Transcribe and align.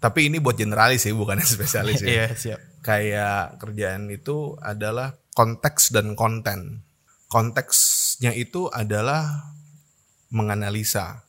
Tapi 0.00 0.32
ini 0.32 0.40
buat 0.40 0.56
generalis 0.56 1.04
sih, 1.04 1.12
bukan 1.12 1.38
spesialis 1.44 2.00
ya. 2.00 2.08
Iya 2.08 2.26
siap. 2.32 2.60
Kayak 2.80 3.60
kerjaan 3.60 4.08
itu 4.08 4.56
adalah 4.58 5.12
konteks 5.36 5.92
dan 5.92 6.16
konten. 6.16 6.80
Konteksnya 7.28 8.32
itu 8.34 8.66
adalah 8.72 9.52
menganalisa. 10.32 11.22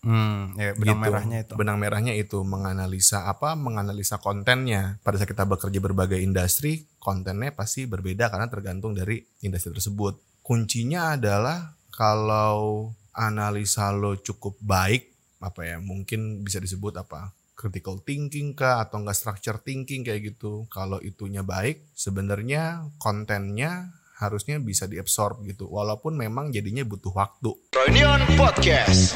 Hmm, 0.00 0.56
ya, 0.56 0.72
benang 0.72 0.96
gitu. 0.96 1.04
merahnya 1.04 1.38
itu. 1.44 1.52
Benang 1.56 1.76
merahnya 1.76 2.14
itu 2.16 2.38
menganalisa 2.40 3.28
apa? 3.28 3.56
Menganalisa 3.56 4.20
kontennya. 4.20 5.00
Pada 5.04 5.20
saat 5.20 5.28
kita 5.28 5.44
bekerja 5.48 5.80
berbagai 5.80 6.20
industri, 6.20 6.88
kontennya 7.00 7.52
pasti 7.52 7.84
berbeda 7.84 8.28
karena 8.32 8.48
tergantung 8.48 8.96
dari 8.96 9.20
industri 9.44 9.76
tersebut. 9.76 10.20
Kuncinya 10.40 11.16
adalah 11.16 11.76
kalau 11.92 12.92
analisa 13.12 13.92
lo 13.92 14.16
cukup 14.16 14.56
baik, 14.60 15.12
apa 15.40 15.60
ya? 15.68 15.76
Mungkin 15.80 16.44
bisa 16.44 16.60
disebut 16.62 16.96
apa? 16.96 17.36
Critical 17.60 18.00
thinking 18.00 18.56
kah 18.56 18.80
atau 18.80 19.04
enggak 19.04 19.20
structure 19.20 19.60
thinking 19.60 20.00
kayak 20.00 20.32
gitu. 20.32 20.64
Kalau 20.72 20.96
itunya 21.04 21.44
baik, 21.44 21.92
sebenarnya 21.92 22.88
kontennya 22.96 23.92
harusnya 24.16 24.56
bisa 24.56 24.88
diabsorb 24.88 25.44
gitu. 25.44 25.68
Walaupun 25.68 26.16
memang 26.16 26.48
jadinya 26.48 26.80
butuh 26.88 27.12
waktu. 27.12 27.52
Reunion 27.76 28.24
Podcast. 28.40 29.12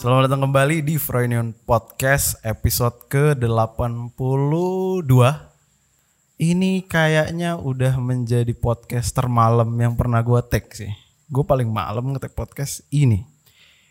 Selamat 0.00 0.32
datang 0.32 0.48
kembali 0.48 0.80
di 0.80 0.96
Froynion 0.96 1.52
Podcast 1.68 2.40
episode 2.40 3.04
ke-82. 3.12 5.49
Ini 6.40 6.88
kayaknya 6.88 7.60
udah 7.60 8.00
menjadi 8.00 8.56
podcast 8.56 9.12
termalam 9.12 9.68
yang 9.76 9.92
pernah 9.92 10.24
gue 10.24 10.40
tag 10.48 10.72
sih. 10.72 10.88
Gue 11.28 11.44
paling 11.44 11.68
malam 11.68 12.16
ngetek 12.16 12.32
podcast 12.32 12.80
ini. 12.88 13.28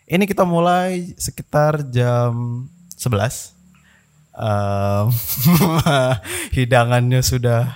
Ini 0.09 0.25
kita 0.25 0.50
mulai 0.50 1.14
sekitar 1.14 1.86
jam 1.94 2.66
11. 2.97 3.53
Em, 4.33 5.06
hidangannya 6.58 7.22
sudah 7.22 7.69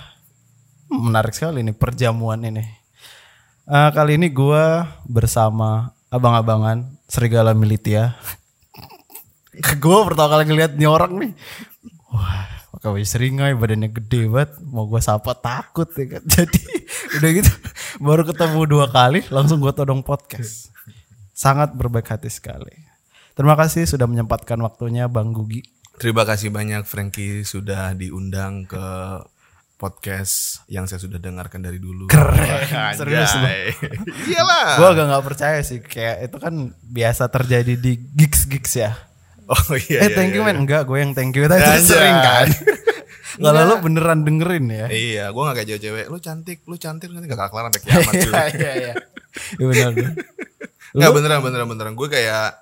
menarik 0.90 1.38
sekali 1.38 1.62
nih 1.62 1.78
perjamuan 1.78 2.42
ini. 2.42 2.66
Eh, 3.70 3.90
kali 3.94 4.18
ini 4.18 4.26
gue 4.26 4.82
bersama 5.06 5.94
abang-abangan 6.10 6.82
Serigala 7.06 7.54
Militia. 7.54 8.18
gue 9.86 9.98
pertama 10.02 10.34
kali 10.34 10.50
ngeliat 10.50 10.74
nih 10.74 10.90
nih. 11.14 11.30
Wah, 12.10 12.53
pakai 12.84 13.08
seringai, 13.08 13.52
badannya 13.56 13.88
gede 13.88 14.28
banget. 14.28 14.60
Mau 14.60 14.84
gue 14.84 15.00
sapa 15.00 15.32
takut 15.32 15.88
ya 15.96 16.04
kan. 16.18 16.22
Jadi 16.36 16.60
udah 17.16 17.30
gitu 17.32 17.52
baru 18.04 18.22
ketemu 18.28 18.60
dua 18.68 18.86
kali 18.92 19.24
langsung 19.32 19.64
gue 19.64 19.72
todong 19.72 20.04
podcast. 20.04 20.68
Sangat 21.32 21.72
berbaik 21.72 22.12
hati 22.12 22.28
sekali. 22.28 22.84
Terima 23.32 23.56
kasih 23.56 23.88
sudah 23.88 24.04
menyempatkan 24.04 24.60
waktunya 24.60 25.08
Bang 25.08 25.32
Gugi. 25.32 25.64
Terima 25.96 26.22
kasih 26.28 26.52
banyak 26.52 26.84
Frankie 26.84 27.42
sudah 27.42 27.96
diundang 27.96 28.68
ke 28.68 28.86
podcast 29.74 30.62
yang 30.70 30.86
saya 30.86 31.02
sudah 31.02 31.18
dengarkan 31.18 31.64
dari 31.64 31.82
dulu. 31.82 32.06
Keren, 32.06 32.94
serius 32.98 33.34
lu. 33.34 33.48
Iyalah. 34.30 34.78
Gue 34.78 34.88
agak 34.92 35.06
nggak 35.10 35.24
percaya 35.26 35.58
sih 35.66 35.82
kayak 35.82 36.30
itu 36.30 36.36
kan 36.38 36.54
biasa 36.78 37.26
terjadi 37.32 37.74
di 37.74 37.98
gigs-gigs 38.14 38.74
ya. 38.78 38.94
Oh 39.46 39.76
iya. 39.76 39.98
eh 40.00 40.08
iya, 40.08 40.14
thank 40.14 40.32
you 40.32 40.40
iya. 40.40 40.48
man 40.48 40.56
enggak 40.58 40.82
gue 40.84 40.96
yang 40.96 41.12
thank 41.12 41.32
you 41.32 41.44
tadi 41.44 41.62
sering 41.78 42.16
kan. 42.16 42.48
Kalau 43.34 43.60
lu 43.66 43.74
beneran 43.82 44.22
dengerin 44.22 44.66
ya. 44.68 44.86
Iya, 44.86 45.24
gue 45.28 45.42
gak 45.42 45.56
kayak 45.58 45.68
cewek-cewek. 45.68 46.04
Lu 46.06 46.18
cantik, 46.18 46.62
lu 46.64 46.76
cantik 46.76 47.10
nanti 47.10 47.26
gak 47.26 47.50
kelar 47.50 47.66
sampai 47.66 47.82
kiamat 47.82 48.12
cuy. 48.14 48.30
Iya 48.30 48.44
iya 48.46 48.72
iya. 48.72 48.92
Iya 49.58 49.64
benar. 49.66 49.90
benar. 49.90 50.12
Nggak 50.96 51.10
beneran 51.12 51.40
beneran 51.42 51.66
beneran. 51.66 51.92
Gue 51.94 52.06
kayak 52.06 52.54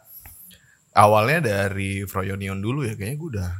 awalnya 0.92 1.38
dari 1.44 2.02
Froyonion 2.02 2.58
dulu 2.58 2.82
ya. 2.82 2.96
Kayaknya 2.96 3.16
gue 3.16 3.28
udah 3.36 3.50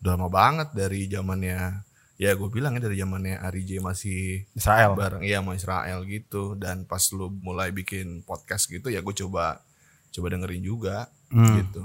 udah 0.00 0.12
lama 0.16 0.28
banget 0.28 0.68
dari 0.72 1.04
zamannya. 1.06 1.84
Ya 2.14 2.32
gue 2.32 2.48
bilang 2.48 2.72
ya 2.72 2.80
dari 2.80 2.96
zamannya 2.96 3.36
Ari 3.38 3.60
J 3.62 3.70
masih 3.82 4.48
Israel. 4.54 4.94
bareng 4.96 5.20
iya 5.20 5.44
sama 5.44 5.52
Israel 5.54 6.08
gitu. 6.08 6.56
Dan 6.56 6.88
pas 6.88 7.04
lu 7.12 7.28
mulai 7.28 7.68
bikin 7.68 8.24
podcast 8.24 8.64
gitu 8.66 8.88
ya 8.88 9.04
gue 9.04 9.12
coba 9.12 9.60
coba 10.08 10.26
dengerin 10.32 10.64
juga 10.64 11.12
Hmm. 11.28 11.58
gitu. 11.60 11.82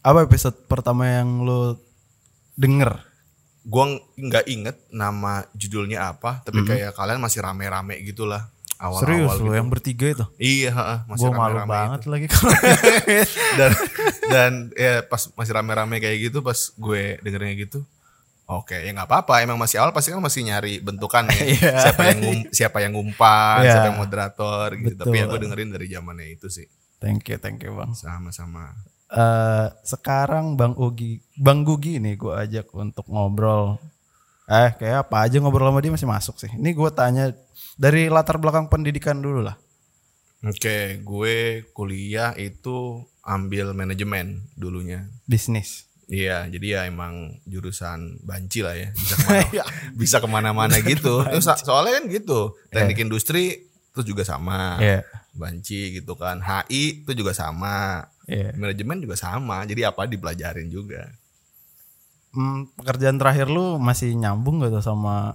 Apa 0.00 0.24
episode 0.24 0.56
pertama 0.64 1.04
yang 1.04 1.44
lu 1.44 1.76
denger? 2.54 3.04
Gue 3.62 3.84
nggak 4.16 4.44
inget 4.46 4.76
nama 4.88 5.44
judulnya 5.52 6.08
apa, 6.08 6.40
tapi 6.40 6.64
kayak 6.64 6.96
kalian 6.96 7.20
masih 7.20 7.40
rame-rame 7.40 8.00
gitulah 8.02 8.48
Hmm. 8.80 8.96
Serius 8.96 9.28
awal-awal 9.28 9.36
lu 9.36 9.44
gitu. 9.44 9.58
yang 9.60 9.68
bertiga 9.68 10.06
itu? 10.08 10.24
Iya, 10.40 10.70
heeh, 10.72 10.98
masih 11.04 11.28
Gue 11.28 11.36
malu 11.36 11.52
rame-rame 11.54 11.68
banget 11.68 12.00
itu. 12.00 12.08
lagi 12.08 12.26
kalau 12.26 12.52
dan 13.60 13.70
dan 14.26 14.52
ya 14.72 14.92
pas 15.04 15.22
masih 15.30 15.52
rame-rame 15.52 15.96
kayak 15.98 16.18
gitu 16.22 16.40
pas 16.40 16.56
gue 16.72 17.02
dengerinnya 17.20 17.60
gitu 17.60 17.84
oke 18.46 18.72
ya 18.72 18.88
nggak 18.90 19.04
apa-apa 19.04 19.44
emang 19.44 19.60
masih 19.60 19.78
awal 19.78 19.92
pasti 19.92 20.08
kan 20.08 20.18
masih 20.18 20.42
nyari 20.42 20.80
bentukannya 20.80 21.36
Iya. 21.54 21.76
siapa 21.78 22.02
yang 22.08 22.18
ngum- 22.18 22.48
siapa 22.50 22.78
yang 22.80 22.92
ngumpan 22.96 23.60
Iya. 23.60 23.70
siapa 23.70 23.86
yang 23.86 23.98
moderator 24.00 24.66
gitu 24.74 24.94
tapi 24.98 25.12
ya 25.12 25.20
Betul. 25.20 25.30
gue 25.30 25.40
dengerin 25.44 25.68
dari 25.70 25.86
zamannya 25.86 26.26
itu 26.30 26.46
sih 26.48 26.64
Thank 26.96 27.28
you, 27.28 27.36
thank 27.36 27.60
you 27.60 27.76
bang. 27.76 27.92
sama-sama 27.92 28.72
Eh 29.10 29.66
sekarang 29.82 30.54
Bang 30.54 30.74
Ugi, 30.74 31.18
Bang 31.34 31.62
Gugi 31.62 31.98
nih 31.98 32.14
gue 32.14 32.30
ajak 32.30 32.70
untuk 32.72 33.06
ngobrol. 33.06 33.74
Eh 34.46 34.70
kayak 34.72 35.06
apa 35.06 35.26
aja 35.26 35.38
ngobrol 35.38 35.66
sama 35.66 35.78
dia 35.78 35.90
masih 35.90 36.06
masuk 36.06 36.36
sih. 36.36 36.50
Ini 36.50 36.70
gue 36.70 36.90
tanya 36.90 37.34
dari 37.74 38.06
latar 38.06 38.38
belakang 38.38 38.66
pendidikan 38.66 39.18
dulu 39.18 39.42
lah. 39.42 39.58
oke 40.40 40.76
gue 41.04 41.36
kuliah 41.70 42.32
itu 42.32 43.04
ambil 43.20 43.76
manajemen 43.76 44.40
dulunya 44.54 45.04
Bisnis. 45.22 45.84
Iya, 46.06 46.48
jadi 46.48 46.66
ya 46.66 46.80
emang 46.88 47.38
jurusan 47.44 48.18
banci 48.20 48.66
lah 48.66 48.74
ya, 48.74 48.90
bisa 48.90 49.14
ke 49.20 49.22
mana, 49.28 49.62
bisa 49.94 50.16
ke 50.18 50.26
mana-mana 50.26 50.76
gitu. 50.82 51.22
Terus 51.22 51.46
so- 51.46 51.60
soalnya 51.62 52.02
kan 52.02 52.04
gitu, 52.08 52.40
teknik 52.66 52.98
industri 52.98 53.62
itu 53.68 54.00
juga 54.02 54.26
sama, 54.26 54.74
Iya. 54.82 55.06
banci 55.30 55.94
gitu 55.94 56.18
kan. 56.18 56.42
HI 56.42 57.06
itu 57.06 57.12
juga 57.14 57.30
sama, 57.30 58.08
Iya. 58.30 58.54
manajemen 58.54 59.02
juga 59.02 59.18
sama. 59.18 59.66
Jadi 59.66 59.82
apa 59.82 60.06
dipelajarin 60.06 60.70
juga. 60.70 61.10
Hmm, 62.30 62.70
pekerjaan 62.78 63.18
terakhir 63.18 63.50
lu 63.50 63.82
masih 63.82 64.14
nyambung 64.14 64.62
gak 64.62 64.70
tuh 64.70 64.86
sama 64.86 65.34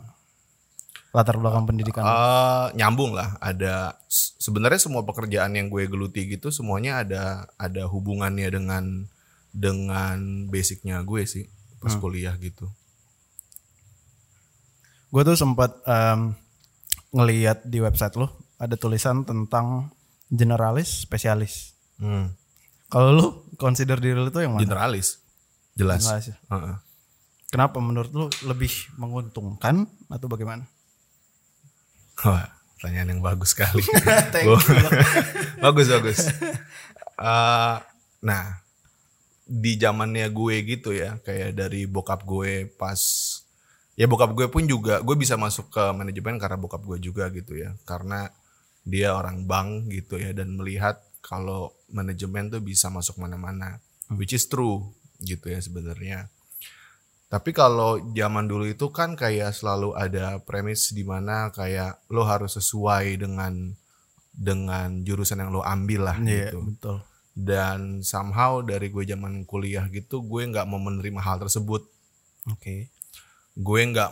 latar 1.12 1.36
belakang 1.36 1.68
pendidikan? 1.68 2.04
lu? 2.04 2.12
Eh, 2.12 2.68
nyambung 2.80 3.12
lah, 3.12 3.36
ada 3.44 4.00
sebenarnya 4.08 4.80
semua 4.80 5.04
pekerjaan 5.04 5.56
yang 5.56 5.68
gue 5.68 5.88
geluti 5.88 6.28
gitu 6.28 6.52
semuanya 6.52 7.04
ada 7.04 7.48
ada 7.56 7.88
hubungannya 7.88 8.48
dengan 8.52 9.08
dengan 9.56 10.48
basicnya 10.52 11.00
gue 11.04 11.24
sih 11.24 11.48
pas 11.80 11.96
kuliah 11.96 12.36
gitu. 12.40 12.68
Gue 15.12 15.24
tuh 15.24 15.40
sempat 15.40 15.80
em, 15.88 16.36
ngeliat 17.16 17.64
di 17.64 17.80
website 17.80 18.20
lu 18.20 18.28
ada 18.60 18.76
tulisan 18.76 19.24
tentang 19.24 19.92
generalis, 20.28 21.08
spesialis. 21.08 21.76
Hmm. 21.96 22.36
Kalau 22.96 23.12
lu 23.12 23.26
consider 23.60 24.00
diri 24.00 24.16
lu 24.16 24.32
tuh 24.32 24.48
yang 24.48 24.56
mana? 24.56 24.64
Generalis, 24.64 25.20
jelas. 25.76 26.00
Generalis 26.08 26.32
ya? 26.32 26.38
Heeh. 26.48 26.76
Kenapa 27.52 27.84
menurut 27.84 28.12
lu 28.16 28.26
lebih 28.48 28.72
menguntungkan 28.96 29.84
atau 30.08 30.32
bagaimana? 30.32 30.64
Wah, 32.24 32.48
pertanyaan 32.80 33.20
yang 33.20 33.22
bagus 33.22 33.52
sekali. 33.52 33.84
Thank 34.32 34.48
Gua- 34.48 34.64
you. 34.64 34.80
bagus 35.68 35.88
bagus. 35.92 36.20
Eh, 37.20 37.76
nah, 38.24 38.44
di 39.44 39.76
zamannya 39.76 40.32
gue 40.32 40.56
gitu 40.64 40.96
ya, 40.96 41.20
kayak 41.20 41.52
dari 41.52 41.84
bokap 41.92 42.24
gue 42.24 42.72
pas 42.80 43.00
ya 44.00 44.08
bokap 44.08 44.32
gue 44.32 44.48
pun 44.48 44.64
juga 44.64 45.04
gue 45.04 45.16
bisa 45.20 45.36
masuk 45.36 45.68
ke 45.68 45.84
manajemen 45.92 46.40
karena 46.40 46.56
bokap 46.56 46.80
gue 46.88 46.98
juga 47.04 47.28
gitu 47.28 47.60
ya, 47.60 47.76
karena 47.84 48.32
dia 48.88 49.12
orang 49.12 49.44
bank 49.44 49.92
gitu 49.92 50.16
ya 50.16 50.32
dan 50.32 50.56
melihat 50.56 50.96
kalau 51.20 51.74
manajemen 51.96 52.52
tuh 52.52 52.60
bisa 52.60 52.92
masuk 52.92 53.16
mana-mana, 53.18 53.80
which 54.14 54.36
is 54.36 54.44
true 54.46 54.84
gitu 55.24 55.48
ya 55.48 55.64
sebenarnya. 55.64 56.28
Tapi 57.26 57.52
kalau 57.52 57.98
zaman 58.14 58.46
dulu 58.46 58.70
itu 58.70 58.92
kan 58.94 59.18
kayak 59.18 59.56
selalu 59.56 59.98
ada 59.98 60.38
premis 60.44 60.94
di 60.94 61.02
mana 61.02 61.50
kayak 61.50 62.04
lo 62.14 62.22
harus 62.28 62.54
sesuai 62.54 63.18
dengan 63.18 63.74
dengan 64.30 65.02
jurusan 65.02 65.42
yang 65.42 65.52
lo 65.52 65.64
ambil 65.64 66.12
lah 66.12 66.18
Iya, 66.22 66.52
gitu. 66.54 66.60
betul. 66.68 66.98
Dan 67.36 68.00
somehow 68.06 68.64
dari 68.64 68.88
gue 68.88 69.04
zaman 69.04 69.44
kuliah 69.44 69.84
gitu 69.92 70.24
gue 70.24 70.48
nggak 70.48 70.68
mau 70.70 70.80
menerima 70.80 71.20
hal 71.20 71.42
tersebut. 71.44 71.84
Oke. 72.48 72.88
Gue 73.58 73.80
nggak 73.84 74.12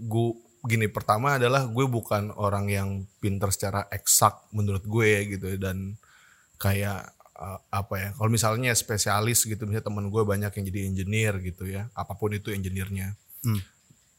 gue 0.00 0.28
gini 0.64 0.88
pertama 0.88 1.36
adalah 1.36 1.68
gue 1.68 1.86
bukan 1.86 2.32
orang 2.34 2.72
yang 2.72 2.88
pinter 3.20 3.52
secara 3.52 3.84
eksak 3.92 4.48
menurut 4.50 4.82
gue 4.82 5.36
gitu 5.36 5.60
dan 5.60 5.94
kayak 6.56 7.13
uh, 7.38 7.58
apa 7.70 7.94
ya 7.98 8.08
kalau 8.14 8.30
misalnya 8.30 8.70
spesialis 8.74 9.44
gitu 9.44 9.66
misalnya 9.66 9.86
temen 9.86 10.06
gue 10.08 10.22
banyak 10.22 10.50
yang 10.50 10.64
jadi 10.70 10.80
engineer 10.88 11.34
gitu 11.42 11.66
ya 11.68 11.90
apa 11.94 12.14
pun 12.14 12.32
itu 12.34 12.50
engineernya. 12.54 13.14
Hmm. 13.44 13.60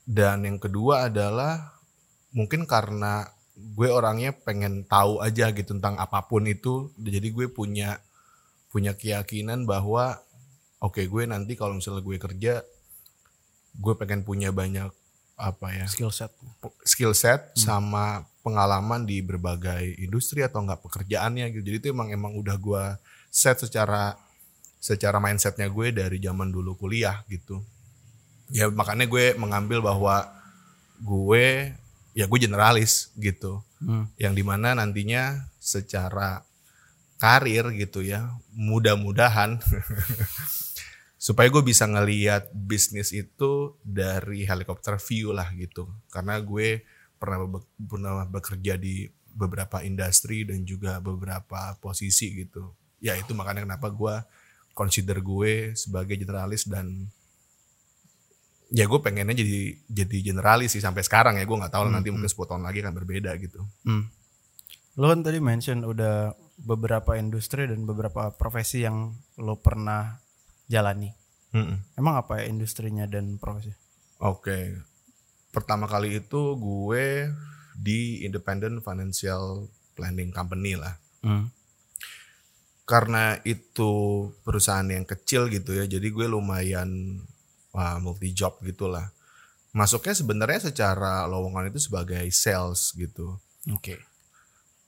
dan 0.05 0.45
yang 0.45 0.61
kedua 0.61 1.09
adalah 1.09 1.81
mungkin 2.29 2.69
karena 2.69 3.25
gue 3.57 3.89
orangnya 3.89 4.37
pengen 4.37 4.85
tahu 4.85 5.17
aja 5.17 5.49
gitu 5.49 5.73
tentang 5.73 5.97
apa 5.97 6.21
pun 6.29 6.45
itu 6.45 6.93
jadi 6.99 7.25
gue 7.33 7.49
punya 7.49 7.97
punya 8.69 8.93
keyakinan 8.93 9.65
bahwa 9.65 10.21
oke 10.77 11.01
gue 11.01 11.23
nanti 11.25 11.57
kalau 11.57 11.79
misalnya 11.79 12.05
gue 12.05 12.21
kerja 12.21 12.53
gue 13.75 13.93
pengen 13.97 14.21
punya 14.21 14.53
banyak 14.53 14.91
apa 15.35 15.67
ya 15.71 15.87
skill 15.87 16.11
set. 16.11 16.31
skill 16.83 17.17
set 17.17 17.55
sama 17.55 18.27
pengalaman 18.45 19.09
di 19.09 19.25
berbagai 19.25 19.97
industri 19.97 20.45
atau 20.45 20.61
enggak 20.61 20.85
pekerjaannya 20.85 21.49
gitu. 21.49 21.63
Jadi 21.65 21.77
itu 21.81 21.87
emang 21.89 22.13
emang 22.13 22.37
udah 22.37 22.55
gua 22.61 23.01
set 23.33 23.57
secara 23.57 24.13
secara 24.77 25.17
mindsetnya 25.17 25.65
gue 25.65 25.89
dari 25.89 26.21
zaman 26.21 26.53
dulu 26.53 26.77
kuliah 26.77 27.25
gitu. 27.25 27.65
Ya 28.53 28.69
makanya 28.69 29.09
gue 29.09 29.33
mengambil 29.33 29.81
bahwa 29.81 30.29
gue 31.01 31.73
ya 32.13 32.29
gue 32.29 32.39
generalis 32.39 33.09
gitu. 33.17 33.65
Hmm. 33.81 34.05
Yang 34.21 34.33
di 34.37 34.43
mana 34.45 34.77
nantinya 34.77 35.49
secara 35.57 36.45
karir 37.17 37.73
gitu 37.73 38.05
ya 38.05 38.29
mudah-mudahan 38.53 39.57
supaya 41.25 41.47
gue 41.49 41.63
bisa 41.65 41.89
ngeliat 41.89 42.51
bisnis 42.53 43.09
itu 43.15 43.73
dari 43.81 44.45
helikopter 44.45 44.99
view 45.01 45.33
lah 45.33 45.49
gitu 45.57 45.89
karena 46.11 46.37
gue 46.37 46.85
pernah 47.25 47.39
be- 47.49 47.67
pernah 47.89 48.23
bekerja 48.23 48.77
di 48.77 49.09
beberapa 49.35 49.81
industri 49.81 50.45
dan 50.45 50.63
juga 50.63 51.01
beberapa 51.01 51.75
posisi 51.81 52.45
gitu 52.45 52.71
ya 53.03 53.17
itu 53.17 53.35
makanya 53.35 53.65
kenapa 53.65 53.91
gue 53.91 54.15
consider 54.71 55.19
gue 55.19 55.75
sebagai 55.75 56.15
generalis 56.15 56.63
dan 56.63 57.09
ya 58.71 58.87
gue 58.87 58.99
pengennya 59.01 59.35
jadi 59.35 59.59
jadi 59.87 60.17
generalis 60.33 60.73
sih 60.73 60.83
sampai 60.83 61.03
sekarang 61.03 61.35
ya 61.37 61.43
gue 61.43 61.57
nggak 61.57 61.73
tahu 61.73 61.83
lah 61.89 61.99
nanti 61.99 62.09
mungkin 62.09 62.31
10 62.31 62.49
tahun 62.49 62.63
lagi 62.63 62.79
akan 62.85 62.95
berbeda 62.95 63.31
gitu 63.41 63.61
Hmm. 63.83 64.07
Lo 64.95 65.11
kan 65.11 65.27
tadi 65.27 65.43
mention 65.43 65.83
udah 65.83 66.31
beberapa 66.55 67.19
industri 67.19 67.67
dan 67.67 67.83
beberapa 67.83 68.31
profesi 68.31 68.87
yang 68.87 69.11
lo 69.35 69.59
pernah 69.59 70.23
jalani. 70.71 71.11
Mm-mm. 71.51 71.99
Emang 71.99 72.15
apa 72.15 72.39
ya 72.39 72.47
industrinya 72.47 73.03
dan 73.03 73.35
profesi? 73.35 73.75
Oke. 74.23 74.79
Pertama 75.55 75.87
kali 75.87 76.19
itu 76.19 76.59
gue 76.59 77.31
di 77.71 78.27
Independent 78.27 78.83
Financial 78.83 79.63
Planning 79.95 80.35
Company 80.35 80.75
lah. 80.75 80.99
Hmm. 81.23 81.47
Karena 82.83 83.39
itu 83.47 84.27
perusahaan 84.43 84.85
yang 84.85 85.07
kecil 85.07 85.47
gitu 85.47 85.73
ya, 85.73 85.87
jadi 85.87 86.05
gue 86.11 86.27
lumayan 86.27 87.23
wah, 87.71 87.95
multi 88.03 88.35
job 88.35 88.59
gitulah. 88.61 89.09
Masuknya 89.71 90.11
sebenarnya 90.11 90.71
secara 90.71 91.23
lowongan 91.27 91.71
itu 91.71 91.87
sebagai 91.87 92.23
sales 92.35 92.91
gitu. 92.95 93.39
Oke. 93.71 93.97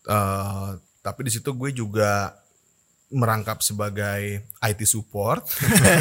Eh, 0.07 0.69
tapi 1.03 1.19
di 1.27 1.31
situ 1.31 1.51
gue 1.55 1.71
juga 1.71 2.35
merangkap 3.07 3.63
sebagai 3.63 4.43
IT 4.59 4.81
support 4.83 5.47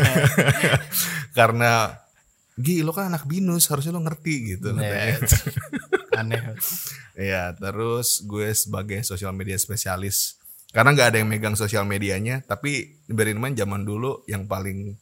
karena 1.39 1.95
Gi 2.57 2.81
lo 2.81 2.93
kan 2.97 3.13
anak 3.13 3.29
binus 3.29 3.69
harusnya 3.69 3.93
lo 3.93 4.01
ngerti 4.01 4.57
gitu 4.57 4.73
katanya. 4.73 5.21
Aneh. 6.21 6.43
Iya, 7.13 7.53
terus 7.53 8.25
gue 8.25 8.49
sebagai 8.57 9.05
sosial 9.05 9.37
media 9.37 9.61
spesialis. 9.61 10.41
Karena 10.73 10.97
nggak 10.97 11.09
ada 11.13 11.19
yang 11.21 11.29
megang 11.29 11.57
sosial 11.57 11.85
medianya, 11.85 12.41
tapi 12.45 13.01
berin 13.09 13.37
main 13.37 13.53
zaman 13.53 13.85
dulu 13.85 14.25
yang 14.25 14.49
paling 14.49 14.97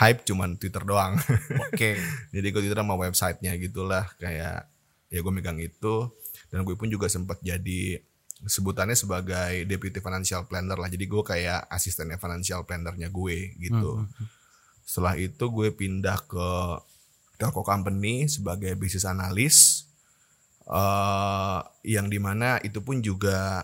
hype 0.00 0.24
cuman 0.24 0.56
Twitter 0.56 0.80
doang. 0.80 1.20
Oke. 1.68 2.00
Jadi 2.34 2.46
gue 2.48 2.60
Twitter 2.64 2.80
sama 2.80 2.96
websitenya 2.96 3.52
gitulah 3.60 4.08
kayak 4.16 4.64
ya 5.10 5.18
gue 5.18 5.32
megang 5.34 5.58
itu 5.58 6.08
dan 6.48 6.62
gue 6.62 6.78
pun 6.78 6.86
juga 6.86 7.10
sempat 7.10 7.42
jadi 7.42 7.98
sebutannya 8.46 8.94
sebagai 8.94 9.66
deputy 9.66 9.98
financial 9.98 10.46
planner 10.46 10.78
lah. 10.78 10.88
Jadi 10.88 11.04
gue 11.04 11.22
kayak 11.22 11.66
asistennya 11.68 12.16
financial 12.16 12.64
plannernya 12.64 13.10
gue 13.10 13.54
gitu. 13.58 14.06
Setelah 14.90 15.14
itu 15.14 15.46
gue 15.54 15.70
pindah 15.70 16.18
ke 16.26 16.50
telco 17.38 17.62
company 17.62 18.26
sebagai 18.26 18.74
bisnis 18.74 19.06
analis 19.06 19.86
eh 20.66 21.60
yang 21.86 22.10
di 22.10 22.18
mana 22.18 22.58
itu 22.66 22.82
pun 22.82 22.98
juga 22.98 23.62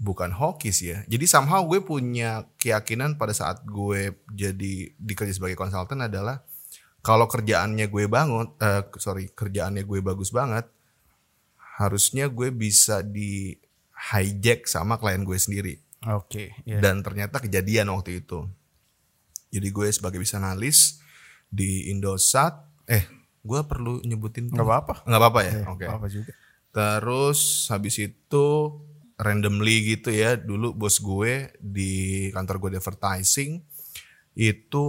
bukan 0.00 0.32
hoki 0.32 0.72
sih 0.72 0.96
ya. 0.96 1.04
Jadi 1.04 1.28
somehow 1.28 1.60
gue 1.68 1.84
punya 1.84 2.48
keyakinan 2.56 3.20
pada 3.20 3.36
saat 3.36 3.60
gue 3.68 4.16
jadi 4.32 4.96
dikerja 4.96 5.36
sebagai 5.36 5.60
konsultan 5.60 6.08
adalah 6.08 6.40
kalau 7.04 7.28
kerjaannya 7.28 7.86
gue 7.92 8.04
bangun, 8.08 8.56
eh, 8.64 8.82
sorry 8.96 9.28
kerjaannya 9.28 9.84
gue 9.84 10.00
bagus 10.00 10.32
banget, 10.32 10.66
harusnya 11.76 12.32
gue 12.32 12.48
bisa 12.48 13.04
di 13.04 13.54
hijack 14.12 14.66
sama 14.66 14.96
klien 14.96 15.22
gue 15.22 15.38
sendiri. 15.38 15.74
Oke. 16.10 16.58
iya. 16.66 16.82
Dan 16.82 17.06
ternyata 17.06 17.38
kejadian 17.38 17.94
waktu 17.94 18.22
itu. 18.22 18.46
Jadi 19.52 19.68
gue 19.68 19.86
sebagai 19.92 20.16
bisa 20.16 20.40
analis 20.40 21.04
di 21.52 21.92
Indosat, 21.92 22.56
eh 22.88 23.04
gue 23.44 23.60
perlu 23.68 24.00
nyebutin 24.00 24.48
Nggak 24.48 24.64
apa-apa. 24.64 24.94
nggak 25.04 25.20
apa-apa 25.20 25.40
ya, 25.44 25.52
Eh, 25.52 25.64
oke. 25.68 25.84
Apa 25.86 26.06
juga? 26.08 26.32
Terus 26.72 27.68
habis 27.68 28.00
itu 28.00 28.46
randomly 29.20 29.92
gitu 29.92 30.08
ya, 30.08 30.40
dulu 30.40 30.72
bos 30.72 30.96
gue 30.98 31.52
di 31.60 32.32
kantor 32.32 32.56
gue 32.58 32.70
di 32.74 32.78
advertising 32.80 33.52
itu 34.32 34.84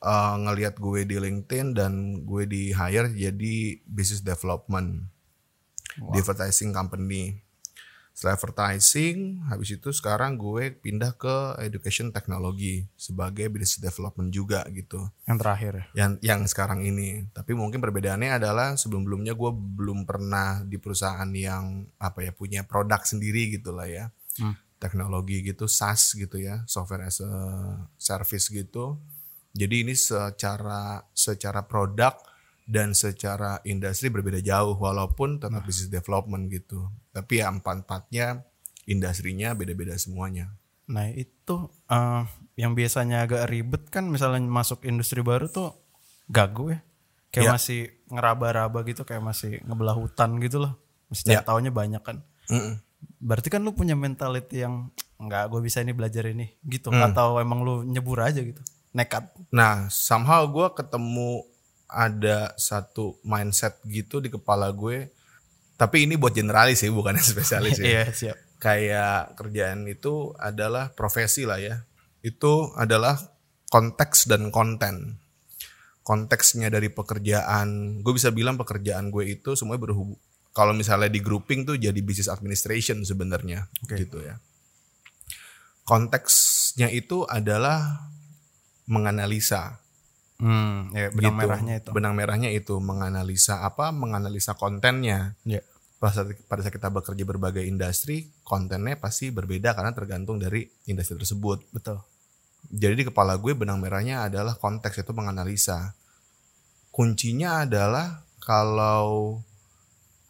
eh, 0.00 0.34
ngelihat 0.40 0.80
gue 0.80 1.04
di 1.04 1.16
LinkedIn 1.20 1.76
dan 1.76 2.24
gue 2.24 2.48
di 2.48 2.72
hire 2.72 3.12
jadi 3.12 3.56
business 3.84 4.24
development 4.24 5.04
di 5.98 6.16
advertising 6.16 6.72
company. 6.72 7.36
Setelah 8.18 8.34
advertising, 8.34 9.46
habis 9.46 9.78
itu 9.78 9.94
sekarang 9.94 10.34
gue 10.34 10.74
pindah 10.74 11.14
ke 11.14 11.62
education 11.62 12.10
technology 12.10 12.82
sebagai 12.98 13.46
business 13.46 13.78
development 13.78 14.34
juga 14.34 14.66
gitu 14.74 15.06
Yang 15.22 15.38
terakhir 15.38 15.72
ya. 15.78 15.84
yang 15.94 16.10
yang 16.18 16.40
sekarang 16.50 16.82
ini. 16.82 17.30
Tapi 17.30 17.54
mungkin 17.54 17.78
perbedaannya 17.78 18.42
adalah 18.42 18.74
sebelum-sebelumnya 18.74 19.38
gue 19.38 19.50
belum 19.54 20.02
pernah 20.02 20.66
di 20.66 20.82
perusahaan 20.82 21.30
yang 21.30 21.86
apa 22.02 22.26
ya 22.26 22.34
punya 22.34 22.66
produk 22.66 23.06
sendiri 23.06 23.54
gitu 23.54 23.70
lah 23.70 23.86
ya. 23.86 24.10
Hmm. 24.42 24.58
Teknologi 24.82 25.38
gitu, 25.46 25.70
SaaS 25.70 26.18
gitu 26.18 26.42
ya, 26.42 26.66
software 26.66 27.06
as 27.06 27.22
a 27.22 27.30
service 28.02 28.50
gitu. 28.50 28.98
Jadi 29.54 29.86
ini 29.86 29.94
secara 29.94 31.06
secara 31.14 31.62
produk 31.62 32.18
dan 32.68 32.92
secara 32.92 33.64
industri 33.64 34.12
berbeda 34.12 34.44
jauh 34.44 34.76
walaupun 34.76 35.40
tetap 35.40 35.64
business 35.64 35.88
development 35.88 36.52
gitu. 36.52 36.92
Tapi 37.10 37.40
ya 37.40 37.48
empat-empatnya 37.48 38.44
industrinya 38.84 39.56
beda-beda 39.56 39.96
semuanya. 39.96 40.52
Nah 40.92 41.08
itu 41.08 41.72
eh, 41.88 42.22
yang 42.60 42.76
biasanya 42.76 43.24
agak 43.24 43.48
ribet 43.48 43.88
kan 43.88 44.04
misalnya 44.04 44.44
masuk 44.44 44.84
industri 44.84 45.24
baru 45.24 45.48
tuh 45.48 45.72
gagu 46.28 46.76
ya. 46.76 46.80
Kayak 47.28 47.44
Ya. 47.44 47.52
masih 47.56 47.80
ngeraba-raba 48.08 48.78
gitu 48.84 49.04
kayak 49.04 49.24
masih 49.24 49.60
ngebelah 49.64 49.96
hutan 49.96 50.36
gitu 50.40 50.60
loh. 50.60 50.76
Setiap 51.08 51.44
Ya. 51.44 51.46
tahunnya 51.48 51.72
banyak 51.72 52.02
kan. 52.04 52.20
Mm-mm. 52.52 52.80
Berarti 53.20 53.48
kan 53.48 53.64
lu 53.64 53.72
punya 53.72 53.96
mentality 53.96 54.60
yang 54.64 54.92
nggak 55.16 55.48
gue 55.48 55.60
bisa 55.60 55.80
ini 55.80 55.96
belajar 55.96 56.28
ini 56.28 56.52
gitu. 56.64 56.92
Hmm. 56.92 57.04
Atau 57.04 57.40
emang 57.40 57.64
lu 57.64 57.74
nyebur 57.84 58.20
aja 58.20 58.40
gitu. 58.40 58.60
Nekat. 58.96 59.28
Nah, 59.52 59.92
somehow 59.92 60.44
gue 60.48 60.68
ketemu 60.72 61.44
ada 61.88 62.52
satu 62.60 63.16
mindset 63.24 63.80
gitu 63.88 64.20
di 64.20 64.28
kepala 64.28 64.68
gue. 64.70 65.08
Tapi 65.80 66.04
ini 66.04 66.20
buat 66.20 66.36
generalis 66.36 66.84
sih, 66.84 66.92
bukan 66.92 67.16
spesialis 67.24 67.80
ya. 67.80 67.84
Iya 67.84 68.04
siap. 68.12 68.36
Kayak 68.60 69.38
kerjaan 69.40 69.88
itu 69.88 70.36
adalah 70.36 70.92
profesi 70.92 71.48
lah 71.48 71.56
ya. 71.58 71.82
Itu 72.20 72.76
adalah 72.76 73.16
konteks 73.72 74.28
dan 74.28 74.52
konten. 74.52 75.16
Konteksnya 76.04 76.72
dari 76.72 76.88
pekerjaan, 76.88 78.00
gue 78.00 78.12
bisa 78.16 78.32
bilang 78.32 78.56
pekerjaan 78.56 79.12
gue 79.12 79.28
itu 79.28 79.52
semuanya 79.56 79.92
berhubung. 79.92 80.16
Kalau 80.56 80.72
misalnya 80.72 81.12
di 81.12 81.20
grouping 81.20 81.68
tuh 81.68 81.76
jadi 81.76 82.00
business 82.00 82.32
administration 82.32 83.04
sebenarnya, 83.04 83.68
gitu 83.86 84.18
ya. 84.24 84.40
Konteksnya 85.84 86.88
itu 86.90 87.28
adalah 87.28 88.08
menganalisa 88.88 89.78
Hmm, 90.38 90.94
ya 90.94 91.10
benang 91.10 91.34
gitu. 91.34 91.42
merahnya 91.42 91.74
itu. 91.82 91.90
Benang 91.90 92.14
merahnya 92.14 92.50
itu 92.54 92.74
menganalisa 92.78 93.66
apa? 93.66 93.90
Menganalisa 93.90 94.54
kontennya. 94.54 95.34
Iya. 95.42 95.66
Pada 95.98 96.22
saat, 96.22 96.30
pada 96.46 96.62
saat 96.62 96.74
kita 96.78 96.94
bekerja 96.94 97.26
berbagai 97.26 97.66
industri, 97.66 98.30
kontennya 98.46 98.94
pasti 99.02 99.34
berbeda 99.34 99.74
karena 99.74 99.90
tergantung 99.90 100.38
dari 100.38 100.62
industri 100.86 101.18
tersebut. 101.18 101.66
Betul. 101.74 101.98
Jadi 102.70 103.02
di 103.02 103.04
kepala 103.10 103.34
gue 103.34 103.50
benang 103.58 103.82
merahnya 103.82 104.30
adalah 104.30 104.54
konteks 104.54 105.02
itu 105.02 105.10
menganalisa. 105.10 105.98
Kuncinya 106.94 107.66
adalah 107.66 108.22
kalau 108.38 109.42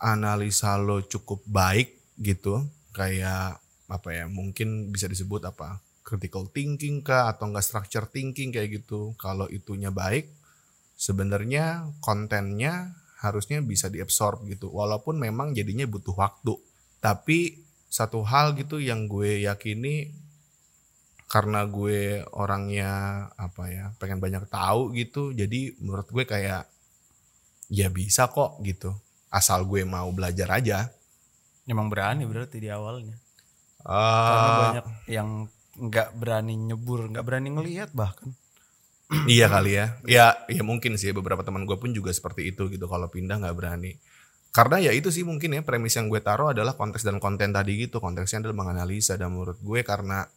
analisa 0.00 0.80
lo 0.80 1.04
cukup 1.04 1.44
baik 1.44 2.16
gitu, 2.16 2.64
kayak 2.96 3.60
apa 3.92 4.08
ya? 4.08 4.24
Mungkin 4.24 4.88
bisa 4.88 5.04
disebut 5.04 5.44
apa? 5.44 5.84
Critical 6.08 6.48
thinking 6.48 7.04
kah 7.04 7.28
atau 7.28 7.52
enggak 7.52 7.68
structure 7.68 8.08
thinking 8.08 8.48
kayak 8.48 8.80
gitu. 8.80 9.12
Kalau 9.20 9.44
itunya 9.52 9.92
baik, 9.92 10.32
sebenarnya 10.96 11.92
kontennya 12.00 12.96
harusnya 13.20 13.60
bisa 13.60 13.92
diabsorb 13.92 14.48
gitu. 14.48 14.72
Walaupun 14.72 15.20
memang 15.20 15.52
jadinya 15.52 15.84
butuh 15.84 16.16
waktu. 16.16 16.56
Tapi 17.04 17.60
satu 17.92 18.24
hal 18.24 18.56
gitu 18.56 18.80
yang 18.80 19.04
gue 19.04 19.44
yakini 19.44 20.08
karena 21.28 21.68
gue 21.68 22.24
orangnya 22.32 22.88
apa 23.36 23.68
ya 23.68 23.92
pengen 24.00 24.16
banyak 24.16 24.48
tahu 24.48 24.96
gitu 24.96 25.36
jadi 25.36 25.76
menurut 25.76 26.08
gue 26.08 26.24
kayak 26.24 26.64
ya 27.68 27.88
bisa 27.92 28.32
kok 28.32 28.64
gitu. 28.64 28.96
Asal 29.28 29.68
gue 29.68 29.84
mau 29.84 30.08
belajar 30.08 30.48
aja. 30.56 30.88
Emang 31.68 31.92
berani 31.92 32.24
berarti 32.24 32.56
di 32.64 32.72
awalnya. 32.72 33.12
Karena 33.84 34.48
Eh, 34.48 34.56
banyak 34.64 34.86
yang 35.12 35.28
nggak 35.78 36.18
berani 36.18 36.54
nyebur, 36.58 37.08
nggak 37.14 37.24
berani 37.24 37.48
ngelihat 37.54 37.90
bahkan. 37.94 38.34
iya 39.30 39.48
kali 39.48 39.78
ya. 39.78 39.96
Ya 40.04 40.26
ya 40.50 40.62
mungkin 40.66 41.00
sih 41.00 41.16
beberapa 41.16 41.40
teman 41.40 41.64
gue 41.64 41.78
pun 41.80 41.94
juga 41.96 42.12
seperti 42.12 42.52
itu 42.52 42.68
gitu. 42.68 42.84
Kalau 42.84 43.08
pindah 43.08 43.40
nggak 43.40 43.56
berani. 43.56 43.96
Karena 44.52 44.80
ya 44.80 44.92
itu 44.92 45.08
sih 45.08 45.24
mungkin 45.24 45.56
ya 45.56 45.62
premis 45.64 45.96
yang 45.96 46.12
gue 46.12 46.20
taruh 46.20 46.52
adalah 46.52 46.76
konteks 46.76 47.04
dan 47.06 47.16
konten 47.22 47.54
tadi 47.54 47.88
gitu. 47.88 48.02
Konteksnya 48.02 48.44
adalah 48.44 48.66
menganalisa 48.66 49.16
dan 49.16 49.32
menurut 49.32 49.56
gue 49.60 49.80
karena 49.80 50.28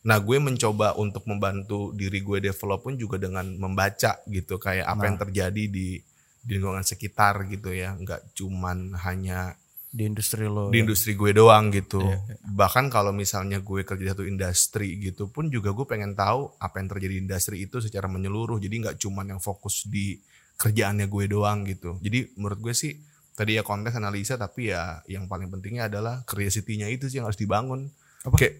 nah 0.00 0.16
gue 0.16 0.40
mencoba 0.40 0.96
untuk 0.96 1.28
membantu 1.28 1.92
diri 1.92 2.24
gue 2.24 2.40
develop 2.40 2.88
pun 2.88 2.96
juga 2.96 3.16
dengan 3.16 3.46
membaca 3.56 4.20
gitu. 4.28 4.60
Kayak 4.60 4.86
apa 4.90 5.02
yang 5.08 5.16
terjadi 5.16 5.64
di 5.70 5.96
di 6.40 6.52
lingkungan 6.56 6.84
sekitar 6.84 7.48
gitu 7.48 7.72
ya. 7.72 7.96
Nggak 7.96 8.36
cuman 8.36 9.00
hanya 9.00 9.56
Di 9.90 10.06
industri 10.06 10.46
lo. 10.46 10.70
di 10.70 10.78
industri 10.78 11.12
gue 11.12 11.34
doang 11.34 11.68
gitu. 11.70 11.98
Iya, 11.98 12.38
Bahkan 12.46 12.88
kalau 12.88 13.10
misalnya 13.10 13.58
gue 13.58 13.82
kerja 13.82 13.98
di 14.00 14.08
satu 14.08 14.22
industri 14.22 14.94
gitu 14.96 15.26
pun 15.26 15.50
juga 15.50 15.70
gue 15.70 15.82
pengen 15.82 16.14
tahu 16.14 16.46
apa 16.56 16.78
yang 16.78 16.88
terjadi 16.88 17.12
di 17.12 17.20
industri 17.20 17.56
itu 17.60 17.78
secara 17.78 18.06
menyeluruh. 18.06 18.56
Jadi 18.56 18.74
nggak 18.80 18.96
cuman 18.96 19.26
yang 19.28 19.40
fokus 19.40 19.84
di 19.84 20.14
kerjaannya 20.54 21.04
gue 21.04 21.24
doang 21.26 21.66
gitu. 21.66 21.98
Jadi 21.98 22.36
menurut 22.36 22.60
gue 22.60 22.70
sih 22.70 22.94
tadi 23.34 23.56
ya 23.56 23.64
konteks 23.64 23.96
analisa 23.96 24.36
tapi 24.36 24.70
ya 24.70 25.02
yang 25.06 25.26
paling 25.26 25.48
pentingnya 25.48 25.88
adalah 25.88 26.22
curiosity-nya 26.22 26.86
itu 26.86 27.10
sih 27.10 27.18
yang 27.18 27.26
harus 27.26 27.40
dibangun. 27.40 27.90
Apa? 28.22 28.36
Kayak 28.36 28.54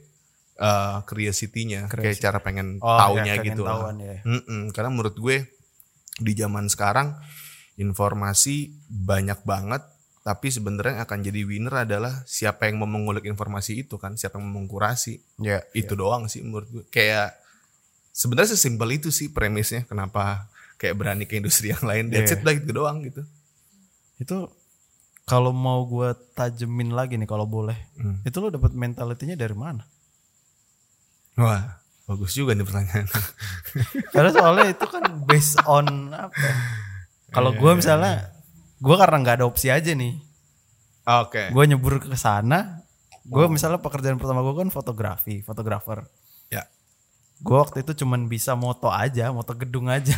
eh, 0.58 0.98
curiosity-nya, 1.06 1.86
kayak 1.86 2.18
cara 2.18 2.38
pengen 2.40 2.82
Oh, 2.82 2.98
taunya 2.98 3.38
pengen 3.38 3.54
gitu 3.54 3.62
lah. 3.62 3.94
ya. 3.94 4.18
Mm-mm, 4.26 4.74
karena 4.74 4.90
menurut 4.90 5.14
gue 5.14 5.46
di 6.18 6.32
zaman 6.34 6.66
sekarang 6.66 7.14
informasi 7.76 8.72
banyak 8.86 9.40
banget 9.42 9.82
tapi 10.20 10.48
sebenarnya 10.48 11.00
akan 11.00 11.18
jadi 11.22 11.40
winner 11.42 11.72
adalah 11.80 12.22
siapa 12.24 12.68
yang 12.68 12.76
mau 12.76 12.84
mengulik 12.84 13.24
informasi 13.24 13.82
itu 13.82 13.96
kan 13.96 14.14
siapa 14.14 14.36
yang 14.36 14.46
mau 14.46 14.60
mengkurasi 14.60 15.16
Ya, 15.38 15.64
itu 15.72 15.92
doang 15.92 16.28
sih 16.28 16.44
menurut 16.44 16.68
gue 16.68 16.84
kayak 16.88 17.40
sebenarnya 18.10 18.52
sesimpel 18.52 18.90
itu 18.92 19.08
sih 19.08 19.28
premisnya 19.28 19.84
kenapa 19.84 20.44
kayak 20.76 20.92
berani 20.94 21.24
ke 21.24 21.36
industri 21.36 21.72
yang 21.72 21.80
lain 21.80 22.08
that's 22.08 22.28
Iya. 22.28 22.36
it 22.36 22.42
lah 22.42 22.52
gitu 22.52 22.72
doang 22.74 23.00
gitu 23.00 23.22
Itu 24.16 24.52
kalau 25.24 25.54
mau 25.54 25.84
gue 25.84 26.10
tajemin 26.34 26.90
lagi 26.90 27.14
nih 27.14 27.24
kalau 27.24 27.46
boleh. 27.46 27.78
Hmm. 27.94 28.18
Itu 28.20 28.42
lo 28.42 28.50
dapat 28.50 28.74
mentalitinya 28.74 29.32
dari 29.34 29.54
mana? 29.54 29.86
wah 31.34 31.78
bagus 32.04 32.34
juga 32.34 32.52
nih 32.52 32.66
pertanyaan 32.66 33.06
Karena 34.14 34.30
soalnya 34.30 34.66
itu 34.68 34.84
kan 34.84 35.00
based 35.22 35.56
on 35.64 35.86
apa? 36.10 36.34
ya? 36.34 36.54
Kalau 37.30 37.54
gue 37.54 37.72
misalnya, 37.72 38.26
gue 38.80 38.96
karena 38.96 39.16
nggak 39.18 39.36
ada 39.36 39.46
opsi 39.46 39.68
aja 39.68 39.92
nih. 39.92 40.16
oke 41.02 41.50
Gue 41.50 41.64
nyebur 41.66 42.00
ke 42.00 42.16
sana. 42.16 42.80
Gue 43.22 43.46
misalnya 43.46 43.78
pekerjaan 43.78 44.16
pertama 44.16 44.40
gue 44.40 44.56
kan 44.56 44.68
fotografi, 44.68 45.38
fotografer. 45.40 46.02
ya 46.48 46.64
Gue 47.38 47.56
waktu 47.56 47.80
itu 47.80 47.94
cuman 47.94 48.26
bisa 48.26 48.52
moto 48.52 48.88
aja, 48.88 49.30
moto 49.30 49.52
gedung 49.52 49.86
aja. 49.86 50.16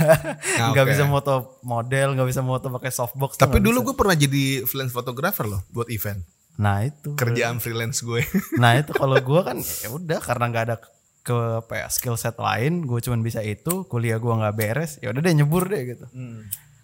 Ah, 0.58 0.70
Nggak 0.70 0.84
oke. 0.84 0.90
bisa 0.90 1.04
moto 1.04 1.34
model, 1.60 2.14
nggak 2.14 2.28
bisa 2.28 2.40
moto 2.40 2.66
pakai 2.68 2.90
softbox. 2.90 3.36
tapi 3.36 3.58
dulu 3.58 3.78
bisa. 3.78 3.86
gue 3.86 3.94
pernah 3.94 4.16
jadi 4.16 4.42
freelance 4.62 4.90
photographer 4.90 5.44
loh 5.44 5.62
buat 5.68 5.86
event 5.88 6.22
Nah 6.54 6.82
itu. 6.82 7.14
kerjaan 7.14 7.58
freelance 7.58 8.00
gue 8.00 8.22
Nah 8.62 8.76
itu 8.76 8.90
kalau 8.90 9.14
gue 9.14 9.40
kan 9.40 9.58
ya 9.84 9.88
udah 9.88 10.18
karena 10.18 10.44
nggak 10.48 10.64
ada 10.64 10.76
ke 11.22 11.36
apa 11.60 11.74
ya, 11.76 11.86
skill 11.88 12.14
set 12.14 12.34
lain, 12.34 12.82
gue 12.82 12.98
cuman 12.98 13.20
bisa 13.20 13.38
itu. 13.40 13.86
Kuliah 13.86 14.18
gue 14.18 14.32
nggak 14.32 14.54
beres, 14.54 14.98
ya 14.98 15.10
udah 15.10 15.20
deh 15.20 15.30
nyebur 15.32 15.64
deh 15.64 15.82
gitu. 15.88 16.06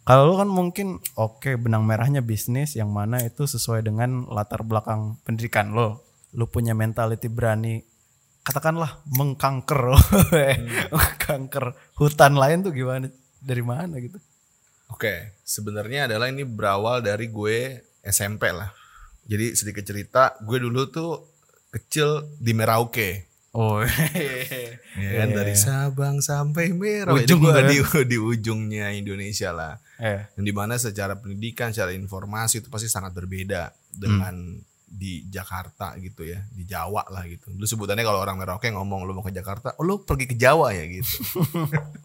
Kalau 0.08 0.24
lu 0.24 0.34
kan 0.40 0.48
mungkin 0.48 1.04
oke 1.20 1.60
benang 1.60 1.84
merahnya 1.84 2.24
bisnis 2.24 2.72
yang 2.80 2.88
mana 2.88 3.20
itu 3.20 3.44
sesuai 3.44 3.84
dengan 3.84 4.24
latar 4.32 4.64
belakang 4.64 5.20
pendidikan 5.20 5.76
lo. 5.76 6.00
Lu 6.32 6.48
punya 6.48 6.72
mentality 6.72 7.28
berani 7.28 7.84
katakanlah 8.40 9.04
mengkanker 9.04 9.92
mengkanker 10.96 11.76
hutan 12.00 12.40
lain 12.40 12.64
tuh 12.64 12.72
gimana 12.72 13.12
dari 13.44 13.60
mana 13.60 14.00
gitu. 14.00 14.16
Oke, 14.88 15.36
sebenarnya 15.44 16.08
adalah 16.08 16.32
ini 16.32 16.48
berawal 16.48 17.04
dari 17.04 17.28
gue 17.28 17.84
SMP 18.00 18.48
lah. 18.48 18.72
Jadi 19.28 19.52
sedikit 19.52 19.84
cerita, 19.84 20.32
gue 20.40 20.56
dulu 20.56 20.88
tuh 20.88 21.20
kecil 21.68 22.32
di 22.40 22.56
Merauke. 22.56 23.27
Oh. 23.58 23.82
Ya 24.98 25.10
kan 25.22 25.30
dari 25.34 25.54
Sabang 25.58 26.18
sampai 26.22 26.74
Merauke. 26.74 27.22
Ujung 27.26 27.42
Ujung 27.42 27.54
lah 27.54 27.62
di, 27.66 27.78
di 27.82 28.18
ujungnya 28.18 28.90
Indonesia 28.94 29.50
lah. 29.54 29.74
eh. 29.98 30.26
Dan 30.34 30.42
di 30.46 30.54
mana 30.54 30.74
secara 30.78 31.14
pendidikan, 31.18 31.70
secara 31.70 31.94
informasi 31.94 32.62
itu 32.62 32.68
pasti 32.70 32.90
sangat 32.90 33.14
berbeda 33.14 33.70
dengan 33.94 34.58
di 34.88 35.26
Jakarta 35.28 35.94
gitu 36.00 36.26
ya, 36.26 36.42
di 36.50 36.66
Jawa 36.66 37.06
lah 37.10 37.26
gitu. 37.30 37.50
Lu 37.54 37.66
sebutannya 37.66 38.02
kalau 38.02 38.22
orang 38.22 38.38
Merauke 38.38 38.70
ngomong 38.70 39.06
lu 39.06 39.14
mau 39.14 39.22
ke 39.22 39.30
Jakarta, 39.30 39.74
oh 39.78 39.84
lu 39.86 40.02
pergi 40.02 40.26
ke 40.30 40.36
Jawa 40.38 40.74
ya 40.74 40.86
gitu. 40.86 41.14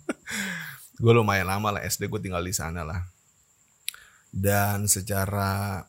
gue 1.03 1.13
lumayan 1.13 1.49
lama 1.49 1.79
lah 1.79 1.81
SD 1.81 2.09
gue 2.11 2.21
tinggal 2.21 2.45
di 2.45 2.53
sana 2.53 2.85
lah. 2.85 3.01
Dan 4.29 4.85
secara 4.85 5.81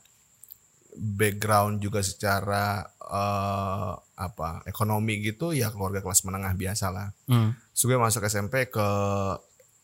background 0.94 1.82
juga 1.82 2.00
secara 2.00 2.86
eh, 3.04 3.92
apa 4.14 4.64
ekonomi 4.64 5.20
gitu 5.20 5.52
ya 5.52 5.68
keluarga 5.68 6.00
kelas 6.00 6.24
menengah 6.24 6.54
biasa 6.56 6.86
lah. 6.88 7.08
Hmm. 7.28 7.52
So 7.76 7.90
gue 7.90 7.98
masuk 8.00 8.24
SMP 8.24 8.68
ke 8.72 8.88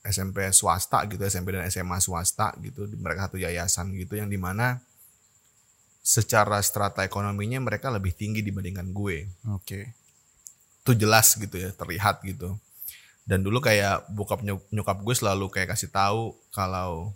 SMP 0.01 0.49
swasta 0.57 1.05
gitu, 1.05 1.21
SMP 1.29 1.53
dan 1.53 1.69
SMA 1.69 2.01
swasta 2.01 2.57
gitu. 2.65 2.89
Mereka 2.89 3.29
satu 3.29 3.37
yayasan 3.37 3.93
gitu 3.97 4.17
yang 4.17 4.33
di 4.33 4.41
mana 4.41 4.81
secara 6.01 6.57
strata 6.65 7.05
ekonominya 7.05 7.61
mereka 7.61 7.93
lebih 7.93 8.17
tinggi 8.17 8.41
dibandingkan 8.41 8.89
gue. 8.97 9.29
Oke. 9.53 9.93
Itu 10.81 10.97
jelas 10.97 11.37
gitu 11.37 11.61
ya, 11.61 11.71
terlihat 11.77 12.25
gitu. 12.25 12.57
Dan 13.29 13.45
dulu 13.45 13.61
kayak 13.61 14.09
bokap 14.09 14.41
nyok- 14.41 14.73
nyokap 14.73 14.99
gue 15.05 15.15
selalu 15.15 15.47
kayak 15.53 15.77
kasih 15.77 15.93
tahu 15.93 16.33
kalau 16.51 17.13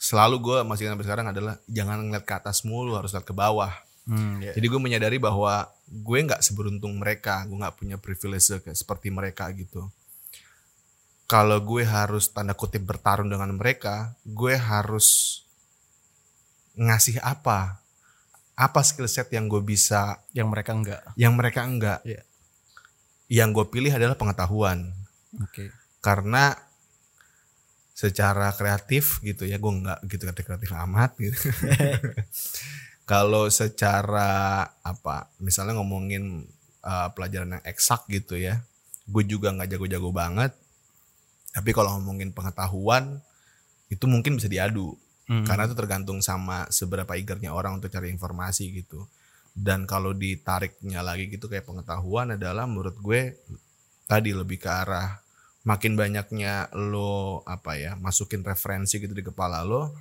selalu 0.00 0.36
gue 0.40 0.58
masih 0.64 0.88
sampai 0.88 1.04
sekarang 1.04 1.26
adalah 1.28 1.60
jangan 1.68 2.00
ngeliat 2.00 2.24
ke 2.24 2.34
atas 2.34 2.64
mulu, 2.64 2.96
harus 2.96 3.12
lihat 3.12 3.28
ke 3.28 3.36
bawah. 3.36 3.70
Hmm, 4.04 4.36
ya. 4.44 4.52
Jadi 4.52 4.66
gue 4.68 4.80
menyadari 4.80 5.16
bahwa 5.16 5.64
gue 5.88 6.18
nggak 6.20 6.44
seberuntung 6.44 7.00
mereka, 7.00 7.40
gue 7.48 7.56
nggak 7.56 7.76
punya 7.76 7.96
privilege 7.96 8.52
kayak 8.60 8.76
seperti 8.76 9.08
mereka 9.08 9.48
gitu. 9.56 9.88
Kalau 11.24 11.56
gue 11.64 11.88
harus 11.88 12.28
tanda 12.28 12.52
kutip 12.52 12.84
bertarung 12.84 13.32
dengan 13.32 13.48
mereka, 13.56 14.12
gue 14.28 14.54
harus 14.60 15.40
ngasih 16.76 17.16
apa? 17.24 17.80
Apa 18.54 18.84
skill 18.84 19.08
set 19.08 19.32
yang 19.32 19.48
gue 19.48 19.64
bisa, 19.64 20.20
yang 20.36 20.52
mereka 20.52 20.76
enggak. 20.76 21.02
yang 21.16 21.32
mereka 21.34 21.64
enggak? 21.64 22.00
Iya. 22.04 22.22
Yang 23.32 23.48
gue 23.56 23.66
pilih 23.72 23.92
adalah 23.96 24.20
pengetahuan, 24.20 24.92
Oke. 25.40 25.72
karena 26.04 26.54
secara 27.96 28.52
kreatif 28.52 29.24
gitu 29.24 29.48
ya, 29.48 29.56
gue 29.56 29.72
nggak 29.80 29.98
gitu 30.12 30.22
kreatif 30.28 30.44
kreatif 30.44 30.70
amat 30.76 31.10
gitu. 31.16 31.40
Kalau 33.04 33.52
secara 33.52 34.64
apa, 34.80 35.28
misalnya 35.36 35.76
ngomongin 35.76 36.48
uh, 36.80 37.08
pelajaran 37.12 37.60
yang 37.60 37.64
eksak 37.64 38.08
gitu 38.08 38.40
ya, 38.40 38.64
gue 39.04 39.24
juga 39.28 39.52
nggak 39.52 39.76
jago-jago 39.76 40.08
banget. 40.08 40.56
Tapi 41.52 41.70
kalau 41.76 42.00
ngomongin 42.00 42.32
pengetahuan, 42.32 43.20
itu 43.92 44.04
mungkin 44.08 44.40
bisa 44.40 44.48
diadu. 44.48 44.96
Hmm. 45.28 45.44
Karena 45.44 45.68
itu 45.68 45.76
tergantung 45.76 46.24
sama 46.24 46.68
seberapa 46.72 47.12
eagernya 47.16 47.52
orang 47.52 47.80
untuk 47.80 47.92
cari 47.92 48.08
informasi 48.08 48.72
gitu. 48.72 49.04
Dan 49.54 49.86
kalau 49.86 50.16
ditariknya 50.16 51.04
lagi 51.04 51.30
gitu 51.30 51.46
kayak 51.46 51.68
pengetahuan 51.68 52.34
adalah 52.34 52.64
menurut 52.66 52.96
gue 52.98 53.38
tadi 54.08 54.34
lebih 54.34 54.60
ke 54.60 54.68
arah 54.68 55.24
makin 55.64 55.96
banyaknya 55.96 56.68
lo 56.76 57.40
apa 57.48 57.80
ya 57.80 57.96
masukin 57.96 58.44
referensi 58.44 59.00
gitu 59.00 59.16
di 59.16 59.24
kepala 59.24 59.64
lo 59.64 59.96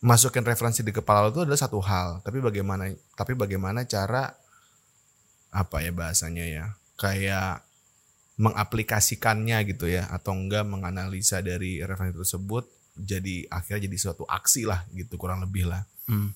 masukin 0.00 0.44
referensi 0.44 0.80
di 0.80 0.92
kepala 0.92 1.28
lo 1.28 1.30
itu 1.32 1.44
adalah 1.44 1.60
satu 1.60 1.80
hal 1.84 2.24
tapi 2.24 2.40
bagaimana 2.40 2.88
tapi 3.16 3.36
bagaimana 3.36 3.84
cara 3.84 4.32
apa 5.50 5.76
ya 5.84 5.92
bahasanya 5.92 6.44
ya 6.46 6.64
kayak 6.96 7.64
mengaplikasikannya 8.40 9.60
gitu 9.68 9.92
ya 9.92 10.08
atau 10.08 10.32
enggak 10.32 10.64
menganalisa 10.64 11.44
dari 11.44 11.84
referensi 11.84 12.16
tersebut 12.16 12.64
jadi 12.96 13.44
akhirnya 13.52 13.84
jadi 13.88 13.96
suatu 14.00 14.24
aksi 14.24 14.64
lah 14.64 14.88
gitu 14.96 15.20
kurang 15.20 15.44
lebih 15.44 15.68
lah 15.68 15.84
Hmm. 16.10 16.34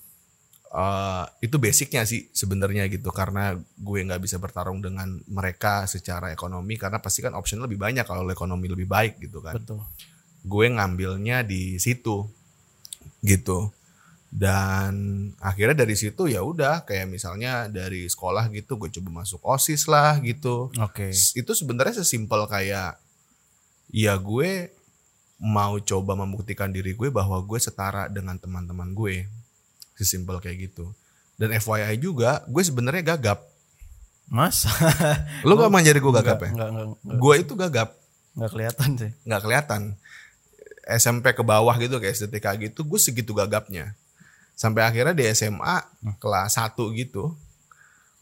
Eh, 0.74 1.24
itu 1.46 1.54
basicnya 1.62 2.02
sih 2.02 2.26
sebenarnya 2.34 2.90
gitu 2.90 3.14
karena 3.14 3.54
gue 3.78 3.98
nggak 4.10 4.18
bisa 4.18 4.42
bertarung 4.42 4.82
dengan 4.82 5.22
mereka 5.30 5.86
secara 5.86 6.34
ekonomi 6.34 6.74
karena 6.74 6.98
pasti 6.98 7.22
kan 7.22 7.30
option 7.38 7.62
lebih 7.62 7.78
banyak 7.78 8.02
kalau 8.02 8.26
ekonomi 8.26 8.66
lebih 8.66 8.90
baik 8.90 9.22
gitu 9.22 9.38
kan 9.38 9.54
Betul. 9.54 9.86
gue 10.42 10.66
ngambilnya 10.74 11.46
di 11.46 11.78
situ 11.78 12.26
gitu. 13.20 13.70
Dan 14.34 14.94
akhirnya 15.38 15.86
dari 15.86 15.94
situ 15.94 16.26
ya 16.26 16.42
udah 16.42 16.82
kayak 16.82 17.06
misalnya 17.06 17.70
dari 17.70 18.10
sekolah 18.10 18.50
gitu 18.50 18.74
gue 18.74 18.90
coba 18.90 19.22
masuk 19.22 19.38
osis 19.46 19.86
lah 19.86 20.18
gitu. 20.18 20.74
Oke. 20.74 21.14
S- 21.14 21.38
itu 21.38 21.54
sebenarnya 21.54 22.02
sesimpel 22.02 22.42
kayak 22.50 22.98
ya 23.94 24.18
gue 24.18 24.74
mau 25.38 25.78
coba 25.78 26.18
membuktikan 26.18 26.74
diri 26.74 26.98
gue 26.98 27.14
bahwa 27.14 27.38
gue 27.46 27.58
setara 27.62 28.10
dengan 28.10 28.34
teman-teman 28.34 28.90
gue. 28.90 29.30
Sesimpel 29.94 30.42
kayak 30.42 30.66
gitu. 30.70 30.90
Dan 31.38 31.54
FYI 31.54 31.94
juga 32.02 32.42
gue 32.50 32.62
sebenarnya 32.66 33.14
gagap. 33.14 33.38
Mas. 34.26 34.66
lu 35.46 35.54
gak 35.54 35.70
manjari 35.70 36.02
gue 36.02 36.10
gagap 36.10 36.42
ya? 36.42 36.50
Enggak, 36.50 36.68
enggak, 36.74 36.86
enggak, 36.90 37.18
gue 37.22 37.34
itu 37.38 37.52
gagap. 37.54 37.88
Enggak 38.34 38.50
kelihatan 38.50 38.88
sih. 38.98 39.10
nggak 39.22 39.42
kelihatan 39.46 39.80
SMP 40.86 41.32
ke 41.32 41.40
bawah 41.40 41.72
gitu 41.80 41.96
kayak 41.96 42.14
SDTK 42.16 42.46
gitu 42.70 42.84
gue 42.84 43.00
segitu 43.00 43.32
gagapnya 43.32 43.96
sampai 44.54 44.86
akhirnya 44.86 45.16
di 45.16 45.24
SMA 45.32 45.82
kelas 46.20 46.60
1 46.60 46.76
gitu 46.94 47.34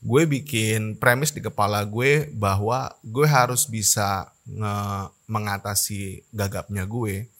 gue 0.02 0.22
bikin 0.26 0.98
premis 0.98 1.30
di 1.30 1.38
kepala 1.38 1.82
gue 1.86 2.26
bahwa 2.34 2.90
gue 3.06 3.26
harus 3.26 3.70
bisa 3.70 4.30
nge- 4.42 5.10
mengatasi 5.30 6.26
gagapnya 6.34 6.82
gue 6.86 7.30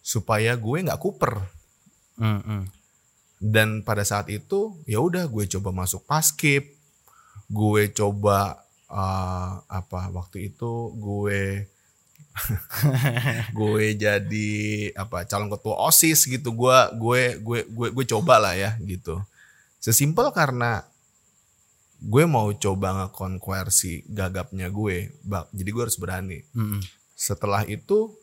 supaya 0.00 0.54
gue 0.54 0.78
nggak 0.86 1.00
kuper 1.00 1.34
Hmm, 2.18 2.42
hmm. 2.42 2.62
dan 3.38 3.86
pada 3.86 4.02
saat 4.02 4.26
itu 4.26 4.74
ya 4.90 4.98
udah 4.98 5.30
gue 5.30 5.46
coba 5.46 5.70
masuk 5.70 6.02
paskib 6.02 6.66
gue 7.46 7.82
coba 7.94 8.58
eh, 8.90 9.52
apa 9.70 10.10
waktu 10.10 10.50
itu 10.50 10.90
gue 10.98 11.62
gue 13.58 13.84
jadi 13.94 14.50
apa 14.94 15.24
calon 15.28 15.50
ketua 15.52 15.76
osis 15.88 16.26
gitu. 16.26 16.54
Gue 16.54 16.76
gue 16.96 17.22
gue 17.42 17.58
gue 17.68 17.88
gue 17.92 18.04
coba 18.16 18.38
lah 18.42 18.54
ya 18.54 18.74
gitu. 18.82 19.20
Sesimpel 19.78 20.30
karena 20.34 20.82
gue 21.98 22.24
mau 22.30 22.50
coba 22.54 23.06
ngekonversi 23.06 24.06
gagapnya 24.06 24.70
gue 24.70 25.10
bak 25.26 25.50
jadi 25.50 25.70
gue 25.70 25.82
harus 25.82 25.98
berani. 25.98 26.38
Hmm, 26.54 26.78
hmm. 26.78 26.82
setelah 27.18 27.66
itu 27.66 28.14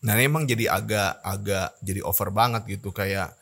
nah 0.00 0.16
emang 0.16 0.48
jadi 0.48 0.72
agak 0.72 1.20
agak 1.20 1.68
jadi 1.82 2.00
over 2.02 2.30
banget 2.30 2.78
gitu. 2.78 2.90
Kayak 2.90 3.36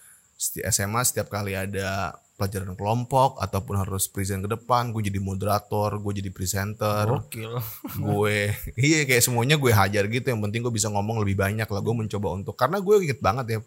SMA 0.70 1.02
setiap 1.02 1.28
kali 1.32 1.58
ada 1.58 2.14
pelajaran 2.38 2.78
kelompok 2.78 3.42
ataupun 3.42 3.82
harus 3.82 4.06
present 4.06 4.46
ke 4.46 4.48
depan 4.54 4.94
gue 4.94 5.10
jadi 5.10 5.18
moderator 5.18 5.98
gue 5.98 6.22
jadi 6.22 6.30
presenter. 6.30 7.10
Gokil. 7.10 7.58
gue 8.06 8.54
iya 8.78 9.02
kayak 9.02 9.26
semuanya 9.26 9.58
gue 9.58 9.74
hajar 9.74 10.06
gitu. 10.06 10.30
Yang 10.30 10.40
penting 10.46 10.60
gue 10.62 10.70
bisa 10.70 10.86
ngomong 10.86 11.18
lebih 11.18 11.34
banyak 11.34 11.66
lah. 11.66 11.80
Gue 11.82 11.94
mencoba 11.98 12.38
untuk 12.38 12.54
karena 12.54 12.78
gue 12.78 12.94
inget 13.02 13.18
banget 13.18 13.46
ya 13.50 13.60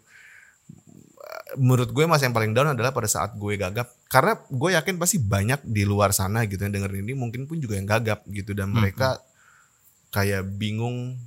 menurut 1.60 1.92
gue 1.92 2.04
mas 2.08 2.24
yang 2.24 2.32
paling 2.32 2.56
down 2.56 2.72
adalah 2.72 2.96
pada 2.96 3.04
saat 3.04 3.36
gue 3.36 3.60
gagap. 3.60 3.92
Karena 4.08 4.40
gue 4.48 4.70
yakin 4.72 4.96
pasti 4.96 5.20
banyak 5.20 5.60
di 5.68 5.84
luar 5.84 6.16
sana 6.16 6.48
gitu 6.48 6.64
yang 6.64 6.72
dengerin 6.72 7.04
ini 7.04 7.12
mungkin 7.12 7.44
pun 7.44 7.60
juga 7.60 7.76
yang 7.76 7.84
gagap 7.84 8.24
gitu. 8.32 8.56
Dan 8.56 8.72
mereka 8.72 9.20
kayak 10.08 10.48
bingung 10.56 11.20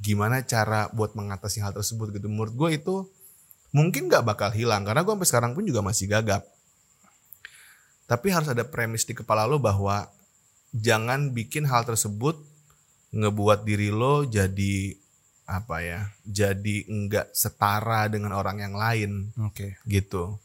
gimana 0.00 0.40
cara 0.48 0.88
buat 0.96 1.12
mengatasi 1.12 1.60
hal 1.60 1.76
tersebut 1.76 2.16
gitu. 2.16 2.32
Menurut 2.32 2.56
gue 2.56 2.70
itu 2.80 2.96
mungkin 3.70 4.10
nggak 4.10 4.26
bakal 4.26 4.50
hilang 4.50 4.82
karena 4.82 5.02
gue 5.06 5.12
sampai 5.14 5.28
sekarang 5.28 5.52
pun 5.54 5.64
juga 5.66 5.80
masih 5.82 6.10
gagap. 6.10 6.42
Tapi 8.10 8.26
harus 8.34 8.50
ada 8.50 8.66
premis 8.66 9.06
di 9.06 9.14
kepala 9.14 9.46
lo 9.46 9.62
bahwa 9.62 10.10
jangan 10.74 11.30
bikin 11.30 11.66
hal 11.66 11.86
tersebut 11.86 12.38
ngebuat 13.14 13.66
diri 13.66 13.90
lo 13.90 14.26
jadi 14.26 14.94
apa 15.50 15.82
ya 15.82 16.06
jadi 16.22 16.86
enggak 16.86 17.34
setara 17.34 18.06
dengan 18.10 18.34
orang 18.34 18.62
yang 18.62 18.74
lain. 18.74 19.30
Oke. 19.46 19.78
gitu. 19.86 20.38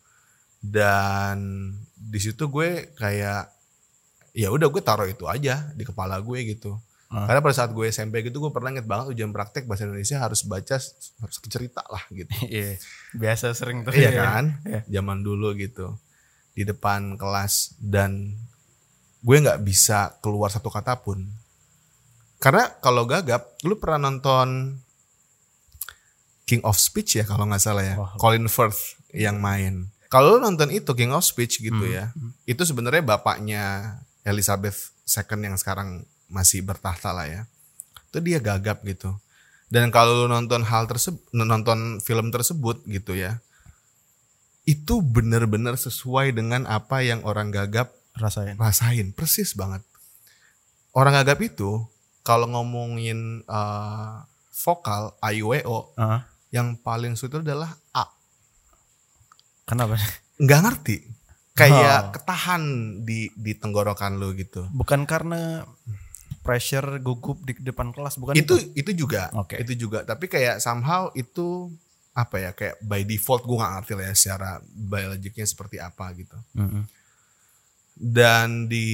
Dan 0.66 1.70
di 1.94 2.18
situ 2.18 2.50
gue 2.50 2.90
kayak 2.98 3.54
ya 4.34 4.50
udah 4.50 4.68
gue 4.70 4.82
taruh 4.82 5.08
itu 5.10 5.30
aja 5.30 5.70
di 5.78 5.86
kepala 5.86 6.18
gue 6.20 6.40
gitu 6.58 6.76
Ah. 7.08 7.26
karena 7.26 7.40
pada 7.40 7.54
saat 7.56 7.70
gue 7.70 7.86
SMP 7.86 8.22
gitu 8.22 8.40
gue 8.40 8.50
pernah 8.50 8.70
inget 8.70 8.84
banget 8.84 9.06
ujian 9.08 9.30
praktek 9.30 9.64
bahasa 9.64 9.86
Indonesia 9.86 10.18
harus 10.18 10.42
baca 10.42 10.76
harus 10.76 11.36
cerita 11.44 11.86
lah 11.86 12.02
gitu 12.10 12.34
Iya. 12.52 12.82
Biasa 13.14 13.52
sering 13.52 13.82
tuh. 13.82 13.94
iya 13.94 14.10
kan 14.12 14.58
Iya. 14.64 14.82
zaman 14.92 15.22
dulu 15.22 15.54
gitu 15.54 15.96
di 16.52 16.64
depan 16.64 17.14
kelas 17.14 17.78
dan 17.78 18.34
gue 19.20 19.38
nggak 19.38 19.62
bisa 19.62 20.18
keluar 20.20 20.48
satu 20.48 20.68
kata 20.68 20.98
pun 20.98 21.30
karena 22.38 22.74
kalau 22.80 23.06
gagap 23.06 23.54
lu 23.62 23.76
pernah 23.76 24.10
nonton 24.10 24.82
King 26.44 26.62
of 26.62 26.76
Speech 26.76 27.16
ya 27.16 27.26
kalau 27.26 27.44
nggak 27.44 27.58
salah 27.60 27.82
ya. 27.84 27.96
Colin 28.16 28.46
Firth 28.46 28.98
yang 29.12 29.38
main 29.38 29.90
kalau 30.08 30.38
lu 30.38 30.40
nonton 30.40 30.70
itu 30.70 30.90
King 30.92 31.12
of 31.12 31.22
Speech 31.22 31.60
gitu 31.60 31.74
Hmm. 31.76 31.90
ya 31.92 32.06
itu 32.46 32.62
sebenarnya 32.62 33.02
bapaknya 33.04 33.64
Elizabeth 34.22 34.90
II 35.06 35.38
yang 35.44 35.56
sekarang 35.56 36.06
masih 36.28 36.62
bertahta 36.62 37.12
lah 37.12 37.26
ya. 37.26 37.42
Itu 38.10 38.20
dia 38.20 38.40
gagap 38.40 38.82
gitu. 38.84 39.16
Dan 39.68 39.90
kalau 39.90 40.24
lu 40.24 40.28
nonton 40.28 40.62
hal 40.62 40.86
tersebut 40.86 41.20
nonton 41.34 41.98
film 42.00 42.30
tersebut 42.30 42.86
gitu 42.86 43.18
ya 43.18 43.42
itu 44.66 44.98
benar-benar 44.98 45.78
sesuai 45.78 46.34
dengan 46.34 46.66
apa 46.66 47.06
yang 47.06 47.22
orang 47.22 47.54
gagap 47.54 47.94
Rasain. 48.18 48.58
rasain. 48.58 49.14
Persis 49.14 49.54
banget. 49.54 49.86
Orang 50.90 51.14
gagap 51.14 51.38
itu 51.42 51.86
kalau 52.22 52.50
ngomongin 52.50 53.46
eh, 53.46 54.14
vokal 54.56 55.14
AIWO 55.22 55.94
Ah, 55.94 56.26
yang 56.50 56.74
paling 56.76 57.14
sulit 57.14 57.38
itu 57.38 57.46
adalah 57.46 57.78
A. 57.94 58.10
Kenapa? 59.66 59.98
nggak 60.42 60.62
ngerti. 60.66 60.98
Kayak 61.56 62.00
Oh. 62.02 62.12
ketahan 62.18 62.64
di 63.06 63.30
di 63.38 63.54
tenggorokan 63.54 64.18
lo 64.18 64.34
gitu. 64.34 64.66
Bukan 64.74 65.06
karena 65.06 65.62
pressure 66.46 67.02
gugup 67.02 67.42
di 67.42 67.58
depan 67.58 67.90
kelas, 67.90 68.16
bukan 68.16 68.38
itu 68.38 68.54
itu. 68.54 68.78
itu 68.78 68.92
juga 69.02 69.34
Oke. 69.34 69.58
itu 69.58 69.74
juga 69.76 70.06
tapi 70.06 70.26
kayak 70.26 70.62
somehow 70.62 71.10
itu 71.12 71.74
apa 72.14 72.36
ya 72.38 72.52
kayak 72.52 72.80
by 72.80 73.02
default 73.02 73.44
gue 73.44 73.58
gak 73.58 73.74
ngerti 73.76 73.92
lah 73.92 74.06
ya 74.06 74.16
secara 74.16 74.50
biologiknya 74.64 75.44
seperti 75.44 75.78
apa 75.78 76.06
gitu 76.14 76.38
Mm-mm. 76.54 76.86
dan 77.96 78.68
di 78.68 78.86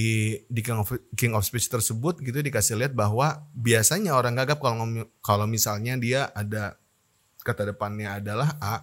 di 0.46 0.60
King 0.60 0.78
of, 0.78 0.88
King 1.12 1.32
of 1.32 1.42
Speech 1.42 1.68
tersebut 1.68 2.18
gitu 2.18 2.34
dikasih 2.34 2.74
lihat 2.76 2.92
bahwa 2.92 3.42
biasanya 3.52 4.14
orang 4.14 4.34
gagap 4.34 4.58
kalau 4.58 4.82
kalau 5.18 5.44
misalnya 5.44 5.94
dia 5.96 6.30
ada 6.30 6.74
kata 7.40 7.68
depannya 7.68 8.16
adalah 8.16 8.54
A 8.58 8.76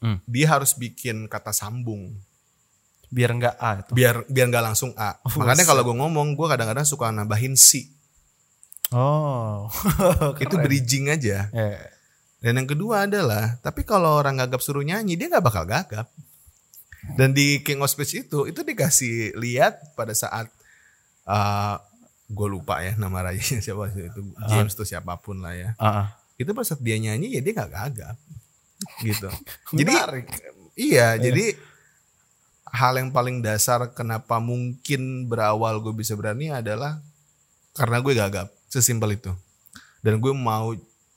Hmm. 0.00 0.16
dia 0.24 0.48
harus 0.48 0.72
bikin 0.72 1.28
kata 1.28 1.52
sambung 1.52 2.16
Biar 3.06 3.30
enggak 3.30 3.52
A 3.54 3.70
itu. 3.76 3.92
biar 3.92 4.24
biar 4.24 4.48
nggak 4.48 4.64
langsung 4.64 4.96
A 4.96 5.20
makanya 5.30 5.60
Buset. 5.60 5.68
kalau 5.68 5.82
gue 5.84 5.92
ngomong 5.92 6.32
gue 6.32 6.46
kadang-kadang 6.46 6.88
suka 6.88 7.12
nambahin 7.12 7.52
C 7.52 7.84
Oh. 8.90 9.70
itu 10.42 10.54
bridging 10.58 11.14
aja 11.14 11.46
Eh, 11.50 11.78
Dan 12.40 12.58
yang 12.58 12.68
kedua 12.68 13.04
adalah, 13.04 13.60
tapi 13.60 13.84
kalau 13.84 14.16
orang 14.16 14.40
gagap 14.40 14.58
suruh 14.58 14.82
nyanyi, 14.82 15.14
dia 15.14 15.28
nggak 15.28 15.44
bakal 15.44 15.62
gagap. 15.62 16.08
Dan 17.14 17.32
di 17.32 17.60
King 17.60 17.80
of 17.80 17.88
Speech 17.88 18.26
itu, 18.26 18.48
itu 18.48 18.60
dikasih 18.60 19.36
lihat 19.36 19.92
pada 19.92 20.12
saat 20.12 20.48
uh, 21.24 21.76
gue 22.26 22.48
lupa 22.48 22.78
ya 22.80 22.94
nama 22.94 23.26
rajanya 23.26 23.58
siapa 23.66 23.90
sih 23.90 24.06
itu 24.06 24.20
James 24.46 24.72
tuh 24.72 24.86
siapa 24.86 25.18
pun 25.18 25.42
lah 25.42 25.52
ya. 25.52 25.70
ah, 25.76 25.86
ah. 26.04 26.06
Itu 26.38 26.54
pada 26.54 26.64
saat 26.64 26.80
dia 26.80 26.96
nyanyi 26.96 27.34
ya 27.36 27.40
dia 27.42 27.52
nggak 27.52 27.72
gagap, 27.72 28.16
gitu. 29.02 29.28
jadi 29.78 29.92
Menarik. 29.92 30.26
iya, 30.78 31.18
jadi 31.18 31.56
hal 32.70 32.96
yang 32.96 33.10
paling 33.10 33.42
dasar 33.42 33.90
kenapa 33.92 34.38
mungkin 34.38 35.26
berawal 35.26 35.82
gue 35.82 35.92
bisa 35.92 36.14
berani 36.14 36.48
adalah 36.48 37.02
karena 37.74 37.98
gue 38.00 38.14
gagap, 38.14 38.48
sesimpel 38.70 39.18
itu. 39.18 39.34
Dan 40.00 40.22
gue 40.22 40.32
mau 40.32 40.72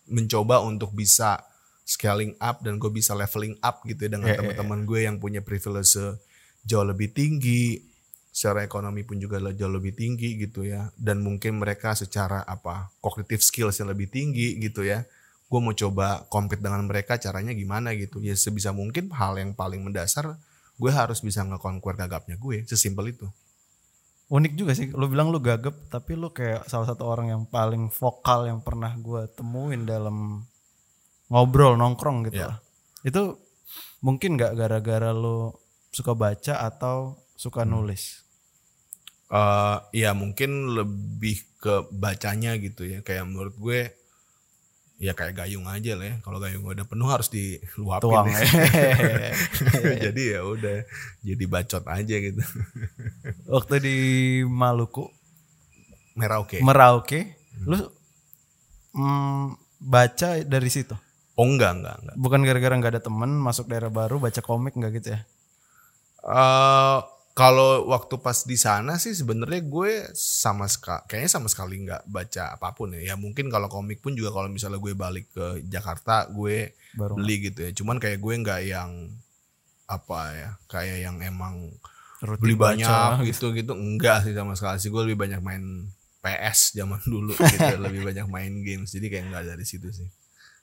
mencoba 0.10 0.60
untuk 0.66 0.92
bisa 0.92 1.40
scaling 1.88 2.36
up 2.42 2.60
dan 2.66 2.80
gue 2.80 2.92
bisa 2.92 3.16
leveling 3.16 3.56
up 3.64 3.84
gitu 3.88 4.08
ya 4.08 4.12
dengan 4.20 4.32
iya, 4.32 4.40
teman-teman 4.40 4.84
gue 4.88 5.00
yang 5.04 5.20
punya 5.20 5.40
privilege 5.44 5.96
jauh 6.64 6.88
lebih 6.88 7.12
tinggi, 7.12 7.80
secara 8.34 8.66
ekonomi 8.66 9.06
pun 9.06 9.20
juga 9.20 9.38
jauh 9.54 9.72
lebih 9.72 9.94
tinggi 9.94 10.42
gitu 10.42 10.66
ya. 10.66 10.90
Dan 10.98 11.22
mungkin 11.22 11.62
mereka 11.62 11.94
secara 11.94 12.42
apa 12.44 12.90
cognitive 13.00 13.46
skills 13.46 13.78
yang 13.80 13.94
lebih 13.94 14.10
tinggi 14.10 14.58
gitu 14.58 14.84
ya. 14.84 15.06
Gue 15.48 15.62
mau 15.62 15.76
coba 15.78 16.26
compete 16.34 16.66
dengan 16.66 16.82
mereka 16.90 17.22
caranya 17.22 17.54
gimana 17.54 17.94
gitu. 17.94 18.18
Ya 18.26 18.34
sebisa 18.34 18.74
mungkin 18.74 19.14
hal 19.14 19.38
yang 19.38 19.54
paling 19.54 19.86
mendasar 19.86 20.34
gue 20.74 20.92
harus 20.92 21.22
bisa 21.22 21.46
nge-conquer 21.46 21.94
gagapnya 21.94 22.36
gue. 22.42 22.66
Sesimpel 22.66 23.14
itu. 23.14 23.30
Unik 24.34 24.54
juga 24.58 24.74
sih. 24.74 24.90
Lu 24.90 25.06
bilang 25.06 25.30
lu 25.30 25.38
gagap, 25.38 25.78
tapi 25.94 26.18
lu 26.18 26.34
kayak 26.34 26.66
salah 26.66 26.90
satu 26.90 27.06
orang 27.06 27.30
yang 27.30 27.44
paling 27.46 27.94
vokal 27.94 28.50
yang 28.50 28.66
pernah 28.66 28.90
gue 28.98 29.30
temuin 29.38 29.86
dalam 29.86 30.42
ngobrol 31.30 31.78
nongkrong 31.78 32.34
gitu. 32.34 32.42
Iya. 32.42 32.58
lah. 32.58 32.60
Itu 33.06 33.38
mungkin 34.02 34.34
nggak 34.34 34.58
gara-gara 34.58 35.14
lu 35.14 35.54
suka 35.94 36.18
baca 36.18 36.66
atau 36.66 37.22
suka 37.38 37.62
nulis. 37.64 38.26
eh 39.34 39.78
ya 39.98 40.14
mungkin 40.14 40.78
lebih 40.78 41.58
ke 41.58 41.90
bacanya 41.90 42.54
gitu 42.62 42.86
ya 42.86 43.02
kayak 43.02 43.26
menurut 43.26 43.58
gue 43.58 44.03
ya 45.02 45.12
kayak 45.18 45.46
gayung 45.46 45.66
aja 45.68 45.98
lah 45.98 46.06
ya. 46.06 46.16
Kalau 46.22 46.38
gayung 46.38 46.64
udah 46.64 46.86
penuh 46.86 47.10
harus 47.10 47.28
diluapin. 47.30 48.04
Tuang. 48.06 48.28
ya. 48.30 49.34
jadi 50.10 50.22
ya 50.38 50.40
udah 50.46 50.78
jadi 51.26 51.44
bacot 51.50 51.84
aja 51.90 52.16
gitu. 52.18 52.42
Waktu 53.50 53.74
di 53.82 53.98
Maluku, 54.46 55.10
Merauke. 56.14 56.62
Merauke, 56.62 57.38
lu 57.66 57.80
mm, 58.94 59.58
baca 59.82 60.30
dari 60.46 60.70
situ. 60.70 60.94
oh 61.34 61.50
enggak 61.50 61.82
enggak 61.82 61.96
enggak. 61.98 62.16
Bukan 62.22 62.40
gara-gara 62.46 62.74
nggak 62.78 62.94
ada 62.94 63.02
temen 63.02 63.32
masuk 63.42 63.66
daerah 63.66 63.90
baru 63.90 64.22
baca 64.22 64.38
komik 64.46 64.78
nggak 64.78 64.94
gitu 65.02 65.18
ya? 65.18 65.22
Eh 66.24 67.00
kalau 67.34 67.90
waktu 67.90 68.22
pas 68.22 68.46
di 68.46 68.54
sana 68.54 69.02
sih 69.02 69.18
sebenarnya 69.18 69.66
gue 69.66 70.14
sama 70.14 70.70
sekali 70.70 71.02
kayaknya 71.10 71.32
sama 71.34 71.50
sekali 71.50 71.82
nggak 71.82 72.06
baca 72.06 72.54
apa 72.54 72.78
pun 72.78 72.94
ya. 72.94 73.14
Ya 73.14 73.16
mungkin 73.18 73.50
kalau 73.50 73.66
komik 73.74 74.06
pun 74.06 74.14
juga 74.14 74.30
kalau 74.30 74.54
misalnya 74.54 74.78
gue 74.78 74.94
balik 74.94 75.34
ke 75.34 75.66
Jakarta 75.66 76.30
gue 76.30 76.78
Baru 76.94 77.18
beli 77.18 77.50
gitu 77.50 77.66
ya. 77.66 77.74
Cuman 77.74 77.98
kayak 77.98 78.22
gue 78.22 78.34
nggak 78.38 78.62
yang 78.70 79.10
apa 79.90 80.22
ya 80.30 80.50
kayak 80.70 80.98
yang 81.10 81.18
emang 81.26 81.74
rutin 82.22 82.42
beli 82.46 82.54
baca. 82.54 83.18
banyak 83.18 83.34
gitu. 83.34 83.50
gitu 83.50 83.74
enggak 83.74 84.30
sih 84.30 84.38
sama 84.38 84.54
sekali 84.54 84.78
sih. 84.78 84.94
Gue 84.94 85.02
lebih 85.10 85.26
banyak 85.26 85.42
main 85.42 85.90
PS 86.22 86.78
zaman 86.78 87.02
dulu 87.18 87.34
gitu 87.34 87.82
lebih 87.82 88.14
banyak 88.14 88.30
main 88.30 88.62
games. 88.62 88.94
Jadi 88.94 89.10
kayak 89.10 89.34
enggak 89.34 89.58
dari 89.58 89.66
situ 89.66 89.90
sih. 89.90 90.06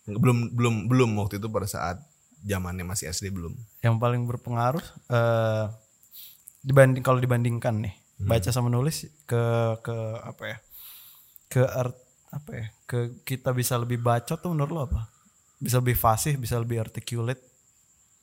Belum 0.07 0.55
belum 0.55 0.87
belum 0.87 1.11
waktu 1.19 1.43
itu 1.43 1.51
pada 1.51 1.67
saat 1.67 1.99
zamannya 2.47 2.87
masih 2.87 3.11
SD 3.11 3.35
belum. 3.35 3.59
Yang 3.83 3.97
paling 3.99 4.23
berpengaruh 4.31 4.87
eh 5.11 5.90
dibanding 6.61 7.01
kalau 7.01 7.19
dibandingkan 7.19 7.81
nih 7.81 7.95
baca 8.21 8.53
sama 8.53 8.69
nulis 8.69 9.09
ke 9.25 9.43
ke 9.81 9.97
apa 10.21 10.45
ya? 10.45 10.57
Ke 11.49 11.63
art 11.65 11.97
apa 12.31 12.51
ya? 12.53 12.67
Ke 12.85 12.99
kita 13.25 13.51
bisa 13.51 13.75
lebih 13.75 13.99
baca 13.99 14.37
tuh 14.37 14.53
menurut 14.53 14.71
lo 14.71 14.81
apa? 14.85 15.09
Bisa 15.57 15.81
lebih 15.81 15.97
fasih, 15.97 16.37
bisa 16.37 16.57
lebih 16.57 16.81
articulate. 16.81 17.41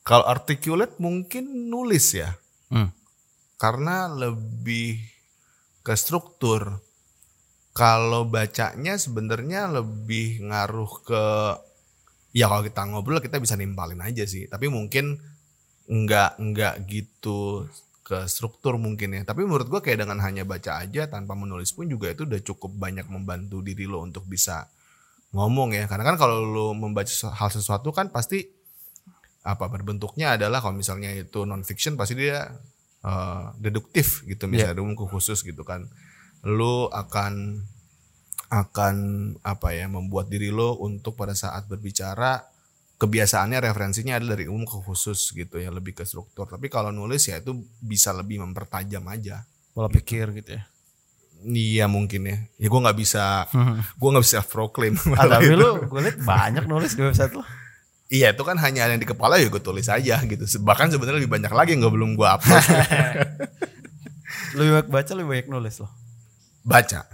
kalau 0.02 0.24
articulate 0.24 0.96
mungkin 0.98 1.68
nulis 1.68 2.16
ya 2.16 2.32
Hmm. 2.68 2.88
karena 3.56 4.08
lebih 4.08 5.00
ke 5.80 5.92
struktur 5.92 6.80
kalau 7.72 8.24
bacanya 8.24 8.96
sebenarnya 8.96 9.68
lebih 9.68 10.44
ngaruh 10.44 10.92
ke 11.04 11.24
ya 12.32 12.48
kalau 12.48 12.60
kita 12.60 12.82
ngobrol 12.88 13.20
kita 13.20 13.36
bisa 13.36 13.56
nimpalin 13.56 14.00
aja 14.00 14.24
sih 14.24 14.48
tapi 14.48 14.68
mungkin 14.68 15.16
nggak 15.88 16.40
nggak 16.40 16.74
gitu 16.88 17.64
ke 18.08 18.24
struktur 18.24 18.80
mungkin 18.80 19.12
ya. 19.12 19.22
Tapi 19.28 19.44
menurut 19.44 19.68
gua 19.68 19.84
kayak 19.84 20.08
dengan 20.08 20.16
hanya 20.24 20.48
baca 20.48 20.80
aja 20.80 21.04
tanpa 21.12 21.36
menulis 21.36 21.76
pun 21.76 21.84
juga 21.84 22.08
itu 22.08 22.24
udah 22.24 22.40
cukup 22.40 22.72
banyak 22.72 23.04
membantu 23.12 23.60
diri 23.60 23.84
lo 23.84 24.00
untuk 24.00 24.24
bisa 24.24 24.72
ngomong 25.36 25.76
ya. 25.76 25.84
Karena 25.84 26.08
kan 26.08 26.16
kalau 26.16 26.40
lo 26.40 26.66
membaca 26.72 27.12
hal 27.12 27.50
sesuatu 27.52 27.92
kan 27.92 28.08
pasti 28.08 28.48
apa 29.44 29.68
berbentuknya 29.68 30.40
adalah 30.40 30.64
kalau 30.64 30.80
misalnya 30.80 31.12
itu 31.12 31.44
non 31.44 31.60
fiction 31.68 32.00
pasti 32.00 32.16
dia 32.16 32.48
eh, 33.04 33.44
deduktif 33.60 34.24
gitu 34.24 34.48
misalnya 34.48 34.80
ada 34.80 34.80
buku 34.80 35.04
khusus 35.04 35.44
gitu 35.44 35.60
kan. 35.68 35.84
Lu 36.48 36.88
akan 36.88 37.60
akan 38.48 38.96
apa 39.44 39.76
ya 39.76 39.84
membuat 39.92 40.32
diri 40.32 40.48
lo 40.48 40.80
untuk 40.80 41.12
pada 41.20 41.36
saat 41.36 41.68
berbicara 41.68 42.40
kebiasaannya 42.98 43.62
referensinya 43.62 44.18
adalah 44.18 44.34
dari 44.34 44.50
umum 44.50 44.66
ke 44.66 44.76
khusus 44.82 45.30
gitu 45.30 45.56
ya 45.56 45.70
lebih 45.70 45.94
ke 45.94 46.02
struktur. 46.02 46.50
Tapi 46.50 46.66
kalau 46.66 46.90
nulis 46.90 47.22
ya 47.24 47.38
itu 47.38 47.54
bisa 47.78 48.10
lebih 48.10 48.42
mempertajam 48.42 49.06
aja. 49.06 49.46
Pola 49.70 49.86
pikir 49.86 50.34
gitu 50.34 50.58
ya. 50.58 50.62
iya 51.46 51.86
mungkin 51.86 52.26
ya. 52.26 52.36
Ya 52.58 52.66
gue 52.66 52.80
nggak 52.82 52.98
bisa 52.98 53.46
gue 53.94 54.08
nggak 54.10 54.24
bisa 54.26 54.42
proclaim 54.42 54.98
Ah, 55.18 55.30
tapi 55.30 55.54
lu 55.54 55.86
gue 55.86 56.00
liat 56.02 56.18
banyak 56.18 56.66
nulis 56.66 56.92
di 56.92 57.06
website 57.06 57.30
lo. 57.32 57.46
iya 58.08 58.32
itu 58.32 58.42
kan 58.42 58.56
hanya 58.58 58.88
ada 58.88 58.96
yang 58.96 59.02
di 59.02 59.06
kepala 59.06 59.38
ya 59.38 59.46
gue 59.46 59.62
tulis 59.62 59.86
aja 59.86 60.18
gitu. 60.24 60.42
Bahkan 60.58 60.90
sebenarnya 60.90 61.22
lebih 61.22 61.30
banyak 61.30 61.52
lagi 61.54 61.78
yang 61.78 61.86
nggak 61.86 61.94
belum 61.94 62.10
gue 62.14 62.26
upload. 62.26 62.64
Lebih 64.58 64.70
banyak 64.74 64.88
baca, 64.88 65.10
lebih 65.12 65.28
banyak 65.30 65.48
nulis 65.48 65.74
lo. 65.78 65.88
baca. 66.64 67.04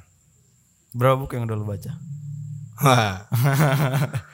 Berapa 0.94 1.18
buku 1.18 1.34
yang 1.34 1.44
udah 1.44 1.58
lu 1.58 1.66
baca? 1.66 1.92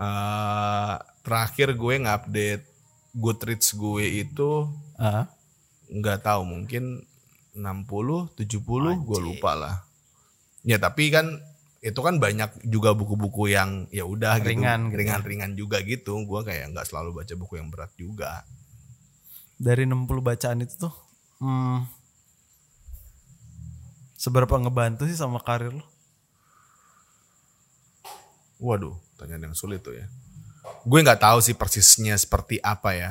Eh, 0.00 0.94
terakhir 1.20 1.76
gue 1.76 1.94
ngupdate 2.00 2.64
Goodreads 3.12 3.76
gue 3.76 4.24
itu 4.24 4.64
Ah, 4.96 5.28
nggak 5.92 6.24
tahu 6.24 6.42
mungkin 6.48 7.04
60 7.52 8.32
70 8.32 8.96
gue 9.04 9.20
lupa 9.20 9.52
lah. 9.52 9.76
Ya 10.64 10.80
tapi 10.80 11.12
kan 11.12 11.44
itu 11.80 11.96
kan 12.00 12.16
banyak 12.16 12.64
juga 12.68 12.92
buku-buku 12.92 13.52
yang 13.52 13.88
ya 13.92 14.04
udah 14.04 14.40
gitu 14.40 14.52
Ringan 14.56 14.88
gitu. 14.88 14.96
ringan-ringan 15.04 15.52
juga 15.52 15.84
gitu. 15.84 16.16
Gue 16.24 16.40
kayak 16.48 16.72
nggak 16.72 16.88
selalu 16.88 17.20
baca 17.20 17.34
buku 17.36 17.60
yang 17.60 17.68
berat 17.68 17.92
juga. 17.96 18.44
dari 19.60 19.84
60 19.84 20.24
bacaan 20.24 20.64
itu 20.64 20.88
tuh, 20.88 20.94
hmm, 21.44 21.84
seberapa 24.16 24.56
ngebantu 24.56 25.04
sih 25.04 25.12
sama 25.12 25.36
karir 25.44 25.76
lo? 25.76 25.84
Waduh, 28.60 28.94
tanyaan 29.16 29.50
yang 29.50 29.56
sulit 29.56 29.80
tuh 29.80 29.96
ya. 29.96 30.06
Gue 30.84 31.00
nggak 31.00 31.20
tahu 31.24 31.40
sih 31.40 31.56
persisnya 31.56 32.14
seperti 32.14 32.60
apa 32.60 32.92
ya. 32.92 33.10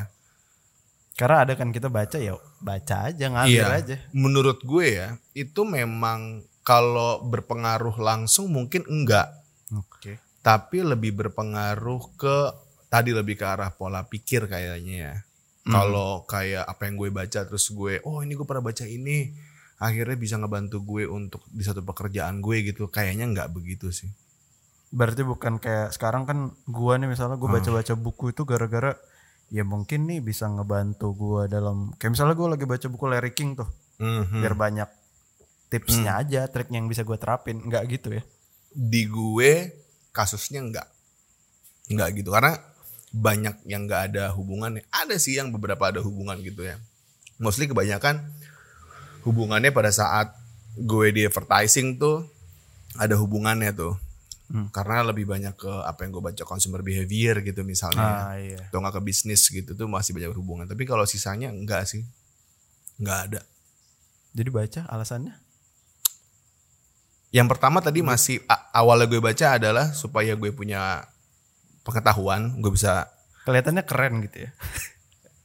Karena 1.17 1.43
ada 1.43 1.53
kan 1.59 1.73
kita 1.75 1.91
baca 1.91 2.15
ya 2.15 2.38
baca 2.63 3.12
aja 3.12 3.25
ngalir 3.27 3.59
Iya. 3.59 3.67
aja. 3.75 3.95
Menurut 4.15 4.63
gue 4.63 4.88
ya, 4.95 5.19
itu 5.35 5.67
memang 5.67 6.45
kalau 6.63 7.19
berpengaruh 7.25 7.97
langsung 7.99 8.47
mungkin 8.47 8.85
enggak, 8.88 9.33
Oke. 9.73 10.21
tapi 10.39 10.85
lebih 10.85 11.17
berpengaruh 11.17 12.13
ke 12.15 12.38
tadi 12.88 13.12
lebih 13.12 13.35
ke 13.35 13.45
arah 13.45 13.73
pola 13.73 14.05
pikir 14.05 14.47
kayaknya 14.47 14.95
ya. 14.95 15.15
Kalau 15.69 16.25
kayak 16.25 16.65
apa 16.65 16.89
yang 16.89 16.95
gue 16.97 17.09
baca 17.13 17.39
terus 17.45 17.69
gue, 17.69 18.01
oh 18.01 18.25
ini 18.25 18.33
gue 18.33 18.47
pernah 18.47 18.65
baca 18.65 18.89
ini, 18.89 19.29
akhirnya 19.77 20.17
bisa 20.17 20.39
ngebantu 20.41 20.81
gue 20.81 21.05
untuk 21.05 21.45
di 21.51 21.62
satu 21.62 21.85
pekerjaan 21.85 22.41
gue 22.41 22.63
gitu. 22.65 22.89
Kayaknya 22.89 23.29
nggak 23.29 23.49
begitu 23.53 23.93
sih. 23.93 24.09
Berarti 24.89 25.21
bukan 25.21 25.62
kayak 25.62 25.93
sekarang 25.93 26.25
kan 26.25 26.38
gua 26.65 26.97
nih 26.97 27.06
misalnya 27.08 27.38
Hmm. 27.38 27.45
gua 27.45 27.62
baca-baca 27.62 27.93
buku 27.93 28.34
itu 28.34 28.41
gara-gara 28.43 28.97
ya 29.49 29.62
mungkin 29.62 30.06
nih 30.06 30.21
bisa 30.21 30.45
ngebantu 30.45 31.13
gua 31.13 31.45
dalam 31.45 31.93
kayak 31.97 32.17
misalnya 32.17 32.34
gua 32.34 32.54
lagi 32.58 32.65
baca 32.65 32.88
buku 32.89 33.06
Larry 33.06 33.34
King 33.34 33.54
tuh 33.58 33.69
Mhm. 34.02 34.41
biar 34.41 34.56
banyak 34.56 34.89
tipsnya 35.69 36.17
Hmm. 36.17 36.21
aja, 36.25 36.41
triknya 36.49 36.82
yang 36.82 36.89
bisa 36.89 37.06
gua 37.06 37.21
terapin, 37.21 37.62
nggak 37.62 37.84
gitu 37.89 38.10
ya? 38.17 38.23
Di 38.69 39.06
gue 39.06 39.52
kasusnya 40.10 40.65
nggak, 40.65 40.88
nggak 41.93 42.10
gitu 42.17 42.30
karena 42.34 42.58
banyak 43.10 43.62
yang 43.65 43.86
nggak 43.86 44.13
ada 44.13 44.34
hubungannya. 44.34 44.82
Ada 44.89 45.17
sih 45.17 45.38
yang 45.38 45.54
beberapa 45.54 45.89
ada 45.89 46.02
hubungan 46.02 46.38
gitu 46.41 46.65
ya. 46.65 46.82
Mostly 47.38 47.65
kebanyakan 47.65 48.21
hubungannya 49.21 49.69
pada 49.69 49.89
saat 49.89 50.34
gue 50.73 51.08
di 51.12 51.25
advertising 51.25 51.97
tuh 51.97 52.25
ada 52.95 53.13
hubungannya 53.17 53.69
tuh. 53.73 53.93
Hmm. 54.49 54.73
Karena 54.73 55.05
lebih 55.05 55.29
banyak 55.29 55.53
ke 55.53 55.69
apa 55.85 56.03
yang 56.03 56.17
gue 56.17 56.23
baca 56.25 56.43
consumer 56.43 56.81
behavior 56.81 57.38
gitu 57.45 57.62
misalnya. 57.62 58.33
Ah 58.33 58.33
iya. 58.33 58.65
Atau 58.65 58.81
nggak 58.81 58.97
ke 58.97 59.01
bisnis 59.05 59.45
gitu 59.45 59.77
tuh 59.77 59.85
masih 59.85 60.17
banyak 60.17 60.33
hubungan. 60.33 60.65
Tapi 60.65 60.89
kalau 60.89 61.05
sisanya 61.05 61.53
enggak 61.53 61.85
sih. 61.85 62.01
Enggak 62.97 63.19
ada. 63.29 63.41
Jadi 64.33 64.49
baca 64.49 64.81
alasannya? 64.89 65.38
Yang 67.29 67.47
pertama 67.53 67.77
tadi 67.77 68.01
masih 68.01 68.41
a- 68.49 68.73
awalnya 68.73 69.05
gue 69.05 69.21
baca 69.21 69.47
adalah 69.53 69.93
supaya 69.93 70.33
gue 70.33 70.49
punya 70.49 71.05
pengetahuan, 71.85 72.57
gue 72.57 72.73
bisa 72.73 73.05
Kelihatannya 73.45 73.85
keren 73.85 74.25
gitu 74.25 74.45
ya. 74.45 74.51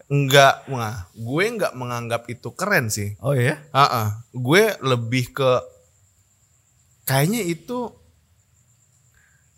enggak, 0.08 0.64
wah, 0.68 1.08
gue 1.12 1.44
enggak 1.44 1.72
menganggap 1.76 2.24
itu 2.28 2.48
keren 2.56 2.88
sih. 2.88 3.16
Oh 3.20 3.36
iya? 3.36 3.60
Ah, 3.68 4.24
gue 4.32 4.64
lebih 4.80 5.32
ke 5.32 5.50
kayaknya 7.04 7.44
itu 7.44 7.92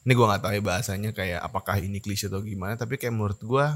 ini 0.07 0.13
gue 0.15 0.23
nggak 0.25 0.39
tahu 0.41 0.53
ya 0.55 0.63
bahasanya 0.63 1.11
kayak 1.11 1.43
apakah 1.43 1.77
ini 1.77 1.99
klise 1.99 2.31
atau 2.31 2.39
gimana, 2.39 2.79
tapi 2.79 2.95
kayak 2.95 3.11
menurut 3.11 3.41
gue 3.43 3.67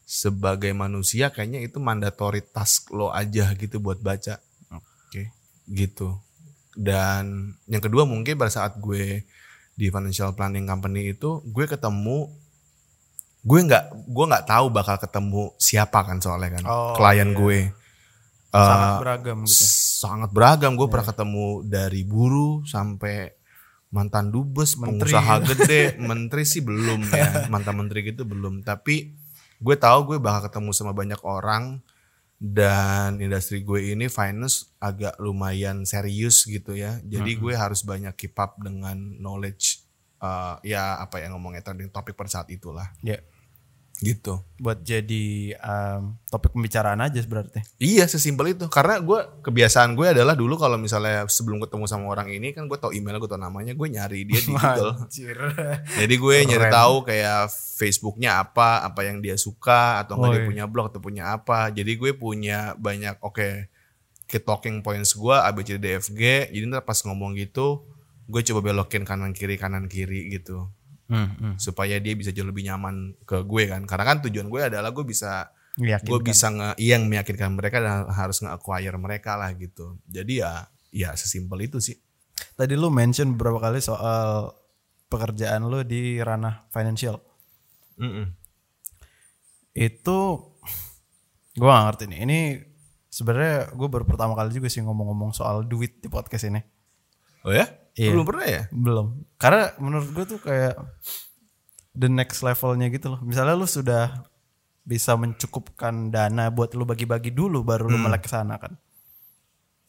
sebagai 0.00 0.70
manusia 0.72 1.28
kayaknya 1.28 1.60
itu 1.60 1.76
mandatory 1.76 2.40
task 2.40 2.94
lo 2.94 3.10
aja 3.10 3.52
gitu 3.52 3.76
buat 3.76 3.98
baca. 3.98 4.38
Oke. 4.72 5.34
gitu. 5.66 6.16
Dan 6.72 7.52
yang 7.66 7.82
kedua 7.82 8.06
mungkin 8.06 8.38
pada 8.38 8.48
saat 8.48 8.78
gue 8.78 9.26
di 9.74 9.86
financial 9.88 10.32
planning 10.32 10.64
company 10.64 11.12
itu 11.12 11.42
gue 11.44 11.66
ketemu 11.66 12.30
gue 13.40 13.60
nggak 13.62 13.84
gue 14.06 14.24
nggak 14.26 14.46
tahu 14.46 14.66
bakal 14.68 14.96
ketemu 14.96 15.54
siapa 15.56 16.02
kan 16.02 16.18
soalnya 16.18 16.58
kan 16.58 16.64
Oh, 16.66 16.94
klien 16.94 17.30
iya. 17.30 17.36
gue 17.36 17.58
Sangat 18.48 18.88
Eh, 18.88 18.98
beragam 18.98 19.38
gitu. 19.44 19.64
sangat 20.00 20.30
beragam 20.32 20.72
gue 20.74 20.88
pernah 20.88 21.06
ketemu 21.06 21.46
dari 21.62 22.02
buruh 22.02 22.64
sampai 22.64 23.37
mantan 23.88 24.28
dubes 24.28 24.76
Menteri. 24.76 25.12
pengusaha 25.12 25.34
gede. 25.54 25.82
Menteri 26.00 26.42
sih 26.44 26.60
belum 26.64 27.08
ya. 27.08 27.48
Mantan 27.52 27.74
menteri 27.80 28.04
gitu 28.08 28.28
belum. 28.28 28.64
Tapi 28.64 29.16
gue 29.58 29.76
tahu 29.76 30.14
gue 30.14 30.18
bakal 30.20 30.48
ketemu 30.48 30.70
sama 30.76 30.92
banyak 30.92 31.20
orang. 31.24 31.80
Dan 32.38 33.18
industri 33.18 33.66
gue 33.66 33.98
ini 33.98 34.06
finance 34.06 34.70
agak 34.78 35.18
lumayan 35.18 35.82
serius 35.82 36.46
gitu 36.46 36.78
ya. 36.78 37.02
Jadi 37.02 37.34
gue 37.34 37.54
harus 37.58 37.82
banyak 37.82 38.14
keep 38.14 38.38
up 38.38 38.54
dengan 38.62 38.94
knowledge 39.18 39.82
eh, 40.22 40.56
ya 40.70 41.02
apa 41.02 41.18
ya 41.18 41.34
ngomongnya 41.34 41.66
trending 41.66 41.90
topik 41.90 42.14
pada 42.14 42.30
saat 42.30 42.48
itulah. 42.54 42.94
Ya. 43.02 43.18
Gitu. 43.98 44.38
Buat 44.62 44.86
jadi 44.86 45.58
um, 45.58 46.14
topik 46.30 46.54
pembicaraan 46.54 47.02
aja 47.02 47.18
berarti. 47.26 47.62
Iya 47.82 48.06
sesimpel 48.06 48.54
itu. 48.54 48.70
Karena 48.70 49.02
gue 49.02 49.42
kebiasaan 49.42 49.98
gue 49.98 50.14
adalah 50.14 50.38
dulu 50.38 50.54
kalau 50.54 50.78
misalnya 50.78 51.26
sebelum 51.26 51.58
ketemu 51.58 51.84
sama 51.90 52.06
orang 52.06 52.30
ini 52.30 52.54
kan 52.54 52.70
gue 52.70 52.78
tau 52.78 52.94
emailnya 52.94 53.18
gue 53.18 53.30
tau 53.30 53.42
namanya 53.42 53.74
gue 53.74 53.88
nyari 53.90 54.22
dia 54.22 54.38
di 54.38 54.54
Google. 54.54 54.94
Jadi 55.98 56.14
gue 56.14 56.36
nyari 56.46 56.66
Keren. 56.70 56.74
tahu 56.78 56.94
kayak 57.02 57.50
Facebooknya 57.78 58.38
apa 58.38 58.86
apa 58.86 59.00
yang 59.02 59.18
dia 59.18 59.34
suka 59.34 60.02
atau 60.06 60.18
nggak 60.18 60.30
dia 60.30 60.42
punya 60.46 60.64
blog 60.70 60.94
atau 60.94 61.02
punya 61.02 61.34
apa. 61.34 61.74
Jadi 61.74 61.98
gue 61.98 62.14
punya 62.14 62.78
banyak 62.78 63.18
oke 63.18 63.66
key 64.28 64.40
talking 64.44 64.84
points 64.84 65.16
gue 65.16 65.34
A 65.34 65.50
B 65.50 65.66
C 65.66 65.74
D 65.74 65.86
E 65.90 65.98
F 65.98 66.14
G. 66.14 66.46
Jadi 66.54 66.64
ntar 66.70 66.86
pas 66.86 66.98
ngomong 67.02 67.34
gitu 67.34 67.82
gue 68.28 68.44
coba 68.44 68.60
belokin 68.60 69.08
kanan 69.08 69.32
kiri 69.32 69.56
kanan 69.56 69.88
kiri 69.88 70.28
gitu 70.28 70.68
Hmm, 71.08 71.28
hmm. 71.40 71.54
supaya 71.56 71.96
dia 72.04 72.12
bisa 72.12 72.36
jauh 72.36 72.44
lebih 72.44 72.68
nyaman 72.68 73.16
ke 73.24 73.40
gue 73.40 73.64
kan 73.64 73.88
karena 73.88 74.04
kan 74.04 74.18
tujuan 74.28 74.52
gue 74.52 74.60
adalah 74.68 74.92
gue 74.92 75.08
bisa 75.08 75.48
gue 75.78 76.18
bisa 76.20 76.52
nge 76.52 76.68
yang 76.84 77.08
meyakinkan 77.08 77.54
mereka 77.54 77.80
dan 77.80 78.10
harus 78.10 78.42
nge-acquire 78.42 78.98
mereka 78.98 79.38
lah 79.38 79.54
gitu. 79.54 79.96
Jadi 80.10 80.42
ya 80.42 80.66
ya 80.90 81.14
sesimpel 81.14 81.70
itu 81.70 81.78
sih. 81.78 81.96
Tadi 82.58 82.74
lu 82.74 82.90
mention 82.90 83.38
beberapa 83.38 83.62
kali 83.62 83.78
soal 83.78 84.52
pekerjaan 85.06 85.70
lu 85.70 85.86
di 85.86 86.18
ranah 86.18 86.66
financial. 86.74 87.22
Mm-mm. 87.98 88.26
Itu 89.72 90.18
gua 91.54 91.70
gak 91.78 91.84
ngerti 91.86 92.04
nih. 92.10 92.20
Ini 92.26 92.38
sebenarnya 93.08 93.74
gue 93.74 93.88
baru 93.88 94.04
pertama 94.04 94.34
kali 94.34 94.54
juga 94.54 94.66
sih 94.70 94.82
ngomong-ngomong 94.82 95.30
soal 95.30 95.62
duit 95.62 96.02
di 96.02 96.10
podcast 96.10 96.50
ini. 96.50 96.60
Oh 97.46 97.54
ya? 97.54 97.66
Iya. 97.98 98.14
Belum 98.14 98.24
pernah 98.24 98.46
ya? 98.46 98.62
Belum. 98.70 99.06
Karena 99.36 99.74
menurut 99.76 100.08
gue 100.08 100.24
tuh 100.28 100.38
kayak 100.38 100.78
the 101.92 102.06
next 102.06 102.40
levelnya 102.40 102.86
gitu 102.88 103.10
loh. 103.10 103.20
Misalnya 103.20 103.52
lu 103.52 103.66
sudah 103.66 104.22
bisa 104.82 105.12
mencukupkan 105.12 106.08
dana 106.08 106.48
buat 106.48 106.72
lu 106.72 106.86
bagi-bagi 106.86 107.28
dulu 107.28 107.60
baru 107.60 107.90
lu 107.90 107.98
melek 107.98 108.24
ke 108.24 108.30
sana 108.30 108.56
kan. 108.56 108.78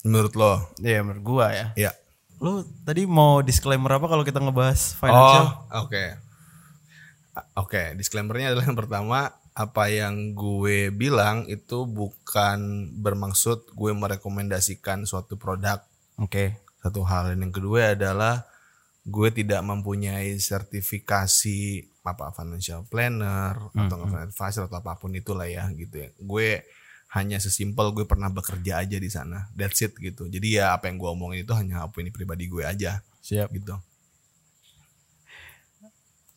Menurut 0.01 0.33
lo? 0.33 0.53
Iya 0.77 0.99
menurut 0.99 1.21
gua 1.21 1.45
ya. 1.49 1.67
Ya. 1.77 1.91
Lu 2.39 2.63
tadi 2.81 3.03
mau 3.03 3.39
disclaimer 3.39 3.91
apa 3.91 4.07
kalau 4.07 4.23
kita 4.23 4.39
ngebahas 4.39 4.79
Oh, 4.91 4.97
financial? 4.97 5.45
oke. 5.77 6.03
A- 7.31 7.47
Oke, 7.57 7.93
disclaimernya 7.93 8.51
adalah 8.51 8.65
yang 8.65 8.75
pertama 8.75 9.19
apa 9.51 9.83
yang 9.87 10.31
gue 10.33 10.87
bilang 10.89 11.43
itu 11.45 11.83
bukan 11.83 12.59
bermaksud 12.95 13.69
gue 13.69 13.91
merekomendasikan 13.91 15.03
suatu 15.03 15.35
produk 15.35 15.83
Oke. 16.15 16.55
Satu 16.79 17.03
hal 17.03 17.35
dan 17.35 17.43
yang 17.43 17.53
kedua 17.53 17.93
adalah 17.93 18.43
gue 19.03 19.29
tidak 19.31 19.61
mempunyai 19.63 20.35
sertifikasi 20.37 21.59
apa 22.03 22.33
financial 22.33 22.83
planner 22.85 23.53
atau 23.71 23.95
nggak 23.95 24.09
financial 24.09 24.29
advisor 24.33 24.63
atau 24.65 24.77
apa 24.81 24.97
pun 24.97 25.13
itulah 25.13 25.45
ya 25.45 25.69
gitu 25.73 25.95
ya 25.99 26.09
gue 26.15 26.49
hanya 27.09 27.37
sesimpel 27.37 27.89
gue 27.93 28.05
pernah 28.05 28.29
bekerja 28.29 28.81
aja 28.81 28.97
di 28.97 29.09
sana 29.09 29.49
that's 29.53 29.81
it 29.81 29.93
gitu 29.93 30.25
jadi 30.25 30.47
ya 30.49 30.65
apa 30.73 30.89
yang 30.89 30.97
gue 30.97 31.09
omongin 31.09 31.39
itu 31.41 31.53
hanya 31.53 31.85
opini 31.85 32.09
pribadi 32.09 32.49
gue 32.49 32.65
aja 32.65 33.01
Siap. 33.21 33.49
gitu 33.53 33.77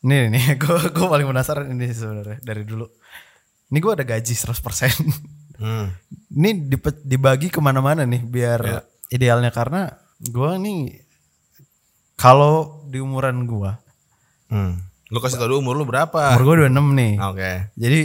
Nih 0.03 0.27
nih, 0.29 0.59
gue 0.59 0.79
gue 0.99 1.07
paling 1.07 1.27
penasaran 1.31 1.71
ini 1.71 1.95
sebenarnya 1.95 2.43
dari 2.43 2.67
dulu. 2.67 2.91
Ini 3.71 3.79
gue 3.79 3.93
ada 3.95 4.03
gaji 4.03 4.35
100%. 4.35 5.63
hmm. 5.63 5.87
ini 6.35 6.51
dibagi 7.07 7.47
ke 7.49 7.63
mana-mana 7.63 8.03
nih 8.03 8.19
biar 8.27 8.61
Ya. 8.67 8.81
idealnya 9.15 9.55
karena 9.55 9.95
gue 10.23 10.51
nih 10.59 10.83
kalau 12.15 12.87
di 12.87 13.03
umuran 13.03 13.43
gue, 13.43 13.73
Hmm. 14.47 14.79
lu 15.09 15.19
kasih 15.19 15.41
tau 15.41 15.49
dulu 15.49 15.65
umur 15.65 15.75
lu 15.81 15.85
berapa 15.89 16.37
umur 16.37 16.45
gue 16.45 16.69
26 16.69 16.93
nih. 16.93 17.13
oke 17.19 17.51
Jadi 17.75 18.01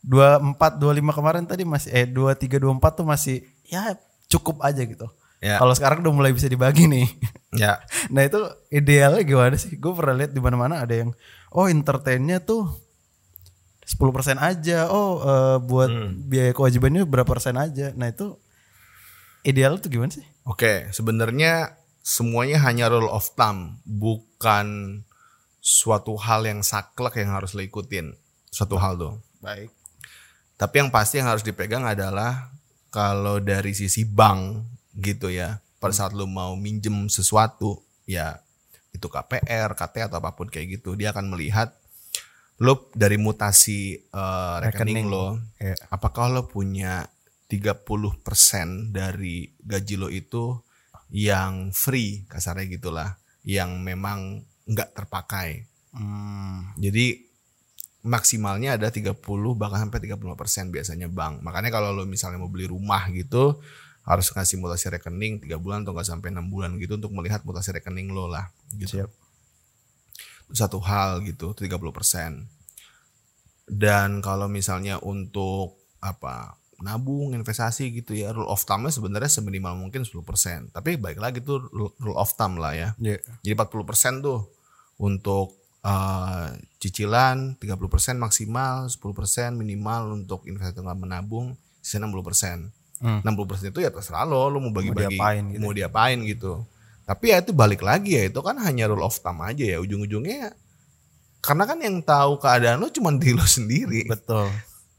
24 0.00 0.78
25 0.78 1.18
kemarin 1.18 1.44
tadi 1.44 1.66
masih 1.66 1.90
eh 1.90 2.06
23 2.06 2.62
24 2.62 2.98
tuh 3.02 3.06
masih 3.06 3.36
ya 3.66 3.98
cukup 4.30 4.62
aja 4.62 4.82
gitu. 4.86 5.04
Ya. 5.42 5.60
Kalau 5.60 5.74
sekarang 5.76 6.00
udah 6.00 6.14
mulai 6.14 6.32
bisa 6.32 6.48
dibagi 6.48 6.88
nih. 6.88 7.10
ya 7.54 7.82
nah 8.14 8.22
itu 8.22 8.38
idealnya 8.70 9.26
gimana 9.26 9.58
sih? 9.58 9.76
Gue 9.76 9.92
pernah 9.92 10.14
lihat 10.14 10.32
di 10.32 10.40
mana-mana 10.40 10.80
ada 10.80 10.94
yang 10.94 11.10
oh 11.50 11.66
entertainnya 11.66 12.38
tuh 12.40 12.70
10% 13.84 13.98
aja. 14.38 14.88
Oh 14.88 15.20
eh, 15.20 15.56
buat 15.60 15.90
biaya 16.24 16.54
kewajibannya 16.54 17.04
berapa 17.04 17.26
persen 17.26 17.58
aja. 17.58 17.90
Nah 17.92 18.08
itu 18.08 18.38
ideal 19.42 19.76
tuh 19.76 19.90
gimana 19.90 20.14
sih? 20.14 20.24
Oke, 20.44 20.92
sebenarnya 20.92 21.80
semuanya 22.04 22.60
hanya 22.68 22.92
rule 22.92 23.08
of 23.08 23.32
thumb, 23.32 23.80
bukan 23.88 25.00
suatu 25.64 26.20
hal 26.20 26.44
yang 26.44 26.60
saklek 26.60 27.16
yang 27.16 27.32
harus 27.32 27.56
lo 27.56 27.64
ikutin. 27.64 28.12
Suatu 28.52 28.76
hal 28.76 29.00
tuh. 29.00 29.16
Baik. 29.40 29.72
Tapi 30.60 30.74
yang 30.84 30.92
pasti 30.92 31.18
yang 31.18 31.32
harus 31.32 31.40
dipegang 31.42 31.88
adalah 31.88 32.52
kalau 32.92 33.40
dari 33.40 33.72
sisi 33.72 34.04
bank 34.04 34.62
gitu 34.94 35.32
ya, 35.32 35.58
pada 35.80 35.96
saat 35.96 36.12
lo 36.12 36.28
mau 36.28 36.54
minjem 36.54 37.08
sesuatu, 37.08 37.80
ya 38.04 38.38
itu 38.94 39.10
KPR, 39.10 39.74
KT 39.74 40.06
atau 40.06 40.22
apa 40.22 40.36
pun 40.36 40.46
kayak 40.46 40.78
gitu, 40.78 40.94
dia 40.94 41.10
akan 41.10 41.32
melihat 41.34 41.74
lo 42.62 42.86
dari 42.94 43.18
mutasi 43.18 43.98
eh, 43.98 44.56
rekening, 44.62 45.02
Rekening. 45.02 45.06
lo, 45.10 45.42
Iya. 45.58 45.74
apakah 45.90 46.30
lo 46.30 46.46
punya 46.46 47.10
30% 47.60 48.90
dari 48.90 49.50
gaji 49.62 49.94
lo 49.94 50.08
itu 50.10 50.58
yang 51.14 51.70
free 51.70 52.26
kasarnya 52.26 52.66
gitulah, 52.74 53.10
yang 53.46 53.78
memang 53.82 54.42
nggak 54.66 54.96
terpakai. 54.96 55.68
Hmm, 55.94 56.74
Jadi 56.74 57.22
maksimalnya 58.04 58.76
ada 58.76 58.90
30 58.92 59.16
bahkan 59.56 59.88
sampai 59.88 60.00
35% 60.02 60.74
biasanya 60.74 61.08
bank. 61.08 61.40
Makanya 61.40 61.70
kalau 61.72 61.94
lo 61.94 62.04
misalnya 62.04 62.42
mau 62.42 62.50
beli 62.52 62.68
rumah 62.68 63.08
gitu 63.14 63.62
harus 64.04 64.28
ngasih 64.28 64.60
mutasi 64.60 64.92
rekening 64.92 65.40
3 65.40 65.56
bulan 65.56 65.80
atau 65.80 65.96
enggak 65.96 66.08
sampai 66.12 66.28
6 66.28 66.52
bulan 66.52 66.76
gitu 66.76 67.00
untuk 67.00 67.12
melihat 67.16 67.40
mutasi 67.40 67.72
rekening 67.72 68.12
lo 68.12 68.28
lah 68.28 68.52
gitu. 68.76 69.00
siap. 69.00 69.10
Itu 70.44 70.54
satu 70.60 70.78
hal 70.84 71.24
gitu 71.24 71.56
30%. 71.56 72.44
Dan 73.64 74.20
kalau 74.20 74.44
misalnya 74.44 75.00
untuk 75.00 75.80
apa 76.04 76.60
nabung 76.84 77.32
investasi 77.32 77.88
gitu 77.96 78.12
ya 78.12 78.36
rule 78.36 78.44
of 78.52 78.60
thumb-nya 78.60 78.92
sebenarnya 78.92 79.32
seminimal 79.32 79.72
mungkin 79.72 80.04
10%. 80.04 80.76
Tapi 80.76 81.00
baik 81.00 81.16
lagi 81.16 81.40
tuh 81.40 81.64
rule 81.72 82.18
of 82.20 82.28
thumb 82.36 82.60
lah 82.60 82.76
ya. 82.76 82.88
Iya. 83.00 83.24
Jadi 83.40 83.56
40% 83.56 84.20
tuh 84.20 84.52
untuk 85.00 85.56
eh, 85.80 86.46
cicilan, 86.76 87.56
30% 87.56 88.20
maksimal, 88.20 88.92
10% 88.92 89.56
minimal 89.56 90.20
untuk 90.20 90.44
investasi 90.44 90.84
nggak 90.84 91.00
menabung, 91.00 91.56
sisa 91.80 92.04
60%. 92.04 92.68
Hmm. 93.00 93.20
60% 93.24 93.72
itu 93.72 93.80
ya 93.82 93.90
terserah 93.90 94.28
lo, 94.28 94.48
lo 94.52 94.62
mau 94.62 94.72
bagi-bagi 94.72 95.18
diapain 95.18 95.42
gitu. 95.50 95.60
mau 95.64 95.72
diapain 95.72 96.18
gitu. 96.24 96.62
Tapi 97.04 97.24
ya 97.32 97.40
itu 97.40 97.52
balik 97.52 97.80
lagi 97.84 98.16
ya, 98.16 98.28
itu 98.28 98.40
kan 98.44 98.60
hanya 98.60 98.88
rule 98.92 99.04
of 99.04 99.16
thumb 99.20 99.40
aja 99.40 99.64
ya 99.64 99.80
ujung-ujungnya 99.80 100.36
ya. 100.48 100.52
Karena 101.40 101.64
kan 101.68 101.80
yang 101.80 102.00
tahu 102.00 102.40
keadaan 102.40 102.80
lo 102.80 102.92
cuma 102.92 103.08
diri 103.20 103.32
lo 103.32 103.44
sendiri. 103.44 104.04
Betul. 104.04 104.52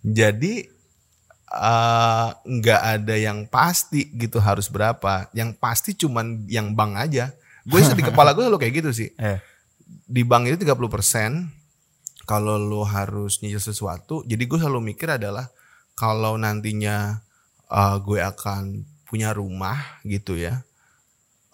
Jadi 0.05 0.74
eh, 1.55 2.27
nggak 2.35 2.81
ada 2.83 3.15
yang 3.15 3.47
pasti 3.47 4.11
gitu 4.11 4.37
harus 4.37 4.67
berapa. 4.67 5.31
Yang 5.31 5.55
pasti 5.57 5.95
cuman 5.95 6.43
yang 6.45 6.75
bank 6.75 6.99
aja. 6.99 7.31
Gue 7.63 7.79
di 7.81 8.03
kepala 8.11 8.35
gue 8.35 8.43
selalu 8.43 8.59
kayak 8.59 8.75
gitu 8.79 8.91
sih. 8.91 9.09
Eh, 9.15 9.39
Di 10.05 10.21
bank 10.21 10.49
itu 10.49 10.57
30% 10.61 10.75
kalau 12.25 12.57
lo 12.57 12.83
harus 12.83 13.39
nyicil 13.39 13.61
sesuatu. 13.61 14.21
Jadi 14.23 14.43
gue 14.43 14.57
selalu 14.57 14.93
mikir 14.93 15.09
adalah 15.11 15.49
kalau 15.93 16.35
nantinya 16.35 17.21
eh, 17.65 17.97
gue 17.99 18.19
akan 18.19 18.81
punya 19.05 19.31
rumah 19.31 19.77
gitu 20.03 20.35
ya. 20.35 20.61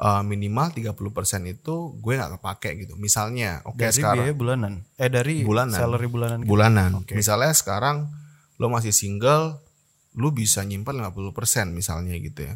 eh, 0.01 0.23
minimal 0.25 0.73
30% 0.73 0.97
itu 1.45 1.75
gue 1.93 2.13
nggak 2.17 2.41
kepake 2.41 2.69
gitu. 2.81 2.97
Misalnya, 2.97 3.61
oke 3.63 3.77
dari 3.79 3.93
sekarang 3.93 4.17
biaya 4.17 4.33
bulanan. 4.33 4.73
Eh 4.97 5.07
dari 5.07 5.45
Bulanan. 5.45 5.77
salary 5.77 6.09
bulanan. 6.09 6.37
gitu. 6.41 6.49
bulanan. 6.49 6.89
Oke. 6.97 7.13
Misalnya 7.13 7.53
sekarang 7.53 8.09
lo 8.57 8.67
masih 8.67 8.89
single, 8.89 9.61
lo 10.19 10.35
bisa 10.35 10.63
nyimpan 10.65 11.11
50% 11.11 11.71
misalnya 11.71 12.15
gitu 12.19 12.47
ya. 12.51 12.55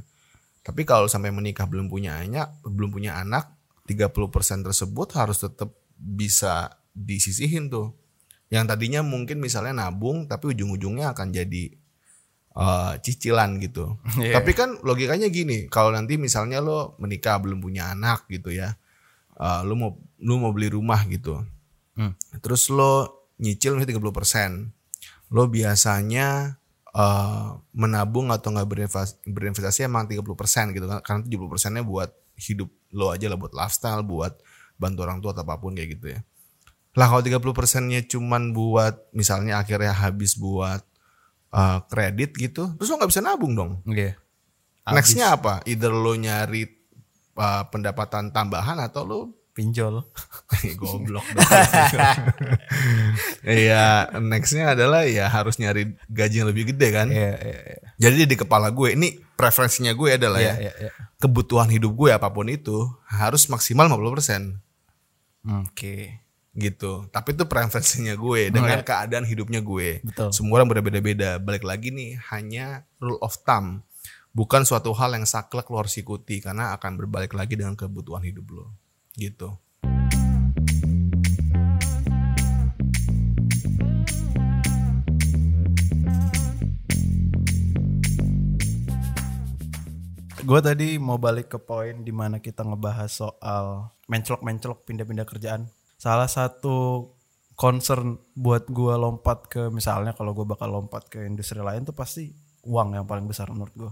Tapi 0.65 0.81
kalau 0.81 1.05
sampai 1.05 1.29
menikah 1.29 1.69
belum 1.69 1.87
punya 1.87 2.17
anak, 2.17 2.57
belum 2.65 2.89
punya 2.89 3.21
anak, 3.21 3.53
30% 3.85 4.65
tersebut 4.65 5.07
harus 5.13 5.45
tetap 5.45 5.69
bisa 5.93 6.81
disisihin 6.91 7.69
tuh. 7.69 7.93
Yang 8.49 8.73
tadinya 8.73 9.05
mungkin 9.05 9.37
misalnya 9.37 9.85
nabung 9.85 10.25
tapi 10.25 10.57
ujung-ujungnya 10.57 11.13
akan 11.13 11.27
jadi 11.29 11.63
eh, 12.57 12.93
cicilan 13.05 13.61
gitu. 13.61 14.01
Iya. 14.17 14.41
Tapi 14.41 14.51
kan 14.57 14.81
logikanya 14.81 15.29
gini, 15.29 15.69
kalau 15.69 15.93
nanti 15.93 16.17
misalnya 16.17 16.59
lo 16.65 16.97
menikah 16.97 17.37
belum 17.37 17.61
punya 17.61 17.93
anak 17.93 18.25
gitu 18.27 18.49
ya. 18.49 18.73
eh, 19.37 19.61
lo 19.63 19.73
mau 19.77 19.91
lo 20.19 20.33
mau 20.41 20.49
beli 20.49 20.73
rumah 20.73 21.05
gitu. 21.05 21.45
Hmm. 21.95 22.17
Terus 22.41 22.73
lo 22.73 23.29
nyicil 23.37 23.77
misalnya 23.77 24.01
30%. 24.01 25.29
Lo 25.29 25.45
biasanya 25.45 26.57
eh, 26.95 27.47
menabung 27.75 28.31
atau 28.31 28.55
nggak 28.55 28.67
berinvestasi, 28.67 29.13
berinvestasi 29.27 29.79
emang 29.85 30.07
30% 30.07 30.71
gitu 30.71 30.85
kan. 30.87 30.99
Karena 31.03 31.21
70%-nya 31.27 31.83
buat 31.83 32.09
hidup 32.35 32.69
lo 32.95 33.11
aja 33.11 33.27
lah 33.27 33.35
buat 33.39 33.51
lifestyle, 33.51 34.03
buat 34.07 34.39
bantu 34.75 34.99
orang 35.03 35.19
tua 35.19 35.31
atau 35.35 35.43
apa 35.43 35.59
pun 35.59 35.75
kayak 35.75 35.99
gitu 35.99 36.05
ya. 36.15 36.19
Lah 36.95 37.11
kalau 37.11 37.23
30 37.23 37.43
persennya 37.51 37.99
cuman 38.07 38.55
buat 38.55 39.11
misalnya 39.11 39.59
akhirnya 39.59 39.91
habis 39.91 40.39
buat 40.39 40.79
uh, 41.51 41.83
kredit 41.91 42.35
gitu, 42.39 42.71
terus 42.79 42.87
lo 42.87 42.95
nggak 42.99 43.11
bisa 43.11 43.23
nabung 43.23 43.53
dong. 43.55 43.83
Iya. 43.87 44.15
Nextnya 44.85 45.35
apa? 45.35 45.65
Either 45.67 45.91
lo 45.91 46.13
nyari 46.15 46.63
uh, 47.35 47.63
pendapatan 47.67 48.31
tambahan 48.31 48.79
atau 48.79 49.03
lo 49.03 49.19
Pinjol. 49.55 50.03
goblok. 50.79 51.23
Iya, 53.45 54.09
nextnya 54.19 54.73
adalah 54.75 55.05
ya 55.07 55.29
harus 55.31 55.61
nyari 55.61 55.95
gaji 56.09 56.43
yang 56.43 56.49
lebih 56.49 56.75
gede 56.75 56.87
kan. 56.91 57.07
Iya, 57.07 57.37
iya, 57.39 57.59
iya. 57.61 57.79
Jadi 57.95 58.25
di 58.27 58.35
kepala 58.35 58.73
gue, 58.73 58.97
ini 58.97 59.21
preferensinya 59.37 59.93
gue 59.93 60.17
adalah 60.17 60.41
Iya, 60.41 60.53
ya, 60.57 60.73
iya, 60.73 60.73
iya. 60.89 60.91
kebutuhan 61.21 61.69
hidup 61.69 61.93
gue 61.93 62.09
apa 62.11 62.27
pun 62.33 62.49
itu 62.49 62.89
harus 63.05 63.45
maksimal 63.47 63.85
50% 63.87 64.59
Oke. 65.63 66.25
gitu. 66.57 67.05
Tapi 67.13 67.29
itu 67.37 67.45
preferensinya 67.45 68.17
gue 68.17 68.49
dengan 68.49 68.81
keadaan 68.81 69.23
hidupnya 69.23 69.61
gue. 69.61 70.01
Betul. 70.03 70.33
Semua 70.33 70.59
orang 70.59 70.67
berbeda-beda. 70.73 71.37
Balik 71.37 71.63
lagi 71.63 71.93
nih, 71.93 72.17
hanya 72.33 72.83
rule 72.97 73.21
of 73.21 73.37
thumb. 73.45 73.85
Bukan 74.35 74.67
suatu 74.67 74.91
hal 74.97 75.15
yang 75.15 75.23
saklek 75.23 75.69
lo 75.71 75.79
harus 75.79 75.95
ikuti 75.95 76.43
karena 76.43 76.75
akan 76.75 76.99
berbalik 76.99 77.31
lagi 77.37 77.55
dengan 77.55 77.77
kebutuhan 77.77 78.25
hidup 78.25 78.51
lo. 78.51 78.67
Gitu. 79.15 79.49
Gue 90.45 90.61
tadi 90.61 91.01
mau 91.01 91.17
balik 91.17 91.57
ke 91.57 91.57
poin 91.57 92.05
di 92.05 92.13
mana 92.13 92.37
kita 92.37 92.61
ngebahas 92.61 93.09
soal 93.09 93.89
mencelok-mencelok 94.05 94.85
pindah-pindah 94.85 95.25
kerjaan. 95.25 95.73
Salah 95.97 96.29
satu 96.29 97.09
concern 97.57 98.21
buat 98.37 98.69
gue 98.69 98.93
lompat 98.93 99.49
ke 99.49 99.73
misalnya 99.73 100.13
kalau 100.13 100.37
gue 100.37 100.45
bakal 100.45 100.69
lompat 100.69 101.09
ke 101.09 101.25
industri 101.25 101.57
lain 101.65 101.81
tuh 101.87 101.97
pasti 101.97 102.29
uang 102.61 102.93
yang 102.93 103.09
paling 103.09 103.25
besar 103.25 103.49
menurut 103.49 103.73
gue. 103.73 103.91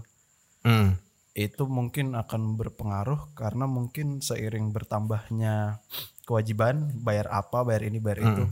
Hmm. 0.62 0.94
Itu 1.34 1.66
mungkin 1.66 2.14
akan 2.14 2.54
berpengaruh 2.60 3.34
karena 3.34 3.66
mungkin 3.66 4.22
seiring 4.22 4.70
bertambahnya 4.76 5.82
kewajiban 6.26 6.76
bayar 7.06 7.26
apa, 7.30 7.58
bayar 7.66 7.82
ini, 7.90 7.98
bayar 8.02 8.20
itu. 8.22 8.44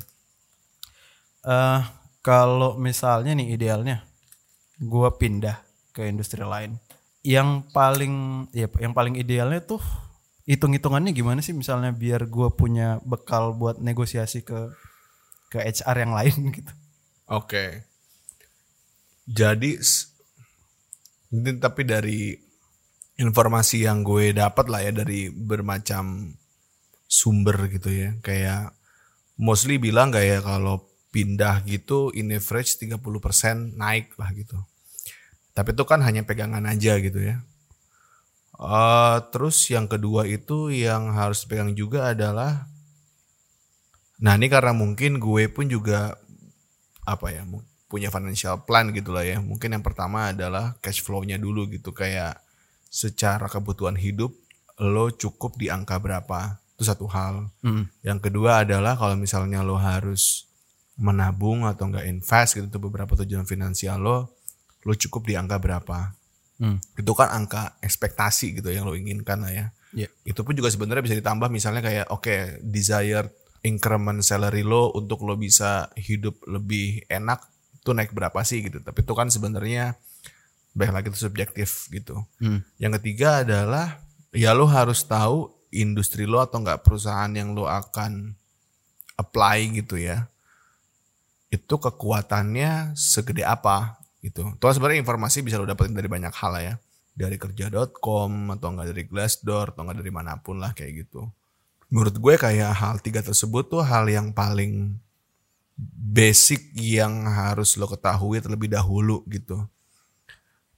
eh 1.42 1.80
kalau 2.22 2.78
misalnya 2.78 3.34
nih 3.34 3.58
idealnya 3.58 4.06
gue 4.78 5.08
pindah 5.20 5.58
ke 5.94 6.06
industri 6.08 6.42
lain 6.42 6.78
yang 7.22 7.66
paling 7.70 8.46
ya 8.54 8.66
yang 8.82 8.94
paling 8.94 9.14
idealnya 9.18 9.62
tuh 9.62 9.82
hitung-hitungannya 10.46 11.14
gimana 11.14 11.40
sih 11.42 11.54
misalnya 11.54 11.90
biar 11.94 12.26
gue 12.26 12.48
punya 12.54 12.98
bekal 13.06 13.54
buat 13.54 13.78
negosiasi 13.78 14.42
ke 14.42 14.70
ke 15.52 15.58
HR 15.62 15.96
yang 16.08 16.14
lain 16.14 16.36
gitu 16.58 16.72
Oke. 17.32 17.88
Jadi 19.26 19.70
s- 19.80 20.12
ini 21.32 21.50
tapi 21.56 21.82
dari 21.88 22.36
informasi 23.20 23.84
yang 23.84 24.04
gue 24.06 24.32
dapat 24.32 24.66
lah 24.72 24.80
ya 24.80 24.92
dari 24.92 25.28
bermacam 25.28 26.36
sumber 27.08 27.68
gitu 27.68 27.92
ya. 27.92 28.16
Kayak 28.24 28.72
mostly 29.36 29.76
bilang 29.76 30.12
kayak 30.12 30.44
kalau 30.44 30.88
pindah 31.12 31.60
gitu 31.68 32.08
in 32.16 32.32
average 32.32 32.80
30% 32.80 33.76
naik 33.76 34.16
lah 34.16 34.32
gitu. 34.32 34.56
Tapi 35.52 35.76
itu 35.76 35.84
kan 35.84 36.00
hanya 36.00 36.24
pegangan 36.24 36.64
aja 36.64 36.96
gitu 37.00 37.20
ya. 37.20 37.44
Eh, 38.56 39.16
terus 39.34 39.58
yang 39.68 39.90
kedua 39.90 40.24
itu 40.24 40.72
yang 40.72 41.12
harus 41.12 41.44
dipegang 41.44 41.74
juga 41.74 42.14
adalah 42.16 42.72
Nah 44.22 44.38
ini 44.38 44.46
karena 44.46 44.70
mungkin 44.70 45.18
gue 45.18 45.50
pun 45.50 45.66
juga 45.66 46.14
apa 47.02 47.34
ya 47.34 47.42
punya 47.90 48.06
financial 48.14 48.62
plan 48.62 48.94
gitu 48.94 49.10
lah 49.10 49.26
ya. 49.26 49.42
Mungkin 49.42 49.74
yang 49.74 49.82
pertama 49.82 50.30
adalah 50.30 50.78
cash 50.78 51.02
flow-nya 51.02 51.42
dulu 51.42 51.66
gitu 51.66 51.90
kayak 51.90 52.38
secara 52.92 53.48
kebutuhan 53.48 53.96
hidup 53.96 54.36
lo 54.76 55.08
cukup 55.08 55.56
di 55.56 55.72
angka 55.72 55.96
berapa 55.96 56.60
itu 56.76 56.84
satu 56.84 57.08
hal. 57.08 57.48
Yang 58.04 58.18
kedua 58.28 58.66
adalah 58.66 58.98
kalau 58.98 59.16
misalnya 59.16 59.64
lo 59.64 59.80
harus 59.80 60.50
menabung 61.00 61.64
atau 61.64 61.88
enggak 61.88 62.04
invest 62.04 62.60
gitu 62.60 62.68
untuk 62.68 62.92
beberapa 62.92 63.16
tujuan 63.24 63.48
finansial 63.48 63.96
lo, 63.96 64.36
lo 64.84 64.92
cukup 64.92 65.24
di 65.24 65.38
angka 65.38 65.56
berapa. 65.56 66.12
Hmm. 66.60 66.82
Itu 66.98 67.16
kan 67.16 67.32
angka 67.32 67.80
ekspektasi 67.80 68.60
gitu 68.60 68.68
yang 68.68 68.84
lo 68.84 68.92
inginkan 68.92 69.40
lah 69.40 69.52
ya 69.54 69.66
Iya. 69.92 70.08
itu 70.24 70.40
pun 70.40 70.56
juga 70.56 70.72
sebenarnya 70.72 71.04
bisa 71.04 71.16
ditambah 71.20 71.52
misalnya 71.52 71.84
kayak 71.84 72.06
oke 72.08 72.64
desired 72.64 73.28
increment 73.60 74.24
salary 74.24 74.64
lo 74.64 74.88
untuk 74.96 75.20
lo 75.20 75.36
bisa 75.36 75.92
hidup 76.00 76.40
lebih 76.48 77.04
enak 77.12 77.44
tuh 77.84 77.92
naik 77.92 78.16
berapa 78.16 78.40
sih 78.40 78.64
gitu 78.64 78.80
tapi 78.80 79.04
itu 79.04 79.12
kan 79.12 79.28
sebenarnya 79.28 80.00
baik 80.72 80.92
lagi 80.92 81.06
itu 81.12 81.20
subjektif 81.20 81.88
gitu 81.92 82.24
Hmm. 82.40 82.64
yang 82.80 82.92
ketiga 83.00 83.44
adalah 83.44 84.00
ya 84.32 84.56
lo 84.56 84.64
harus 84.68 85.04
tahu 85.04 85.52
industri 85.72 86.24
lo 86.24 86.40
atau 86.40 86.60
enggak 86.60 86.84
perusahaan 86.84 87.28
yang 87.32 87.52
lo 87.52 87.68
akan 87.68 88.36
apply 89.16 89.58
gitu 89.76 90.00
ya 90.00 90.32
itu 91.52 91.74
kekuatannya 91.76 92.96
segede 92.96 93.44
apa 93.44 94.00
gitu. 94.24 94.56
Tuh 94.56 94.72
sebenarnya 94.72 95.04
informasi 95.04 95.44
bisa 95.44 95.60
lo 95.60 95.68
dapetin 95.68 95.92
dari 95.92 96.08
banyak 96.08 96.32
hal 96.32 96.50
lah 96.56 96.64
ya. 96.64 96.74
Dari 97.12 97.36
kerja.com 97.36 98.56
atau 98.56 98.68
enggak 98.72 98.88
dari 98.88 99.04
Glassdoor 99.04 99.76
atau 99.76 99.84
enggak 99.84 100.00
dari 100.00 100.08
mana 100.08 100.40
pun 100.40 100.56
lah 100.56 100.72
kayak 100.72 101.04
gitu. 101.04 101.28
Menurut 101.92 102.16
gue 102.16 102.34
kayak 102.40 102.72
hal 102.72 103.04
tiga 103.04 103.20
tersebut 103.20 103.68
tuh 103.68 103.84
hal 103.84 104.08
yang 104.08 104.32
paling 104.32 104.96
basic 105.92 106.72
yang 106.72 107.28
harus 107.28 107.76
lo 107.76 107.84
ketahui 107.84 108.40
terlebih 108.40 108.72
dahulu 108.72 109.20
gitu. 109.28 109.60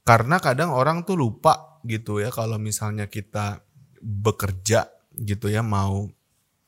Karena 0.04 0.36
kadang 0.36 0.70
orang 0.76 1.08
tuh 1.08 1.16
lupa 1.16 1.80
gitu 1.84 2.20
ya 2.20 2.32
kalau 2.32 2.56
misalnya 2.60 3.08
kita 3.08 3.64
bekerja 4.00 4.88
gitu 5.16 5.48
ya 5.48 5.64
mau 5.64 6.08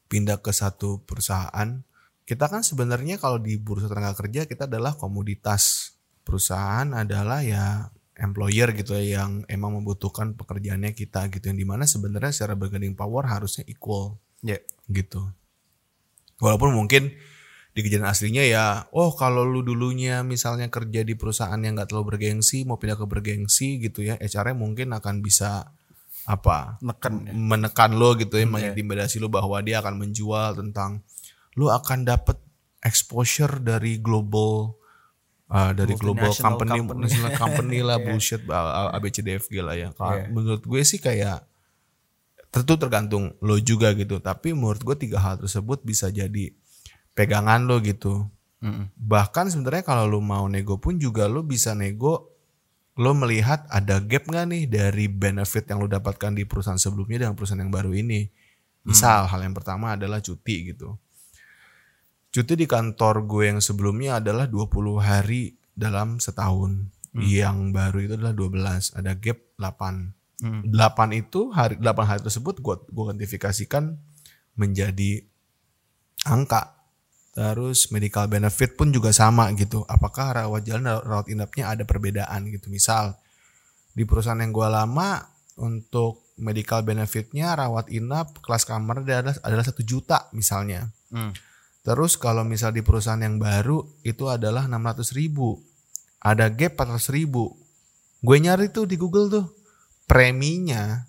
pindah 0.08 0.40
ke 0.40 0.52
satu 0.54 1.02
perusahaan 1.04 1.82
kita 2.26 2.50
kan 2.50 2.62
sebenarnya 2.62 3.20
kalau 3.22 3.38
di 3.38 3.54
bursa 3.58 3.86
tenaga 3.86 4.18
kerja 4.18 4.48
kita 4.48 4.66
adalah 4.70 4.94
komoditas 4.94 5.94
perusahaan 6.22 6.86
adalah 6.96 7.42
ya 7.42 7.90
employer 8.16 8.72
gitu 8.72 8.96
ya 8.96 9.20
yang 9.22 9.44
emang 9.46 9.78
membutuhkan 9.80 10.34
pekerjaannya 10.34 10.96
kita 10.96 11.28
gitu 11.30 11.52
yang 11.52 11.58
di 11.58 11.66
mana 11.68 11.84
sebenarnya 11.84 12.32
secara 12.32 12.56
bargaining 12.56 12.96
power 12.96 13.28
harusnya 13.28 13.66
equal 13.68 14.20
Ya. 14.44 14.60
gitu 14.92 15.32
walaupun 16.38 16.76
mungkin 16.76 17.16
di 17.76 17.84
kejadian 17.84 18.08
aslinya 18.08 18.40
ya 18.40 18.88
oh 18.96 19.12
kalau 19.12 19.44
lu 19.44 19.60
dulunya 19.60 20.24
misalnya 20.24 20.72
kerja 20.72 21.04
di 21.04 21.12
perusahaan 21.12 21.60
yang 21.60 21.76
nggak 21.76 21.92
terlalu 21.92 22.16
bergengsi 22.16 22.64
mau 22.64 22.80
pindah 22.80 22.96
ke 22.96 23.04
bergengsi 23.04 23.76
gitu 23.76 24.00
ya 24.00 24.16
HR-nya 24.16 24.56
mungkin 24.56 24.96
akan 24.96 25.20
bisa 25.20 25.76
apa 26.24 26.80
Neken 26.80 27.28
ya. 27.28 27.32
menekan 27.36 28.00
lo 28.00 28.16
gitu 28.16 28.40
ya, 28.40 28.48
mengintimidasi 28.48 29.20
lo 29.20 29.28
bahwa 29.28 29.60
dia 29.60 29.84
akan 29.84 30.08
menjual 30.08 30.56
tentang 30.56 31.04
lo 31.60 31.68
akan 31.68 32.08
dapat 32.08 32.40
exposure 32.80 33.60
dari 33.60 34.00
global 34.00 34.72
uh, 35.52 35.72
dari 35.76 35.94
global 36.00 36.32
company, 36.32 36.80
company. 36.80 37.06
company 37.36 37.78
lah 37.84 38.00
bullshit 38.04 38.42
uh, 38.48 38.94
ABCDFG 38.96 39.52
lah 39.62 39.74
ya. 39.78 39.88
Iya. 39.92 40.32
Menurut 40.32 40.64
gue 40.64 40.82
sih 40.82 40.98
kayak 40.98 41.44
tentu 42.50 42.74
tergantung 42.80 43.36
lo 43.44 43.56
juga 43.60 43.94
gitu. 43.94 44.18
Tapi 44.18 44.56
menurut 44.56 44.82
gue 44.82 44.96
tiga 44.96 45.22
hal 45.22 45.38
tersebut 45.38 45.82
bisa 45.86 46.10
jadi 46.10 46.50
pegangan 47.16 47.64
lo 47.64 47.80
gitu. 47.80 48.28
Mm-mm. 48.60 48.92
Bahkan 48.94 49.48
sebenarnya 49.48 49.82
kalau 49.82 50.04
lo 50.04 50.20
mau 50.20 50.44
nego 50.46 50.76
pun 50.76 51.00
juga 51.00 51.26
lo 51.26 51.40
bisa 51.40 51.72
nego 51.72 52.36
lo 52.96 53.12
melihat 53.12 53.68
ada 53.68 54.00
gap 54.00 54.24
nggak 54.24 54.46
nih 54.48 54.64
dari 54.68 55.04
benefit 55.08 55.68
yang 55.68 55.84
lo 55.84 55.88
dapatkan 55.88 56.32
di 56.32 56.48
perusahaan 56.48 56.80
sebelumnya 56.80 57.26
dengan 57.26 57.34
perusahaan 57.36 57.60
yang 57.60 57.72
baru 57.72 57.92
ini. 57.92 58.28
Misal 58.86 59.26
hal 59.26 59.42
yang 59.42 59.52
pertama 59.52 59.98
adalah 59.98 60.22
cuti 60.22 60.72
gitu. 60.72 60.94
Cuti 62.30 62.54
di 62.54 62.68
kantor 62.68 63.26
gue 63.26 63.50
yang 63.50 63.60
sebelumnya 63.64 64.22
adalah 64.22 64.46
20 64.46 65.00
hari 65.00 65.58
dalam 65.74 66.22
setahun. 66.22 66.88
Yang 67.16 67.56
baru 67.72 67.98
itu 68.04 68.12
adalah 68.20 68.36
12, 68.36 68.92
ada 68.92 69.12
gap 69.16 69.38
8. 69.56 70.44
Hmm. 70.44 70.62
8 70.68 71.16
itu 71.16 71.48
hari 71.48 71.80
8 71.80 71.96
hari 72.04 72.20
tersebut 72.20 72.60
gue 72.60 72.76
gue 72.92 73.04
kuantifikasikan 73.08 73.96
menjadi 74.52 75.24
angka. 76.28 76.75
Terus 77.36 77.92
medical 77.92 78.24
benefit 78.32 78.80
pun 78.80 78.88
juga 78.88 79.12
sama 79.12 79.52
gitu. 79.52 79.84
Apakah 79.84 80.40
rawat 80.40 80.64
jalan 80.64 80.88
dan 80.88 81.04
rawat 81.04 81.28
inapnya 81.28 81.68
ada 81.68 81.84
perbedaan 81.84 82.48
gitu. 82.48 82.72
Misal 82.72 83.12
di 83.92 84.08
perusahaan 84.08 84.40
yang 84.40 84.56
gue 84.56 84.64
lama 84.64 85.20
untuk 85.60 86.32
medical 86.40 86.80
benefitnya 86.80 87.52
rawat 87.52 87.92
inap 87.92 88.40
kelas 88.40 88.64
kamar 88.64 89.04
adalah 89.04 89.36
adalah 89.44 89.64
satu 89.68 89.84
juta 89.84 90.32
misalnya. 90.32 90.88
Hmm. 91.12 91.36
Terus 91.84 92.16
kalau 92.16 92.40
misal 92.40 92.72
di 92.72 92.80
perusahaan 92.80 93.20
yang 93.20 93.36
baru 93.36 93.84
itu 94.00 94.32
adalah 94.32 94.64
600 94.64 95.12
ribu. 95.12 95.60
Ada 96.24 96.48
gap 96.48 96.80
400 96.88 97.12
ribu. 97.12 97.52
Gue 98.24 98.40
nyari 98.40 98.72
tuh 98.72 98.88
di 98.88 98.96
Google 98.96 99.28
tuh. 99.28 99.46
Preminya 100.08 101.04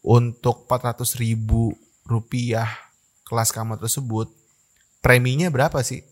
untuk 0.00 0.64
400 0.64 1.20
ribu 1.20 1.76
rupiah 2.08 2.72
kelas 3.28 3.52
kamar 3.52 3.76
tersebut 3.76 4.37
preminya 5.00 5.48
berapa 5.48 5.78
sih? 5.82 6.02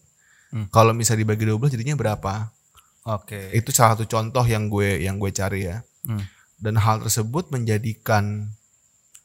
Hmm. 0.54 0.70
Kalau 0.70 0.94
misalnya 0.94 1.26
dibagi 1.26 1.44
12 1.46 1.74
jadinya 1.74 1.96
berapa? 1.98 2.50
Oke. 3.06 3.50
Itu 3.54 3.70
salah 3.70 3.94
satu 3.94 4.06
contoh 4.06 4.42
yang 4.46 4.66
gue 4.66 5.06
yang 5.06 5.18
gue 5.18 5.30
cari 5.30 5.70
ya. 5.70 5.82
Hmm. 6.06 6.22
Dan 6.58 6.80
hal 6.80 7.02
tersebut 7.04 7.52
menjadikan 7.52 8.50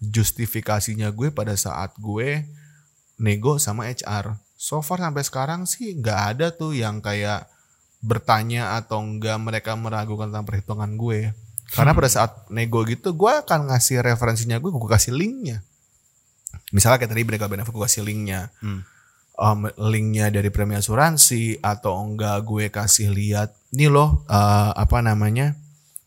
justifikasinya 0.01 1.13
gue 1.13 1.29
pada 1.29 1.53
saat 1.53 1.93
gue 1.97 2.45
nego 3.21 3.61
sama 3.61 3.89
HR. 3.89 4.37
So 4.57 4.81
far 4.85 5.01
sampai 5.01 5.25
sekarang 5.25 5.65
sih 5.65 5.97
nggak 5.97 6.19
ada 6.37 6.47
tuh 6.53 6.73
yang 6.77 7.01
kayak 7.01 7.49
bertanya 8.01 8.77
atau 8.81 9.01
enggak 9.01 9.37
mereka 9.37 9.77
meragukan 9.77 10.29
tentang 10.33 10.45
perhitungan 10.45 10.91
gue. 10.97 11.33
Karena 11.71 11.95
pada 11.95 12.09
saat 12.11 12.31
nego 12.51 12.83
gitu 12.83 13.15
gue 13.15 13.31
akan 13.31 13.71
ngasih 13.71 14.03
referensinya 14.03 14.59
gue, 14.59 14.69
gue 14.73 14.91
kasih 14.91 15.15
linknya. 15.15 15.63
Misalnya 16.75 16.99
kayak 16.99 17.11
tadi 17.15 17.23
Brega 17.23 17.47
Benefit 17.47 17.71
gue 17.71 17.85
kasih 17.85 18.03
linknya. 18.03 18.51
Hmm. 18.59 18.83
Um, 19.41 19.65
linknya 19.89 20.29
dari 20.29 20.53
premi 20.53 20.77
asuransi 20.77 21.65
atau 21.65 21.97
enggak 21.97 22.45
gue 22.45 22.69
kasih 22.69 23.09
lihat 23.09 23.49
nih 23.73 23.89
loh 23.89 24.21
uh, 24.29 24.69
apa 24.69 25.01
namanya 25.01 25.57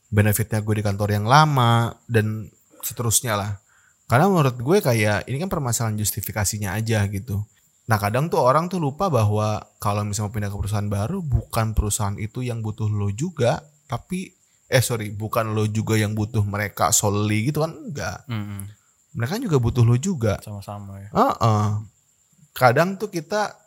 benefitnya 0.06 0.62
gue 0.62 0.78
di 0.78 0.84
kantor 0.86 1.18
yang 1.18 1.26
lama 1.26 1.98
dan 2.06 2.46
seterusnya 2.86 3.34
lah. 3.34 3.58
Karena 4.06 4.30
menurut 4.30 4.54
gue 4.54 4.78
kayak 4.78 5.26
ini 5.26 5.42
kan 5.42 5.50
permasalahan 5.50 5.98
justifikasinya 5.98 6.78
aja 6.78 7.02
gitu. 7.10 7.42
Nah 7.90 7.98
kadang 7.98 8.30
tuh 8.30 8.38
orang 8.38 8.70
tuh 8.70 8.78
lupa 8.78 9.10
bahwa 9.10 9.66
kalau 9.82 10.06
misalnya 10.06 10.30
mau 10.30 10.34
pindah 10.38 10.50
ke 10.54 10.58
perusahaan 10.62 10.86
baru 10.86 11.18
bukan 11.18 11.74
perusahaan 11.74 12.14
itu 12.14 12.46
yang 12.46 12.62
butuh 12.62 12.86
lo 12.86 13.10
juga, 13.10 13.66
tapi 13.90 14.30
eh 14.70 14.78
sorry 14.78 15.10
bukan 15.10 15.58
lo 15.58 15.66
juga 15.66 15.98
yang 15.98 16.14
butuh 16.14 16.46
mereka 16.46 16.94
solely 16.94 17.50
gitu 17.50 17.66
kan 17.66 17.74
enggak. 17.74 18.22
Hmm. 18.30 18.70
Mereka 19.18 19.42
juga 19.42 19.58
butuh 19.58 19.82
lo 19.82 19.98
juga. 19.98 20.38
Sama-sama 20.38 21.02
ya. 21.02 21.10
Heeh. 21.10 21.93
Kadang 22.54 22.96
tuh 22.96 23.10
kita 23.10 23.58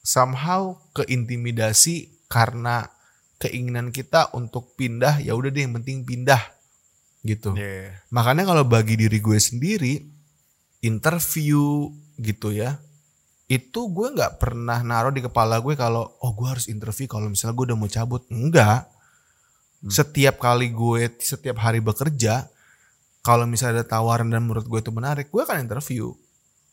somehow 0.00 0.80
keintimidasi 0.96 2.26
karena 2.32 2.88
keinginan 3.36 3.92
kita 3.92 4.32
untuk 4.32 4.72
pindah 4.74 5.20
ya 5.20 5.36
udah 5.36 5.52
deh 5.52 5.62
yang 5.68 5.76
penting 5.76 6.02
pindah 6.08 6.40
gitu. 7.22 7.52
Iya. 7.52 8.00
Makanya 8.08 8.48
kalau 8.48 8.64
bagi 8.64 8.96
diri 8.96 9.20
gue 9.20 9.36
sendiri 9.36 10.00
interview 10.80 11.92
gitu 12.16 12.54
ya 12.54 12.80
itu 13.46 13.80
gue 13.94 14.08
nggak 14.10 14.42
pernah 14.42 14.82
naruh 14.82 15.14
di 15.14 15.22
kepala 15.22 15.62
gue 15.62 15.78
kalau 15.78 16.18
oh 16.18 16.32
gue 16.34 16.48
harus 16.50 16.66
interview 16.66 17.06
kalau 17.06 17.30
misalnya 17.30 17.54
gue 17.54 17.66
udah 17.70 17.78
mau 17.78 17.86
cabut 17.86 18.22
enggak 18.26 18.90
setiap 19.86 20.42
kali 20.42 20.74
gue 20.74 21.14
setiap 21.22 21.62
hari 21.62 21.78
bekerja 21.78 22.50
kalau 23.22 23.46
misalnya 23.46 23.82
ada 23.82 23.86
tawaran 23.86 24.26
dan 24.34 24.42
menurut 24.42 24.66
gue 24.66 24.82
itu 24.82 24.90
menarik 24.90 25.30
gue 25.30 25.38
akan 25.38 25.62
interview 25.62 26.10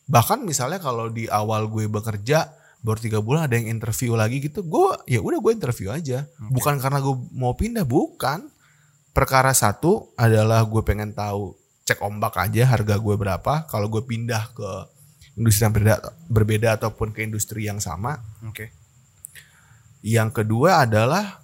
bahkan 0.09 0.43
misalnya 0.43 0.83
kalau 0.83 1.07
di 1.07 1.25
awal 1.31 1.71
gue 1.71 1.87
bekerja 1.87 2.51
baru 2.83 2.99
tiga 2.99 3.19
bulan 3.23 3.47
ada 3.47 3.55
yang 3.55 3.79
interview 3.79 4.19
lagi 4.19 4.43
gitu 4.43 4.59
gue 4.59 5.07
ya 5.07 5.23
udah 5.23 5.39
gue 5.39 5.51
interview 5.55 5.89
aja. 5.89 6.27
Bukan 6.51 6.83
karena 6.83 6.99
gue 6.99 7.15
mau 7.31 7.55
pindah 7.55 7.87
bukan. 7.87 8.51
Perkara 9.13 9.53
satu 9.53 10.11
adalah 10.19 10.65
gue 10.65 10.81
pengen 10.83 11.13
tahu 11.13 11.53
cek 11.87 12.01
ombak 12.03 12.35
aja 12.35 12.67
harga 12.67 12.99
gue 12.99 13.15
berapa. 13.15 13.69
Kalau 13.71 13.87
gue 13.87 14.03
pindah 14.03 14.51
ke 14.51 14.69
industri 15.39 15.63
yang 15.65 15.73
berbeda, 15.73 15.95
berbeda 16.27 16.69
ataupun 16.81 17.15
ke 17.15 17.23
industri 17.23 17.65
yang 17.65 17.79
sama. 17.79 18.19
Oke. 18.43 18.69
yang 20.03 20.35
kedua 20.35 20.83
adalah 20.83 21.39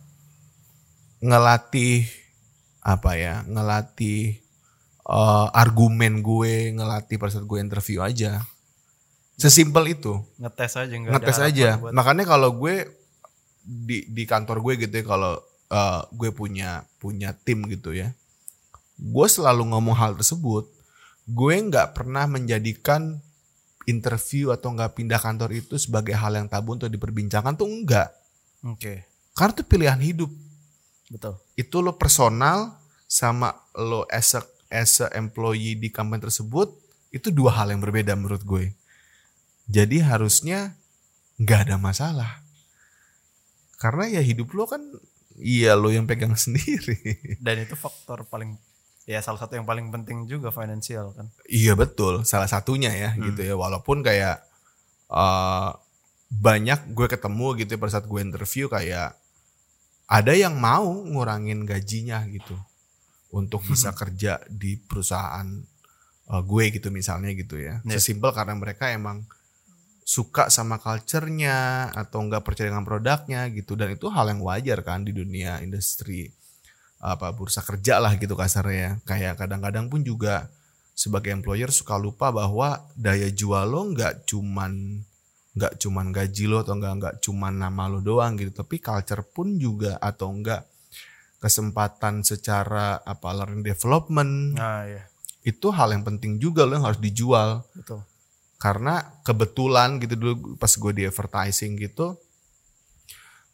ngelatih 1.23 2.03
apa 2.83 3.15
ya 3.15 3.47
ngelatih 3.47 4.35
eh, 5.07 5.47
argumen 5.55 6.19
gue 6.19 6.75
ngelatih 6.75 7.15
pada 7.15 7.31
saat 7.39 7.47
gue 7.47 7.59
interview 7.63 8.03
aja 8.03 8.43
sesimpel 9.39 9.95
itu 9.95 10.19
Ngetes 10.35 10.73
aja 10.75 10.93
ada 10.93 11.11
ngetes 11.15 11.39
aja 11.39 11.67
buat- 11.79 11.95
makanya 11.95 12.27
kalau 12.27 12.51
gue 12.59 12.91
di 13.63 14.03
di 14.11 14.23
kantor 14.27 14.59
gue 14.59 14.73
gitu 14.85 14.93
ya 14.99 15.05
kalau 15.07 15.33
eh, 15.71 16.01
gue 16.11 16.29
punya 16.35 16.83
punya 16.99 17.31
tim 17.31 17.63
gitu 17.71 17.95
ya 17.95 18.11
gue 18.99 19.27
selalu 19.31 19.71
ngomong 19.71 19.95
hal 19.95 20.11
tersebut 20.19 20.67
gue 21.23 21.53
nggak 21.55 21.95
pernah 21.95 22.27
menjadikan 22.27 23.21
interview 23.87 24.51
atau 24.51 24.75
nggak 24.75 24.91
pindah 24.99 25.17
kantor 25.17 25.55
itu 25.55 25.79
sebagai 25.79 26.13
hal 26.13 26.35
yang 26.35 26.51
tabu 26.51 26.75
untuk 26.75 26.91
diperbincangkan 26.91 27.55
tuh 27.55 27.65
enggak 27.65 28.11
Oke. 28.61 29.07
karena 29.33 29.51
itu 29.55 29.63
pilihan 29.63 30.01
hidup 30.03 30.31
Betul. 31.09 31.39
itu 31.55 31.79
lo 31.79 31.95
personal 31.95 32.75
sama 33.09 33.55
lo 33.73 34.05
as 34.11 34.37
a, 34.37 34.45
as 34.69 35.01
a 35.01 35.09
employee 35.17 35.73
di 35.73 35.89
company 35.89 36.21
tersebut 36.21 36.69
itu 37.09 37.33
dua 37.33 37.57
hal 37.57 37.73
yang 37.73 37.81
berbeda 37.81 38.13
menurut 38.13 38.45
gue. 38.45 38.69
Jadi 39.69 40.01
harusnya 40.01 40.73
nggak 41.37 41.69
ada 41.69 41.75
masalah. 41.77 42.41
Karena 43.77 44.09
ya 44.09 44.21
hidup 44.25 44.51
lo 44.57 44.65
kan 44.65 44.81
iya 45.37 45.77
lo 45.77 45.93
yang 45.93 46.09
pegang 46.09 46.33
sendiri. 46.43 46.97
Dan 47.37 47.63
itu 47.63 47.77
faktor 47.77 48.25
paling 48.25 48.57
ya 49.05 49.21
salah 49.21 49.41
satu 49.41 49.57
yang 49.57 49.65
paling 49.65 49.89
penting 49.89 50.29
juga 50.29 50.53
finansial 50.53 51.17
kan. 51.17 51.33
iya 51.49 51.73
betul, 51.73 52.21
salah 52.25 52.49
satunya 52.49 52.93
ya 52.93 53.13
gitu 53.17 53.41
ya. 53.45 53.53
Walaupun 53.53 54.01
kayak 54.01 54.41
eh, 55.13 55.71
banyak 56.29 56.93
gue 56.93 57.07
ketemu 57.09 57.47
gitu 57.61 57.69
ya 57.73 57.79
pada 57.81 57.93
saat 57.97 58.05
gue 58.05 58.21
interview 58.21 58.69
kayak 58.69 59.17
ada 60.09 60.33
yang 60.33 60.57
mau 60.57 61.05
ngurangin 61.05 61.65
gajinya 61.69 62.25
gitu 62.29 62.57
untuk 63.29 63.61
bisa 63.61 63.93
kerja 63.93 64.41
di 64.49 64.73
perusahaan 64.77 65.45
uh, 66.33 66.41
gue 66.41 66.63
gitu 66.73 66.89
misalnya 66.89 67.29
gitu 67.37 67.61
ya. 67.61 67.81
Iya. 67.85 68.01
Sesimpel 68.01 68.33
karena 68.33 68.57
mereka 68.57 68.89
emang 68.89 69.25
suka 70.09 70.49
sama 70.49 70.81
culture-nya 70.81 71.89
atau 71.93 72.25
enggak 72.25 72.41
percaya 72.41 72.73
dengan 72.73 72.81
produknya 72.81 73.45
gitu 73.53 73.77
dan 73.77 73.93
itu 73.93 74.09
hal 74.09 74.25
yang 74.33 74.41
wajar 74.41 74.81
kan 74.81 75.05
di 75.05 75.13
dunia 75.13 75.61
industri 75.61 76.33
apa 76.97 77.29
bursa 77.29 77.61
kerja 77.61 78.01
lah 78.01 78.17
gitu 78.17 78.33
kasarnya. 78.33 78.97
Kayak 79.05 79.37
kadang-kadang 79.37 79.85
pun 79.85 80.01
juga 80.01 80.49
sebagai 80.97 81.29
employer 81.29 81.69
suka 81.69 81.95
lupa 81.95 82.33
bahwa 82.33 82.81
daya 82.97 83.29
jual 83.29 83.69
lo 83.69 83.85
nggak 83.93 84.25
cuman 84.25 85.05
nggak 85.53 85.77
cuman 85.77 86.05
gaji 86.09 86.43
lo 86.49 86.65
atau 86.65 86.73
enggak 86.75 86.93
nggak 86.99 87.15
cuman 87.21 87.53
nama 87.55 87.83
lo 87.87 88.01
doang 88.01 88.33
gitu 88.35 88.51
tapi 88.51 88.81
culture 88.81 89.21
pun 89.23 89.55
juga 89.55 89.95
atau 90.01 90.33
enggak 90.33 90.65
kesempatan 91.39 92.25
secara 92.25 92.99
apa 92.99 93.29
learning 93.31 93.63
development 93.63 94.57
Nah, 94.59 94.83
ya. 94.89 95.03
itu 95.45 95.71
hal 95.71 95.95
yang 95.95 96.03
penting 96.03 96.35
juga 96.35 96.67
lo 96.67 96.75
yang 96.75 96.83
harus 96.83 96.99
dijual 96.99 97.63
Betul. 97.71 98.03
Karena 98.59 99.01
kebetulan 99.23 100.03
gitu 100.03 100.19
dulu 100.19 100.33
pas 100.59 100.69
gue 100.69 100.91
di 100.91 101.03
advertising 101.07 101.79
gitu 101.79 102.19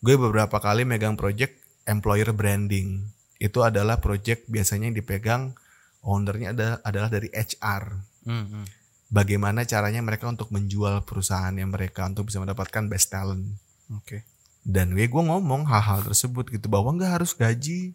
gue 0.06 0.16
beberapa 0.22 0.62
kali 0.62 0.86
megang 0.86 1.18
project 1.18 1.58
employer 1.90 2.30
branding. 2.30 3.06
Itu 3.42 3.66
adalah 3.66 3.98
project 3.98 4.46
biasanya 4.46 4.94
yang 4.94 4.98
dipegang 4.98 5.58
ownernya 6.06 6.54
ada, 6.54 6.68
adalah 6.86 7.10
dari 7.10 7.30
HR 7.34 8.14
Hmm, 8.26 8.46
hmm. 8.50 8.66
bagaimana 9.14 9.70
caranya 9.70 10.02
mereka 10.02 10.26
untuk 10.26 10.50
menjual 10.50 11.06
perusahaan 11.06 11.54
yang 11.54 11.70
mereka 11.70 12.10
untuk 12.10 12.26
bisa 12.26 12.42
mendapatkan 12.42 12.90
best 12.90 13.14
talent. 13.14 13.46
Oke. 13.94 14.26
dan 14.66 14.98
gue 14.98 15.06
gue 15.06 15.24
ngomong 15.30 15.70
hal-hal 15.70 16.02
tersebut 16.02 16.50
gitu 16.50 16.66
bahwa 16.74 16.98
nggak 16.98 17.22
harus 17.22 17.38
gaji. 17.38 17.94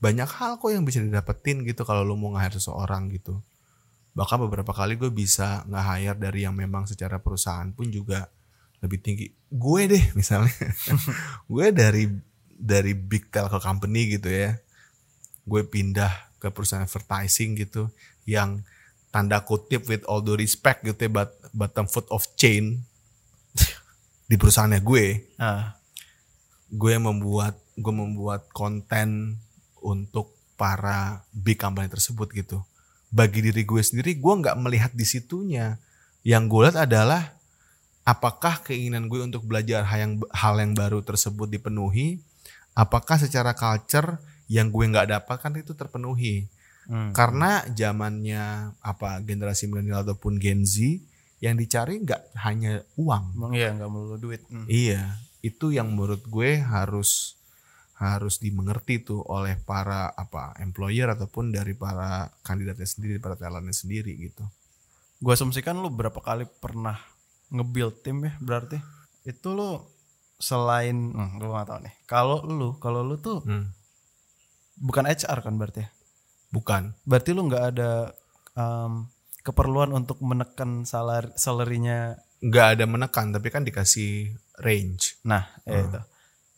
Banyak 0.00 0.30
hal 0.40 0.56
kok 0.56 0.72
yang 0.72 0.88
bisa 0.88 1.04
didapetin 1.04 1.68
gitu 1.68 1.84
kalau 1.84 2.00
lo 2.00 2.16
mau 2.16 2.32
nge-hire 2.32 2.56
seseorang 2.56 3.12
gitu 3.12 3.44
bahkan 4.18 4.42
beberapa 4.42 4.74
kali 4.74 4.98
gue 4.98 5.14
bisa 5.14 5.62
nge-hire 5.70 6.18
dari 6.18 6.42
yang 6.42 6.58
memang 6.58 6.90
secara 6.90 7.22
perusahaan 7.22 7.70
pun 7.70 7.86
juga 7.86 8.26
lebih 8.82 8.98
tinggi. 8.98 9.30
Gue 9.46 9.86
deh 9.86 10.02
misalnya. 10.18 10.74
Gue 11.46 11.70
dari 11.70 12.10
dari 12.58 12.92
big 12.98 13.30
telco 13.30 13.62
company 13.62 14.18
gitu 14.18 14.26
ya 14.26 14.58
gue 15.48 15.62
pindah 15.64 16.12
ke 16.42 16.52
perusahaan 16.52 16.84
advertising 16.84 17.56
gitu 17.56 17.88
yang 18.28 18.60
tanda 19.08 19.40
kutip 19.40 19.88
with 19.88 20.04
all 20.04 20.20
due 20.20 20.36
respect 20.36 20.84
gitu 20.84 21.08
ya 21.08 21.10
but, 21.10 21.30
bottom 21.56 21.88
foot 21.88 22.04
of 22.12 22.26
chain 22.36 22.84
di 24.28 24.36
perusahaannya 24.36 24.84
gue 24.84 25.06
Ah, 25.40 25.80
gue 26.68 26.94
membuat 27.00 27.56
gue 27.80 27.94
membuat 27.94 28.44
konten 28.52 29.40
untuk 29.80 30.36
para 30.60 31.24
big 31.32 31.56
company 31.56 31.88
tersebut 31.88 32.28
gitu. 32.34 32.60
Bagi 33.08 33.40
diri 33.40 33.64
gue 33.64 33.82
sendiri 33.82 34.16
gue 34.16 34.34
nggak 34.44 34.56
melihat 34.60 34.92
di 34.92 35.04
situnya. 35.08 35.80
Yang 36.26 36.42
gue 36.50 36.60
lihat 36.68 36.78
adalah 36.84 37.22
apakah 38.04 38.60
keinginan 38.64 39.08
gue 39.08 39.20
untuk 39.20 39.44
belajar 39.48 39.84
hal 39.84 39.98
yang 40.00 40.12
hal 40.32 40.54
yang 40.60 40.72
baru 40.76 41.00
tersebut 41.00 41.48
dipenuhi? 41.48 42.20
Apakah 42.76 43.18
secara 43.18 43.56
culture 43.56 44.20
yang 44.48 44.68
gue 44.68 44.84
nggak 44.86 45.08
dapatkan 45.12 45.52
itu 45.60 45.72
terpenuhi? 45.72 46.48
hmm. 46.88 47.12
Karena 47.12 47.62
zamannya 47.68 48.74
apa 48.80 49.20
generasi 49.22 49.68
milenial 49.68 50.02
ataupun 50.02 50.40
Gen 50.40 50.64
Z 50.64 50.98
yang 51.38 51.54
dicari 51.54 52.02
nggak 52.02 52.34
hanya 52.42 52.82
uang, 52.98 53.54
iya 53.54 53.70
nggak 53.70 53.90
melulu 53.92 54.18
duit. 54.18 54.42
Hmm. 54.50 54.66
Iya, 54.66 55.14
itu 55.38 55.70
yang 55.70 55.94
menurut 55.94 56.26
gue 56.26 56.58
harus 56.58 57.37
harus 57.98 58.38
dimengerti 58.38 59.02
tuh 59.02 59.26
oleh 59.26 59.58
para 59.58 60.14
apa 60.14 60.54
employer 60.62 61.10
ataupun 61.10 61.50
dari 61.50 61.74
para 61.74 62.30
kandidatnya 62.46 62.86
sendiri, 62.86 63.18
para 63.18 63.34
talentnya 63.34 63.74
sendiri 63.74 64.14
gitu. 64.14 64.46
Gue 65.18 65.34
asumsikan 65.34 65.74
lu 65.82 65.90
berapa 65.90 66.22
kali 66.22 66.46
pernah 66.62 66.94
nge-build 67.50 68.06
tim 68.06 68.22
ya 68.22 68.32
berarti. 68.38 68.78
Itu 69.26 69.50
lu 69.58 69.82
selain 70.38 70.94
hmm, 70.94 71.42
gue 71.42 71.50
gak 71.50 71.68
tahu 71.74 71.80
nih. 71.82 71.94
Kalau 72.06 72.38
lu, 72.46 72.78
kalau 72.78 73.02
lu 73.02 73.18
tuh 73.18 73.42
Hmm. 73.42 73.74
bukan 74.78 75.10
HR 75.10 75.42
kan 75.42 75.58
berarti 75.58 75.82
ya? 75.82 75.90
Bukan. 76.54 76.94
Berarti 77.02 77.30
lu 77.34 77.50
nggak 77.50 77.64
ada 77.74 78.14
em, 78.54 79.10
keperluan 79.42 79.90
untuk 79.90 80.22
menekan 80.22 80.86
salar 80.86 81.34
salarinya. 81.34 82.14
Nggak 82.38 82.66
ada 82.78 82.84
menekan 82.86 83.34
tapi 83.34 83.50
kan 83.50 83.66
dikasih 83.66 84.38
range. 84.62 85.18
Nah, 85.26 85.50
ya 85.66 85.82
itu. 85.82 86.00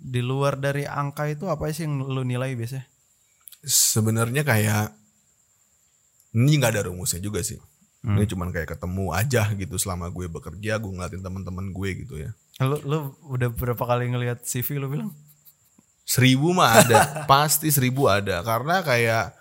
Di 0.01 0.24
luar 0.24 0.57
dari 0.57 0.88
angka 0.88 1.28
itu 1.28 1.46
apa 1.53 1.68
sih 1.68 1.84
yang 1.84 2.01
lu 2.01 2.24
nilai 2.24 2.57
biasanya? 2.57 2.88
Sebenarnya 3.61 4.40
kayak 4.40 4.96
ini 6.32 6.57
nggak 6.57 6.72
ada 6.72 6.82
rumusnya 6.88 7.20
juga 7.20 7.44
sih. 7.44 7.61
Ini 8.01 8.24
cuman 8.24 8.48
kayak 8.48 8.80
ketemu 8.80 9.12
aja 9.12 9.53
gitu 9.53 9.76
selama 9.76 10.09
gue 10.09 10.24
bekerja, 10.24 10.80
gue 10.80 10.88
ngeliatin 10.88 11.20
teman-teman 11.20 11.68
gue 11.68 11.88
gitu 12.01 12.16
ya. 12.16 12.32
Lu 12.64 12.80
lu 12.80 12.98
udah 13.28 13.53
berapa 13.53 13.84
kali 13.84 14.09
ngelihat 14.09 14.40
CV 14.40 14.80
lu 14.80 14.88
bilang? 14.88 15.12
Seribu 16.09 16.57
mah 16.57 16.80
ada, 16.80 17.01
pasti 17.30 17.68
seribu 17.68 18.09
ada. 18.09 18.40
Karena 18.40 18.80
kayak 18.80 19.36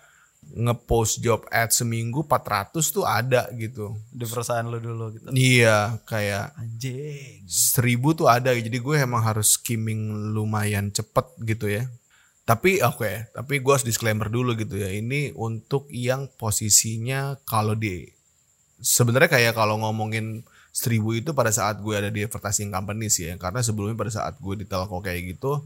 ngepost 0.50 1.22
job 1.22 1.46
ad 1.54 1.70
seminggu 1.70 2.26
400 2.26 2.74
tuh 2.90 3.06
ada 3.06 3.46
gitu. 3.54 3.96
Di 4.10 4.26
perusahaan 4.26 4.66
lu 4.66 4.82
dulu 4.82 5.14
gitu. 5.14 5.28
Iya, 5.36 6.02
kayak 6.08 6.58
Anjing. 6.58 7.46
seribu 7.46 8.18
tuh 8.18 8.32
ada. 8.32 8.56
Jadi 8.56 8.80
gue 8.80 8.96
emang 8.98 9.22
harus 9.22 9.60
skimming 9.60 10.34
lumayan 10.34 10.90
cepet 10.90 11.26
gitu 11.46 11.70
ya. 11.70 11.86
Tapi 12.50 12.82
oke, 12.82 13.30
tapi 13.30 13.62
gue 13.62 13.72
harus 13.72 13.86
disclaimer 13.86 14.26
dulu 14.26 14.58
gitu 14.58 14.74
ya. 14.82 14.90
Ini 14.90 15.38
untuk 15.38 15.86
yang 15.94 16.26
posisinya 16.34 17.38
kalau 17.46 17.78
di 17.78 18.10
sebenarnya 18.82 19.30
kayak 19.30 19.54
kalau 19.54 19.78
ngomongin 19.78 20.42
seribu 20.74 21.14
itu 21.14 21.36
pada 21.36 21.54
saat 21.54 21.78
gue 21.78 21.94
ada 21.94 22.10
di 22.10 22.26
advertising 22.26 22.74
company 22.74 23.06
sih 23.14 23.30
ya. 23.30 23.38
Karena 23.38 23.62
sebelumnya 23.62 23.94
pada 23.94 24.10
saat 24.10 24.34
gue 24.42 24.56
di 24.58 24.66
telco 24.66 24.98
kayak 24.98 25.38
gitu, 25.38 25.62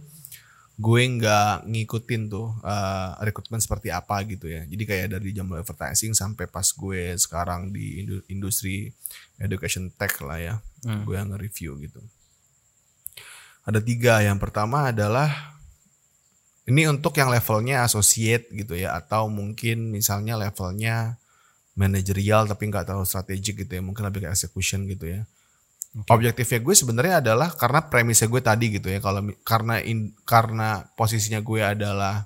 gue 0.74 1.02
nggak 1.06 1.70
ngikutin 1.70 2.22
tuh 2.34 2.50
eh, 2.66 3.10
rekrutmen 3.22 3.62
seperti 3.62 3.94
apa 3.94 4.26
gitu 4.26 4.50
ya. 4.50 4.66
Jadi 4.66 4.84
kayak 4.90 5.08
dari 5.18 5.30
jam 5.30 5.46
advertising 5.54 6.18
sampai 6.18 6.50
pas 6.50 6.66
gue 6.66 7.14
sekarang 7.18 7.70
di 7.70 8.02
indu- 8.02 8.26
industri 8.26 8.90
education 9.38 9.94
tech 9.94 10.18
lah 10.26 10.40
ya, 10.42 10.56
gue 11.06 11.14
yang 11.14 11.30
nge-review 11.30 11.78
gitu. 11.84 12.02
Ada 13.64 13.80
tiga. 13.80 14.20
Yang 14.26 14.44
pertama 14.44 14.90
adalah 14.92 15.56
ini 16.66 16.88
untuk 16.88 17.16
yang 17.20 17.30
levelnya 17.30 17.84
associate 17.86 18.50
gitu 18.52 18.74
ya, 18.74 18.98
atau 18.98 19.30
mungkin 19.30 19.92
misalnya 19.94 20.40
levelnya 20.40 21.20
manajerial 21.78 22.46
tapi 22.50 22.70
nggak 22.70 22.86
terlalu 22.90 23.06
strategik 23.06 23.62
gitu 23.66 23.72
ya, 23.78 23.82
mungkin 23.86 24.10
lebih 24.10 24.26
ke 24.26 24.30
execution 24.32 24.90
gitu 24.90 25.06
ya. 25.06 25.22
Objektifnya 25.94 26.58
gue 26.58 26.74
sebenarnya 26.74 27.16
adalah 27.22 27.54
karena 27.54 27.86
premisnya 27.86 28.26
gue 28.26 28.42
tadi 28.42 28.66
gitu 28.74 28.90
ya, 28.90 28.98
kalau 28.98 29.30
karena 29.46 29.78
in- 29.86 30.18
karena 30.26 30.90
posisinya 30.98 31.38
gue 31.38 31.62
adalah 31.62 32.26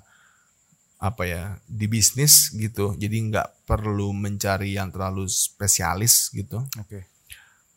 apa 0.98 1.22
ya 1.28 1.42
di 1.68 1.84
bisnis 1.84 2.48
gitu, 2.56 2.96
jadi 2.96 3.16
nggak 3.28 3.68
perlu 3.68 4.16
mencari 4.16 4.72
yang 4.80 4.88
terlalu 4.88 5.28
spesialis 5.28 6.32
gitu. 6.32 6.64
Oke. 6.80 7.04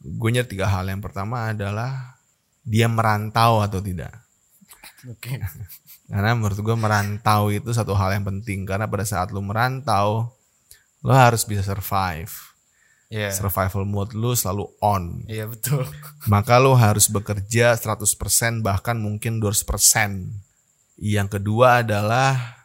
Gue 0.02 0.30
nyari 0.32 0.48
tiga 0.48 0.72
hal. 0.72 0.88
Yang 0.88 1.12
pertama 1.12 1.52
adalah 1.52 2.18
dia 2.64 2.88
merantau 2.88 3.60
atau 3.62 3.84
tidak. 3.84 4.16
Oke. 5.12 5.38
Karena 6.08 6.32
menurut 6.34 6.58
gue 6.58 6.76
merantau 6.80 7.52
itu 7.52 7.70
satu 7.76 7.94
hal 7.94 8.16
yang 8.16 8.26
penting 8.26 8.64
karena 8.66 8.88
pada 8.88 9.04
saat 9.04 9.30
lu 9.30 9.44
merantau 9.44 10.32
lu 11.04 11.14
harus 11.14 11.44
bisa 11.46 11.62
survive. 11.62 12.51
Iya. 13.12 13.28
Survival 13.36 13.84
mode 13.84 14.16
lu 14.16 14.32
selalu 14.32 14.72
on. 14.80 15.28
Iya 15.28 15.52
betul. 15.52 15.84
Maka 16.32 16.56
lu 16.64 16.72
harus 16.80 17.12
bekerja 17.12 17.76
100% 17.76 18.64
bahkan 18.64 18.96
mungkin 18.96 19.44
200%. 19.44 20.32
Yang 20.96 21.28
kedua 21.36 21.84
adalah 21.84 22.62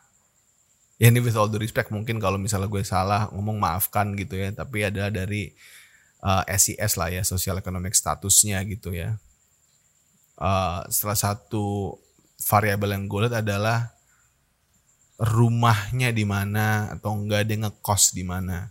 ya 1.03 1.11
ini 1.11 1.19
with 1.19 1.35
all 1.35 1.51
the 1.51 1.59
respect 1.59 1.91
mungkin 1.91 2.23
kalau 2.23 2.39
misalnya 2.39 2.71
gue 2.71 2.81
salah 2.87 3.29
ngomong 3.35 3.59
maafkan 3.61 4.17
gitu 4.17 4.39
ya 4.39 4.49
tapi 4.55 4.81
ada 4.81 5.13
dari 5.13 5.53
uh, 6.25 6.41
SES 6.49 6.97
lah 6.97 7.13
ya 7.13 7.21
social 7.21 7.61
economic 7.61 7.93
statusnya 7.93 8.63
gitu 8.65 8.95
ya 8.97 9.19
Uh, 10.37 10.85
salah 10.93 11.17
satu 11.17 11.97
variabel 12.37 12.93
yang 12.93 13.09
gue 13.09 13.25
lihat 13.25 13.41
adalah 13.41 13.97
rumahnya 15.17 16.13
di 16.13 16.29
mana 16.29 16.93
atau 16.93 17.17
enggak 17.17 17.49
dia 17.49 17.57
ngekos 17.65 18.13
di 18.13 18.21
mana 18.21 18.69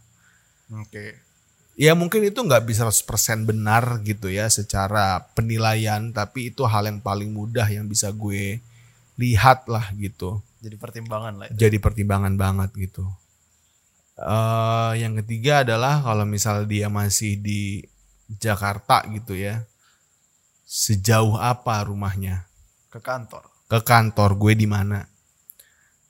Oke. 0.73 1.24
Ya 1.75 1.91
mungkin 1.91 2.23
itu 2.23 2.39
nggak 2.39 2.63
bisa 2.63 2.87
100% 2.87 3.43
benar 3.43 3.99
gitu 4.07 4.31
ya 4.31 4.47
secara 4.47 5.27
penilaian 5.35 6.11
tapi 6.15 6.51
itu 6.55 6.63
hal 6.63 6.87
yang 6.87 6.99
paling 7.03 7.29
mudah 7.35 7.67
yang 7.67 7.85
bisa 7.85 8.09
gue 8.15 8.63
lihat 9.19 9.67
lah 9.67 9.91
gitu 9.95 10.39
Jadi 10.63 10.75
pertimbangan 10.79 11.33
lah 11.35 11.45
itu. 11.51 11.59
jadi 11.59 11.77
pertimbangan 11.79 12.33
banget 12.39 12.71
gitu 12.75 13.03
eh 14.15 14.91
yang 15.03 15.19
ketiga 15.19 15.67
adalah 15.67 15.99
kalau 15.99 16.23
misal 16.23 16.63
dia 16.63 16.87
masih 16.87 17.35
di 17.35 17.83
Jakarta 18.39 19.03
gitu 19.11 19.35
ya 19.35 19.67
sejauh 20.65 21.35
apa 21.37 21.83
rumahnya 21.85 22.47
Ke 22.89 23.03
kantor. 23.03 23.43
ke 23.67 23.79
kantor 23.83 24.31
gue 24.39 24.53
di 24.55 24.67
mana 24.67 25.03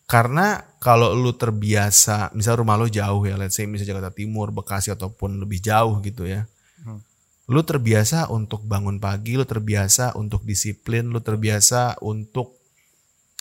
karena 0.06 0.62
kalau 0.78 1.12
lu 1.12 1.34
terbiasa 1.34 2.30
misal 2.32 2.62
rumah 2.62 2.78
lu 2.78 2.86
jauh 2.86 3.26
ya 3.26 3.36
let's 3.36 3.58
say 3.58 3.66
misalnya 3.66 3.98
Jakarta 3.98 4.14
Timur 4.14 4.50
Bekasi 4.50 4.94
ataupun 4.94 5.38
lebih 5.38 5.60
jauh 5.60 5.98
gitu 6.00 6.26
ya 6.26 6.46
Hmm. 6.78 7.02
lu 7.50 7.62
terbiasa 7.62 8.30
untuk 8.30 8.62
bangun 8.62 9.00
pagi 9.00 9.34
lu 9.34 9.42
terbiasa 9.42 10.14
untuk 10.14 10.46
disiplin 10.46 11.10
lu 11.10 11.18
terbiasa 11.18 11.98
untuk 12.00 12.54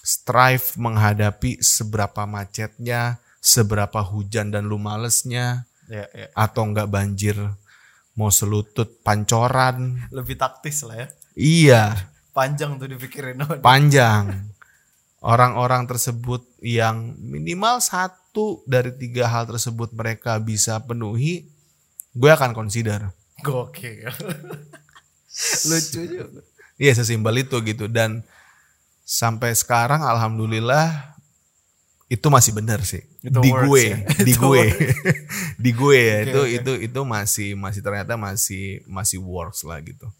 strive 0.00 0.76
menghadapi 0.76 1.60
seberapa 1.60 2.24
macetnya 2.24 3.20
seberapa 3.38 4.00
hujan 4.00 4.48
dan 4.48 4.64
lu 4.64 4.76
malesnya 4.76 5.68
Ya, 5.84 6.08
ya. 6.16 6.32
atau 6.32 6.64
enggak 6.64 6.88
banjir 6.88 7.36
mau 8.14 8.32
selutut 8.32 9.04
pancoran 9.04 10.00
Lebih 10.08 10.40
taktis 10.40 10.80
lah 10.80 11.04
ya. 11.04 11.08
iya 11.36 11.82
Panjang 12.32 12.80
tuh 12.80 12.88
dipikirin. 12.88 13.36
panjang. 13.60 14.53
Orang-orang 15.24 15.88
tersebut 15.88 16.44
yang 16.60 17.16
minimal 17.16 17.80
satu 17.80 18.60
dari 18.68 18.92
tiga 18.92 19.24
hal 19.24 19.48
tersebut 19.48 19.88
mereka 19.96 20.36
bisa 20.36 20.76
penuhi, 20.84 21.48
gue 22.12 22.28
akan 22.28 22.52
consider. 22.52 23.08
Gokil. 23.40 24.12
Lucu 25.72 26.00
juga. 26.04 26.40
Iya 26.76 26.92
sesimpel 27.00 27.46
itu 27.46 27.56
gitu 27.64 27.86
dan 27.86 28.26
sampai 29.06 29.54
sekarang 29.54 30.02
alhamdulillah 30.02 31.14
itu 32.10 32.26
masih 32.28 32.52
benar 32.52 32.84
sih 32.84 33.00
Itu 33.24 33.40
di 33.40 33.50
works 33.50 33.68
gue 33.68 33.80
ya? 33.80 33.96
di 34.28 34.32
Itu 34.34 34.40
gue 34.42 34.64
di 35.64 35.70
gue 35.72 35.98
ya 35.98 36.18
Oke, 36.18 36.24
itu 36.26 36.40
oke. 36.40 36.50
itu 36.52 36.72
itu 36.90 37.00
masih 37.06 37.48
masih 37.56 37.80
ternyata 37.80 38.14
masih 38.18 38.82
masih 38.90 39.18
works 39.22 39.62
lah 39.64 39.78
gitu 39.80 40.10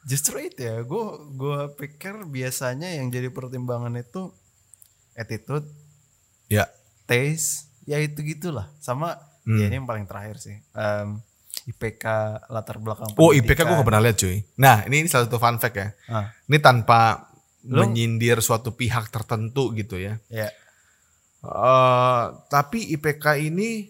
Justru 0.00 0.40
itu 0.40 0.64
ya, 0.64 0.80
gue 0.80 1.04
gua 1.36 1.68
pikir 1.76 2.24
biasanya 2.24 2.88
yang 2.88 3.12
jadi 3.12 3.28
pertimbangan 3.28 3.92
itu 4.00 4.32
attitude, 5.12 5.66
ya 6.46 6.66
taste, 7.04 7.66
ya 7.84 7.96
itu 7.96 8.20
gitulah. 8.20 8.68
Sama 8.76 9.16
Hmm. 9.40 9.56
ya 9.56 9.66
ini 9.66 9.76
yang 9.76 9.86
paling 9.86 10.04
terakhir 10.04 10.36
sih. 10.36 10.56
Em, 10.70 11.16
IPK 11.62 12.04
latar 12.48 12.76
belakang 12.76 13.12
oh 13.14 13.30
IPK 13.30 13.62
gue 13.62 13.74
gak 13.74 13.84
pernah 13.84 14.00
lihat 14.00 14.16
cuy 14.16 14.40
nah 14.54 14.80
ini, 14.84 15.00
ini 15.00 15.08
salah 15.08 15.28
satu 15.28 15.36
fun 15.36 15.56
fact 15.56 15.76
ya 15.76 15.88
Ah, 16.08 16.32
ini 16.42 16.56
tanpa 16.56 17.28
Lu- 17.62 17.84
menyindir 17.84 18.40
suatu 18.40 18.72
pihak 18.72 19.08
tertentu 19.08 19.68
gitu 19.72 19.96
ya 19.96 20.16
ya. 20.28 20.48
Eh, 21.40 22.22
tapi 22.46 22.84
IPK 22.90 23.24
ini, 23.42 23.88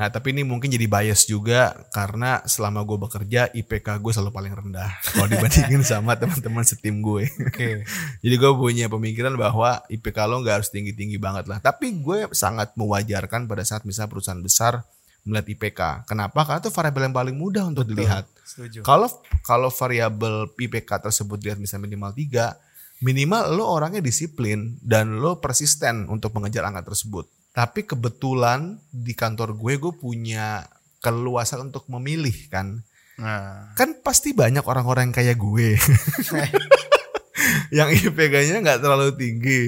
nah 0.00 0.08
tapi 0.08 0.32
ini 0.32 0.48
mungkin 0.48 0.72
jadi 0.72 0.88
bias 0.88 1.28
juga 1.28 1.76
karena 1.92 2.40
selama 2.48 2.80
gue 2.88 2.96
bekerja 2.96 3.52
IPK 3.52 4.00
gue 4.00 4.12
selalu 4.16 4.32
paling 4.32 4.52
rendah 4.56 4.88
kalau 5.12 5.28
dibandingin 5.28 5.84
sama 5.84 6.16
teman-teman 6.16 6.64
setim 6.64 7.04
gue. 7.04 7.28
Oke. 7.28 7.84
jadi 8.24 8.34
gue 8.40 8.52
punya 8.56 8.88
pemikiran 8.88 9.36
bahwa 9.36 9.84
IPK 9.92 10.18
lo 10.24 10.40
nggak 10.40 10.64
harus 10.64 10.72
tinggi-tinggi 10.72 11.20
banget 11.20 11.44
lah. 11.44 11.60
Tapi 11.60 12.00
gue 12.00 12.32
sangat 12.32 12.72
mewajarkan 12.80 13.44
pada 13.44 13.60
saat 13.60 13.84
misalnya 13.84 14.08
perusahaan 14.08 14.40
besar 14.40 14.80
melihat 15.28 15.46
IPK. 15.52 15.80
Kenapa? 16.08 16.48
Karena 16.48 16.60
itu 16.64 16.72
variabel 16.72 17.02
yang 17.12 17.16
paling 17.16 17.36
mudah 17.36 17.64
untuk 17.68 17.84
dilihat. 17.84 18.24
Setuju. 18.40 18.80
Kalau 18.80 19.08
kalau 19.44 19.68
variabel 19.68 20.48
IPK 20.56 20.90
tersebut 21.10 21.36
dilihat 21.36 21.60
misalnya 21.60 21.92
minimal 21.92 22.12
3, 22.16 23.04
minimal 23.04 23.42
lo 23.52 23.64
orangnya 23.68 24.00
disiplin 24.00 24.80
dan 24.80 25.20
lo 25.20 25.40
persisten 25.40 26.08
untuk 26.08 26.32
mengejar 26.36 26.64
angka 26.64 26.92
tersebut. 26.92 27.28
Tapi 27.50 27.82
kebetulan 27.82 28.78
di 28.88 29.12
kantor 29.12 29.58
gue 29.58 29.74
gue 29.76 29.92
punya 29.92 30.64
keluasan 30.98 31.68
untuk 31.68 31.88
memilih 31.88 32.34
kan. 32.46 32.82
Nah, 33.18 33.74
Kan 33.74 34.00
pasti 34.00 34.32
banyak 34.32 34.62
orang-orang 34.62 35.10
yang 35.10 35.16
kayak 35.16 35.36
gue. 35.36 35.76
yang 37.76 37.88
IPK-nya 37.90 38.60
nggak 38.60 38.80
terlalu 38.80 39.14
tinggi. 39.16 39.62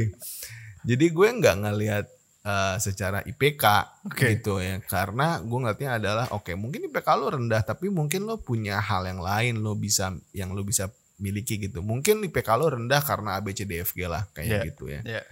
Jadi 0.82 1.06
gue 1.10 1.28
nggak 1.30 1.56
ngelihat 1.62 2.06
eh, 2.42 2.76
secara 2.78 3.22
IPK 3.22 3.64
Oke. 4.08 4.36
gitu 4.36 4.58
ya. 4.58 4.78
Karena 4.82 5.38
gue 5.38 5.58
ngeliatnya 5.58 5.90
adalah 5.98 6.26
oke 6.30 6.54
mungkin 6.54 6.90
IPK 6.90 7.08
lo 7.18 7.26
rendah 7.30 7.62
tapi 7.62 7.86
mungkin 7.88 8.26
lo 8.26 8.38
punya 8.38 8.78
hal 8.78 9.06
yang 9.06 9.22
lain 9.22 9.62
lo 9.62 9.74
bisa 9.74 10.10
yang 10.34 10.54
lo 10.54 10.62
bisa 10.62 10.90
miliki 11.18 11.58
gitu. 11.60 11.82
Mungkin 11.82 12.22
IPK 12.26 12.48
lo 12.58 12.66
rendah 12.72 12.98
karena 13.02 13.38
ABCDFG 13.38 13.98
lah 14.10 14.26
kayak 14.34 14.48
Iya. 14.48 14.62
gitu 14.70 14.84
ya. 14.90 15.00
Iya. 15.06 15.22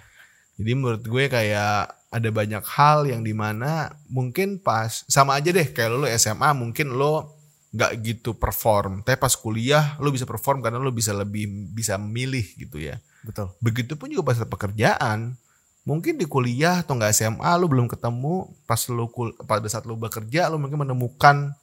Jadi 0.61 0.72
menurut 0.76 1.00
gue 1.00 1.24
kayak 1.32 1.96
ada 2.12 2.28
banyak 2.28 2.61
hal 2.76 3.08
yang 3.08 3.24
di 3.24 3.32
mana 3.32 3.96
mungkin 4.12 4.61
pas 4.61 5.08
sama 5.08 5.40
aja 5.40 5.48
deh 5.54 5.64
kayak 5.72 5.88
lo, 5.88 6.04
SMA 6.20 6.52
mungkin 6.52 6.92
lo 6.92 7.40
nggak 7.70 7.92
gitu 8.02 8.34
perform, 8.34 9.06
tapi 9.06 9.16
pas 9.16 9.30
kuliah 9.38 9.94
lo 10.02 10.11
bisa 10.11 10.26
perform 10.26 10.58
karena 10.61 10.82
lo 10.82 10.90
bisa 10.90 11.14
lebih 11.14 11.48
bisa 11.72 11.96
milih 11.96 12.44
gitu 12.58 12.82
ya. 12.82 12.98
Betul. 13.22 13.54
Begitupun 13.62 14.11
juga 14.12 14.34
pas 14.34 14.42
pekerjaan. 14.42 15.38
Mungkin 15.86 16.20
di 16.20 16.28
kuliah 16.28 16.84
atau 16.84 16.98
nggak 16.98 17.14
SMA 17.16 17.50
lo 17.56 17.64
belum 17.64 17.88
ketemu 17.88 18.52
pas 18.68 18.84
lo 18.92 19.08
kul 19.08 19.32
pada 19.48 19.64
saat 19.64 19.88
lo 19.88 19.96
bekerja 19.96 20.52
lo 20.52 20.61
mungkin 20.61 20.84
menemukan 20.84 21.56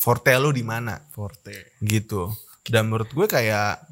forte 0.00 0.34
lo 0.34 0.50
di 0.50 0.64
mana 0.64 0.98
Forte. 1.14 1.78
gitu. 1.84 2.32
Dan 2.66 2.90
menurut 2.90 3.12
gue 3.12 3.28
kayak 3.28 3.86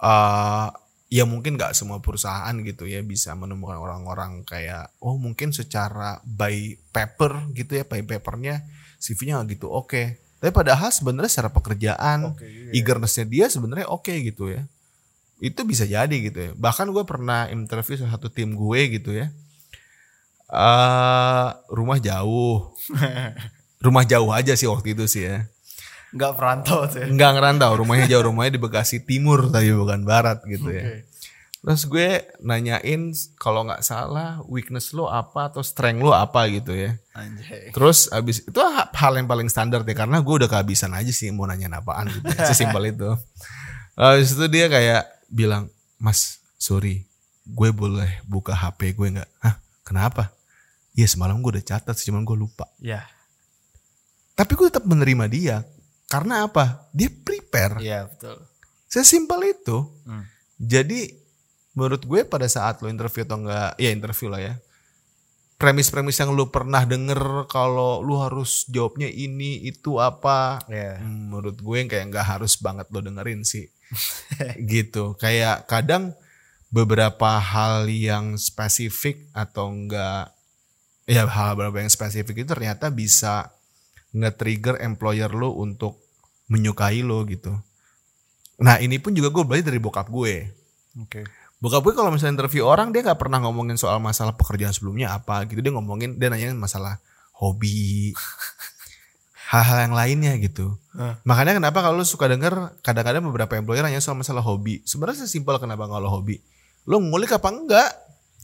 eh 0.00 0.68
ya 1.08 1.24
mungkin 1.24 1.56
nggak 1.56 1.72
semua 1.72 2.04
perusahaan 2.04 2.52
gitu 2.60 2.84
ya 2.84 3.00
bisa 3.00 3.32
menemukan 3.32 3.80
orang-orang 3.80 4.44
kayak 4.44 4.92
oh 5.00 5.16
mungkin 5.16 5.56
secara 5.56 6.20
by 6.28 6.76
paper 6.92 7.48
gitu 7.56 7.80
ya 7.80 7.84
by 7.88 8.04
papernya 8.04 8.60
CV-nya 9.00 9.40
nggak 9.40 9.58
gitu 9.58 9.72
oke. 9.72 10.20
Tapi 10.38 10.54
padahal 10.54 10.94
sebenarnya 10.94 11.30
secara 11.30 11.50
pekerjaan 11.50 12.30
Oke 12.30 12.46
juga 12.46 12.70
ya. 12.70 12.72
eagernessnya 12.78 13.26
dia 13.26 13.46
sebenarnya 13.50 13.90
oke 13.90 14.10
gitu 14.22 14.52
ya. 14.54 14.62
Itu 15.42 15.66
bisa 15.66 15.86
jadi 15.86 16.12
gitu 16.12 16.38
ya. 16.38 16.50
Bahkan 16.54 16.90
gue 16.94 17.04
pernah 17.06 17.50
interview 17.50 17.98
salah 17.98 18.14
satu 18.14 18.30
tim 18.30 18.54
gue 18.54 18.80
gitu 18.98 19.14
ya. 19.14 19.30
eh 20.48 21.48
rumah 21.70 21.98
jauh. 21.98 22.74
rumah 23.84 24.02
jauh 24.02 24.30
aja 24.34 24.54
sih 24.58 24.66
waktu 24.66 24.94
itu 24.94 25.06
sih 25.10 25.26
ya. 25.26 25.46
Nggak 26.08 26.32
perantau 26.34 26.88
tuh 26.88 27.04
ya. 27.04 27.06
Enggak 27.06 27.30
ngerantau, 27.36 27.72
rumahnya 27.76 28.06
jauh, 28.08 28.24
rumahnya 28.26 28.56
di 28.56 28.62
Bekasi 28.62 29.02
Timur 29.02 29.48
tapi 29.48 29.68
bukan 29.70 30.02
Barat 30.02 30.40
gitu 30.44 30.72
ya. 30.72 30.84
Oke. 30.84 30.96
Terus 31.58 31.82
gue 31.84 32.08
nanyain 32.38 33.02
kalau 33.34 33.66
nggak 33.66 33.82
salah 33.82 34.38
weakness 34.46 34.94
lo 34.94 35.10
apa 35.10 35.50
atau 35.50 35.60
strength 35.60 36.00
lo 36.00 36.14
apa 36.14 36.46
gitu 36.48 36.70
ya. 36.72 36.96
Anjay. 37.12 37.74
Terus 37.74 38.08
abis 38.08 38.46
itu 38.46 38.60
ha- 38.62 38.88
hal 38.88 39.18
yang 39.18 39.26
paling 39.26 39.50
standar 39.50 39.82
ya 39.82 39.92
karena 39.92 40.22
gue 40.22 40.34
udah 40.38 40.48
kehabisan 40.48 40.94
aja 40.94 41.10
sih 41.10 41.28
mau 41.28 41.44
nanya 41.44 41.68
apaan 41.76 42.08
gitu. 42.08 42.24
ya. 42.24 42.46
Sesimpel 42.46 42.94
itu. 42.94 43.10
Habis 43.98 44.38
itu 44.38 44.46
dia 44.46 44.70
kayak 44.70 45.02
bilang, 45.26 45.66
Mas, 45.98 46.38
sorry, 46.56 47.02
gue 47.42 47.70
boleh 47.74 48.22
buka 48.24 48.54
HP 48.54 48.94
gue 48.94 49.18
nggak? 49.18 49.30
Hah, 49.42 49.58
kenapa? 49.82 50.30
Iya 50.94 51.10
semalam 51.10 51.42
gue 51.42 51.58
udah 51.58 51.66
catat, 51.66 51.98
sih, 51.98 52.08
cuman 52.08 52.22
gue 52.22 52.38
lupa. 52.38 52.70
Ya. 52.78 53.02
Tapi 54.34 54.54
gue 54.54 54.70
tetap 54.70 54.86
menerima 54.86 55.26
dia. 55.26 55.56
Karena 56.08 56.48
apa? 56.48 56.88
Dia 56.96 57.12
prepare. 57.12 57.84
Iya 57.84 58.08
betul. 58.08 58.40
Sesimpel 58.88 59.52
itu. 59.52 59.84
Hmm. 60.08 60.24
Jadi 60.56 61.12
menurut 61.76 62.02
gue 62.02 62.24
pada 62.24 62.48
saat 62.48 62.80
lo 62.80 62.88
interview 62.88 63.22
atau 63.28 63.38
enggak, 63.44 63.76
ya 63.76 63.92
interview 63.92 64.32
lah 64.32 64.40
ya. 64.40 64.54
Premis-premis 65.60 66.16
yang 66.16 66.32
lo 66.32 66.48
pernah 66.48 66.86
denger 66.88 67.50
kalau 67.50 68.00
lo 68.00 68.24
harus 68.24 68.64
jawabnya 68.72 69.06
ini 69.06 69.68
itu 69.68 70.00
apa. 70.00 70.64
Hmm, 70.66 71.28
Menurut 71.28 71.60
gue 71.60 71.78
kayak 71.84 72.08
nggak 72.08 72.26
harus 72.26 72.56
banget 72.56 72.88
lo 72.88 73.04
dengerin 73.04 73.44
sih. 73.44 73.68
gitu. 74.74 75.12
Kayak 75.20 75.68
kadang 75.68 76.16
beberapa 76.72 77.36
hal 77.36 77.84
yang 77.92 78.40
spesifik 78.40 79.28
atau 79.36 79.72
enggak 79.72 80.32
ya 81.08 81.24
hal 81.24 81.56
beberapa 81.56 81.80
yang 81.80 81.92
spesifik 81.92 82.44
itu 82.44 82.48
ternyata 82.52 82.92
bisa 82.92 83.48
nge-trigger 84.14 84.80
employer 84.80 85.28
lo 85.32 85.56
untuk 85.56 86.00
menyukai 86.48 87.04
lo 87.04 87.24
gitu. 87.28 87.52
Nah 88.58 88.80
ini 88.82 88.98
pun 88.98 89.14
juga 89.14 89.30
gue 89.30 89.44
belajar 89.44 89.70
dari 89.70 89.80
bokap 89.80 90.08
gue. 90.08 90.50
Oke. 90.98 91.22
Bokap 91.58 91.82
gue 91.84 91.94
kalau 91.94 92.10
misalnya 92.14 92.42
interview 92.42 92.66
orang 92.66 92.94
dia 92.94 93.02
nggak 93.02 93.18
pernah 93.18 93.42
ngomongin 93.42 93.74
soal 93.74 93.98
masalah 93.98 94.34
pekerjaan 94.34 94.74
sebelumnya 94.74 95.14
apa 95.14 95.44
gitu. 95.46 95.60
Dia 95.60 95.72
ngomongin 95.74 96.16
dia 96.16 96.30
nanyain 96.30 96.56
masalah 96.56 96.98
hobi, 97.38 98.12
hal-hal 99.52 99.78
yang 99.88 99.94
lainnya 99.94 100.32
gitu. 100.42 100.74
Ah. 100.92 101.16
Makanya 101.22 101.56
kenapa 101.56 101.80
kalau 101.80 102.02
lu 102.02 102.06
suka 102.06 102.26
denger 102.26 102.78
kadang-kadang 102.82 103.22
beberapa 103.26 103.54
employer 103.54 103.86
nanya 103.86 104.02
soal 104.02 104.18
masalah 104.18 104.42
hobi. 104.42 104.82
Sebenarnya 104.82 105.24
sesimpel 105.24 105.56
kenapa 105.62 105.86
kalau 105.86 106.10
hobi. 106.10 106.42
Lu 106.88 106.98
ngulik 106.98 107.30
apa 107.32 107.48
enggak? 107.52 107.90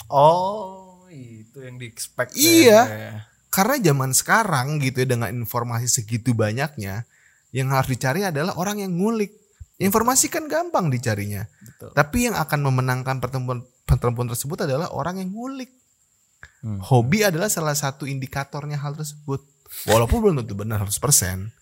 Oh, 0.08 1.06
itu 1.10 1.58
yang 1.64 1.80
di 1.80 1.86
expect. 1.88 2.36
Iya. 2.36 2.80
ya. 2.86 3.14
Karena 3.54 3.78
zaman 3.78 4.10
sekarang 4.10 4.82
gitu 4.82 5.06
ya 5.06 5.14
dengan 5.14 5.30
informasi 5.30 5.86
segitu 5.86 6.34
banyaknya, 6.34 7.06
yang 7.54 7.70
harus 7.70 7.94
dicari 7.94 8.26
adalah 8.26 8.58
orang 8.58 8.82
yang 8.82 8.98
ngulik. 8.98 9.30
Informasi 9.78 10.26
kan 10.26 10.50
gampang 10.50 10.90
dicarinya. 10.90 11.46
Betul. 11.62 11.94
Tapi 11.94 12.18
yang 12.26 12.34
akan 12.34 12.66
memenangkan 12.66 13.22
pertemuan 13.22 13.62
pertemuan 13.86 14.26
tersebut 14.26 14.66
adalah 14.66 14.90
orang 14.90 15.22
yang 15.22 15.30
ngulik. 15.30 15.70
Hmm. 16.66 16.82
Hobi 16.82 17.22
adalah 17.22 17.46
salah 17.46 17.78
satu 17.78 18.10
indikatornya 18.10 18.82
hal 18.82 18.98
tersebut. 18.98 19.46
Walaupun 19.86 20.18
belum 20.18 20.34
tentu 20.42 20.58
benar 20.58 20.82
100%. 20.82 21.54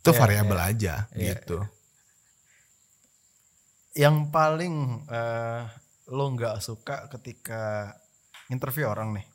Itu 0.00 0.16
Iya, 0.16 0.20
variabel 0.24 0.58
aja 0.64 0.94
Iya, 1.12 1.36
gitu. 1.36 1.60
Yang 3.92 4.16
paling 4.32 4.74
eh, 5.12 5.60
lo 6.08 6.24
nggak 6.32 6.64
suka 6.64 7.12
ketika 7.12 7.92
interview 8.48 8.88
orang 8.88 9.12
nih. 9.12 9.27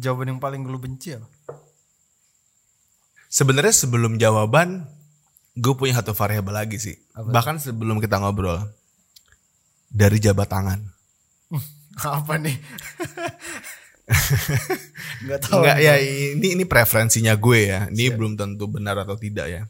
Jawaban 0.00 0.32
yang 0.32 0.40
paling 0.40 0.64
lo 0.64 0.80
benci 0.80 1.12
apa? 1.12 1.28
Sebenarnya 3.30 3.70
sebelum 3.76 4.16
jawaban, 4.16 4.88
gue 5.54 5.74
punya 5.76 6.00
satu 6.00 6.16
variabel 6.16 6.56
lagi 6.56 6.80
sih. 6.80 6.96
Bahkan 7.14 7.60
sebelum 7.60 8.00
kita 8.00 8.18
ngobrol, 8.18 8.64
dari 9.92 10.16
jabat 10.18 10.48
tangan. 10.48 10.80
apa 12.00 12.34
nih? 12.40 12.56
Nggak 15.26 15.38
tahu. 15.46 15.62
Enggak 15.62 15.78
ya 15.78 15.94
ini 16.00 16.58
ini 16.58 16.64
preferensinya 16.66 17.34
gue 17.38 17.58
ya. 17.70 17.80
Ini 17.92 18.10
belum 18.14 18.34
tentu 18.34 18.66
benar 18.66 18.98
atau 19.02 19.14
tidak 19.14 19.46
ya. 19.46 19.62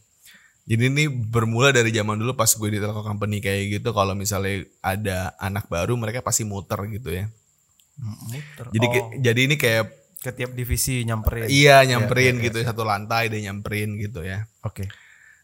Jadi 0.64 0.87
ini 0.87 1.05
bermula 1.11 1.74
dari 1.74 1.91
zaman 1.91 2.20
dulu 2.20 2.39
pas 2.39 2.49
gue 2.49 2.68
di 2.70 2.78
telco 2.78 3.03
company 3.03 3.43
kayak 3.43 3.81
gitu. 3.81 3.91
Kalau 3.91 4.14
misalnya 4.14 4.64
ada 4.81 5.35
anak 5.43 5.66
baru 5.66 5.99
mereka 5.99 6.22
pasti 6.22 6.47
muter 6.47 6.78
gitu 6.89 7.11
ya. 7.11 7.26
Muter. 8.01 8.72
Jadi 8.72 8.87
oh, 8.87 9.11
jadi 9.18 9.41
ini 9.51 9.57
kayak 9.61 10.00
ke 10.21 10.31
tiap 10.31 10.53
divisi 10.53 11.01
nyamperin. 11.03 11.49
iya 11.49 11.81
nyamperin 11.83 12.37
iya, 12.39 12.45
gitu 12.53 12.61
satu 12.61 12.85
lantai 12.85 13.33
dia 13.33 13.41
nyamperin 13.51 13.97
gitu 13.97 14.21
ya. 14.21 14.45
Oke. 14.61 14.85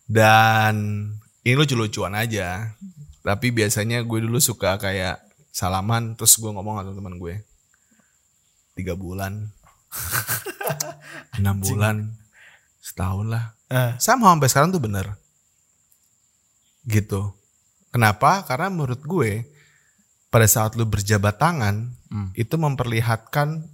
Dan 0.04 1.08
ini 1.42 1.54
lucu-lucuan 1.56 2.12
aja. 2.12 2.76
Tapi 3.24 3.50
biasanya 3.50 4.04
gue 4.04 4.20
dulu 4.22 4.38
suka 4.38 4.76
kayak 4.76 5.18
salaman 5.50 6.14
terus 6.14 6.36
gue 6.36 6.52
ngomong 6.52 6.78
sama 6.78 6.92
teman 6.92 7.16
gue. 7.16 7.40
Tiga 8.76 8.92
bulan. 8.92 9.48
enam 11.40 11.56
bulan. 11.58 12.12
Setahun 12.84 13.26
lah. 13.32 13.56
Eh, 13.66 13.96
Sama 13.98 14.30
sampai 14.30 14.48
sekarang 14.52 14.70
tuh 14.70 14.82
bener. 14.84 15.16
Gitu. 16.86 17.32
Kenapa? 17.90 18.44
Karena 18.46 18.68
menurut 18.70 19.00
gue 19.02 19.42
pada 20.28 20.44
saat 20.46 20.76
lu 20.76 20.84
berjabat 20.84 21.40
tangan 21.40 21.96
Hmm. 22.06 22.30
itu 22.38 22.54
memperlihatkan 22.54 23.66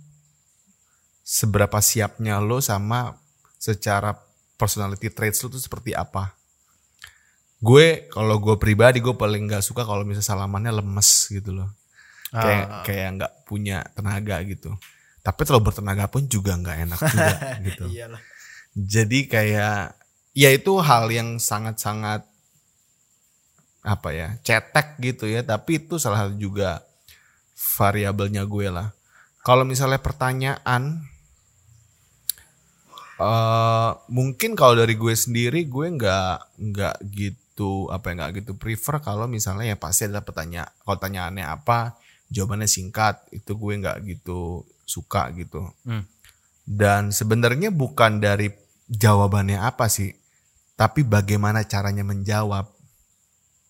seberapa 1.22 1.78
siapnya 1.78 2.42
lo 2.42 2.58
sama 2.58 3.14
secara 3.56 4.14
personality 4.58 5.08
traits 5.08 5.42
lu 5.42 5.50
tuh 5.50 5.62
seperti 5.62 5.94
apa. 5.94 6.34
Gue 7.62 8.10
kalau 8.10 8.42
gue 8.42 8.58
pribadi 8.58 8.98
gue 8.98 9.14
paling 9.14 9.46
nggak 9.46 9.62
suka 9.62 9.86
kalau 9.86 10.02
misalnya 10.02 10.26
salamannya 10.34 10.72
lemes 10.82 11.30
gitu 11.30 11.54
loh. 11.54 11.70
Kayak 12.32 12.66
Ah. 12.66 12.82
kayak 12.82 13.08
nggak 13.18 13.32
punya 13.46 13.86
tenaga 13.94 14.42
gitu. 14.42 14.74
Tapi 15.22 15.40
terlalu 15.46 15.70
bertenaga 15.70 16.10
pun 16.10 16.26
juga 16.26 16.58
nggak 16.58 16.76
enak 16.90 17.00
juga 17.06 17.34
gitu. 17.70 17.84
iyalah. 17.86 18.22
Jadi 18.74 19.18
kayak 19.30 19.94
ya 20.34 20.48
itu 20.50 20.72
hal 20.80 21.06
yang 21.12 21.38
sangat-sangat 21.38 22.26
apa 23.82 24.08
ya 24.10 24.28
cetek 24.42 24.98
gitu 24.98 25.30
ya. 25.30 25.46
Tapi 25.46 25.86
itu 25.86 26.02
salah 26.02 26.26
satu 26.26 26.34
juga 26.34 26.82
variabelnya 27.78 28.42
gue 28.42 28.66
lah. 28.74 28.90
Kalau 29.42 29.62
misalnya 29.62 29.98
pertanyaan, 29.98 31.02
eh 33.22 33.90
mungkin 34.10 34.52
kalau 34.52 34.74
dari 34.76 34.98
gue 34.98 35.14
sendiri 35.14 35.64
gue 35.64 35.86
nggak 35.94 36.36
nggak 36.58 36.96
gitu 37.14 37.86
apa 37.88 38.10
ya 38.10 38.12
nggak 38.18 38.30
gitu 38.42 38.52
prefer 38.58 38.98
kalau 38.98 39.30
misalnya 39.30 39.72
ya 39.72 39.76
pasti 39.78 40.10
ada 40.10 40.20
pertanyaan 40.20 40.66
kalau 40.82 40.98
tanyaannya 40.98 41.46
apa 41.46 41.94
jawabannya 42.28 42.66
singkat 42.66 43.22
itu 43.30 43.54
gue 43.54 43.72
nggak 43.78 43.98
gitu 44.08 44.66
suka 44.82 45.30
gitu 45.32 45.70
Hmm. 45.86 46.02
dan 46.66 47.10
sebenarnya 47.10 47.70
bukan 47.70 48.18
dari 48.18 48.50
jawabannya 48.88 49.62
apa 49.62 49.86
sih 49.86 50.10
tapi 50.74 51.06
bagaimana 51.06 51.62
caranya 51.62 52.02
menjawab 52.02 52.66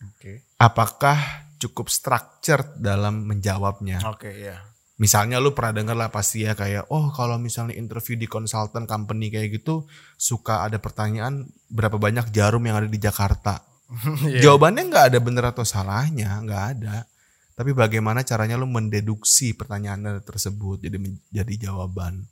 Oke. 0.03 0.43
apakah 0.57 1.19
cukup 1.59 1.87
structured 1.87 2.75
dalam 2.81 3.23
menjawabnya 3.23 4.03
Oke, 4.11 4.35
ya. 4.35 4.59
Misalnya 5.03 5.43
lu 5.43 5.51
pernah 5.51 5.83
dengar 5.83 5.97
lah 5.99 6.15
pasti 6.15 6.47
ya 6.47 6.55
kayak 6.55 6.87
oh 6.95 7.11
kalau 7.11 7.35
misalnya 7.35 7.75
interview 7.75 8.15
di 8.15 8.31
consultant 8.31 8.87
company 8.87 9.35
kayak 9.35 9.59
gitu 9.59 9.83
suka 10.15 10.63
ada 10.63 10.79
pertanyaan 10.79 11.43
berapa 11.67 11.99
banyak 11.99 12.31
jarum 12.31 12.63
yang 12.63 12.79
ada 12.79 12.87
di 12.87 13.03
Jakarta. 13.03 13.59
Iya. 14.25 14.49
Jawabannya 14.49 14.89
nggak 14.89 15.05
ada 15.13 15.19
bener 15.21 15.45
atau 15.53 15.69
salahnya, 15.69 16.41
nggak 16.41 16.65
ada. 16.79 17.05
Tapi 17.53 17.77
bagaimana 17.77 18.25
caranya 18.25 18.57
lu 18.57 18.65
mendeduksi 18.65 19.53
pertanyaan 19.53 20.01
tersebut 20.25 20.81
jadi 20.81 20.97
menjadi 20.97 21.69
jawaban. 21.69 22.25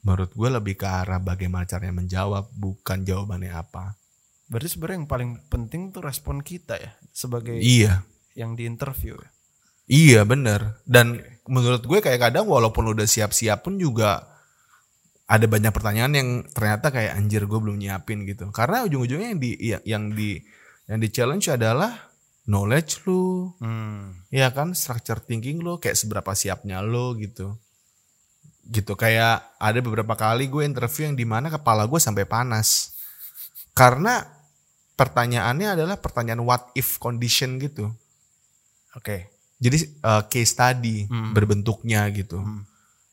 Menurut 0.00 0.32
gue 0.32 0.48
lebih 0.48 0.80
ke 0.80 0.88
arah 0.88 1.20
bagaimana 1.20 1.68
caranya 1.68 2.00
menjawab, 2.00 2.48
bukan 2.56 3.04
jawabannya 3.04 3.52
apa. 3.52 3.92
Berarti 4.48 4.72
sebenarnya 4.72 5.04
yang 5.04 5.10
paling 5.10 5.30
penting 5.52 5.92
tuh 5.92 6.00
respon 6.00 6.40
kita 6.40 6.80
ya 6.80 6.96
sebagai 7.12 7.60
Iya, 7.60 8.00
yang 8.32 8.56
di 8.56 8.64
interview. 8.64 9.20
ya. 9.20 9.28
iya 9.84 10.20
bener. 10.24 10.80
Dan 10.88 11.20
menurut 11.46 11.82
gue 11.86 11.98
kayak 12.02 12.30
kadang 12.30 12.46
walaupun 12.46 12.92
udah 12.94 13.06
siap-siap 13.08 13.66
pun 13.66 13.78
juga 13.78 14.26
ada 15.26 15.46
banyak 15.50 15.74
pertanyaan 15.74 16.12
yang 16.14 16.28
ternyata 16.54 16.94
kayak 16.94 17.18
anjir 17.18 17.46
gue 17.46 17.58
belum 17.58 17.78
nyiapin 17.78 18.22
gitu. 18.28 18.50
Karena 18.54 18.86
ujung-ujungnya 18.86 19.28
yang 19.34 19.40
di 19.42 19.50
yang, 19.58 19.82
yang 19.82 20.04
di 20.14 20.30
yang 20.86 20.98
di 21.02 21.08
challenge 21.10 21.50
adalah 21.50 22.14
knowledge 22.46 23.02
lu, 23.10 23.50
Hmm. 23.58 24.22
ya 24.30 24.54
kan 24.54 24.70
structure 24.78 25.18
thinking 25.18 25.58
lo 25.58 25.82
kayak 25.82 25.98
seberapa 25.98 26.30
siapnya 26.38 26.78
lo 26.78 27.18
gitu 27.18 27.58
gitu 28.66 28.98
kayak 28.98 29.58
ada 29.62 29.78
beberapa 29.78 30.18
kali 30.18 30.50
gue 30.50 30.66
interview 30.66 31.06
yang 31.06 31.14
di 31.14 31.22
mana 31.22 31.46
kepala 31.50 31.86
gue 31.86 32.02
sampai 32.02 32.26
panas 32.26 32.98
karena 33.78 34.26
pertanyaannya 34.98 35.78
adalah 35.78 36.02
pertanyaan 36.02 36.42
what 36.42 36.74
if 36.74 36.98
condition 36.98 37.62
gitu 37.62 37.94
Oke. 38.96 39.35
Jadi 39.56 39.78
eh, 39.82 40.22
case 40.28 40.52
study 40.52 41.08
Hmm. 41.08 41.32
berbentuknya 41.32 42.04
gitu 42.12 42.36
Hmm. 42.38 42.62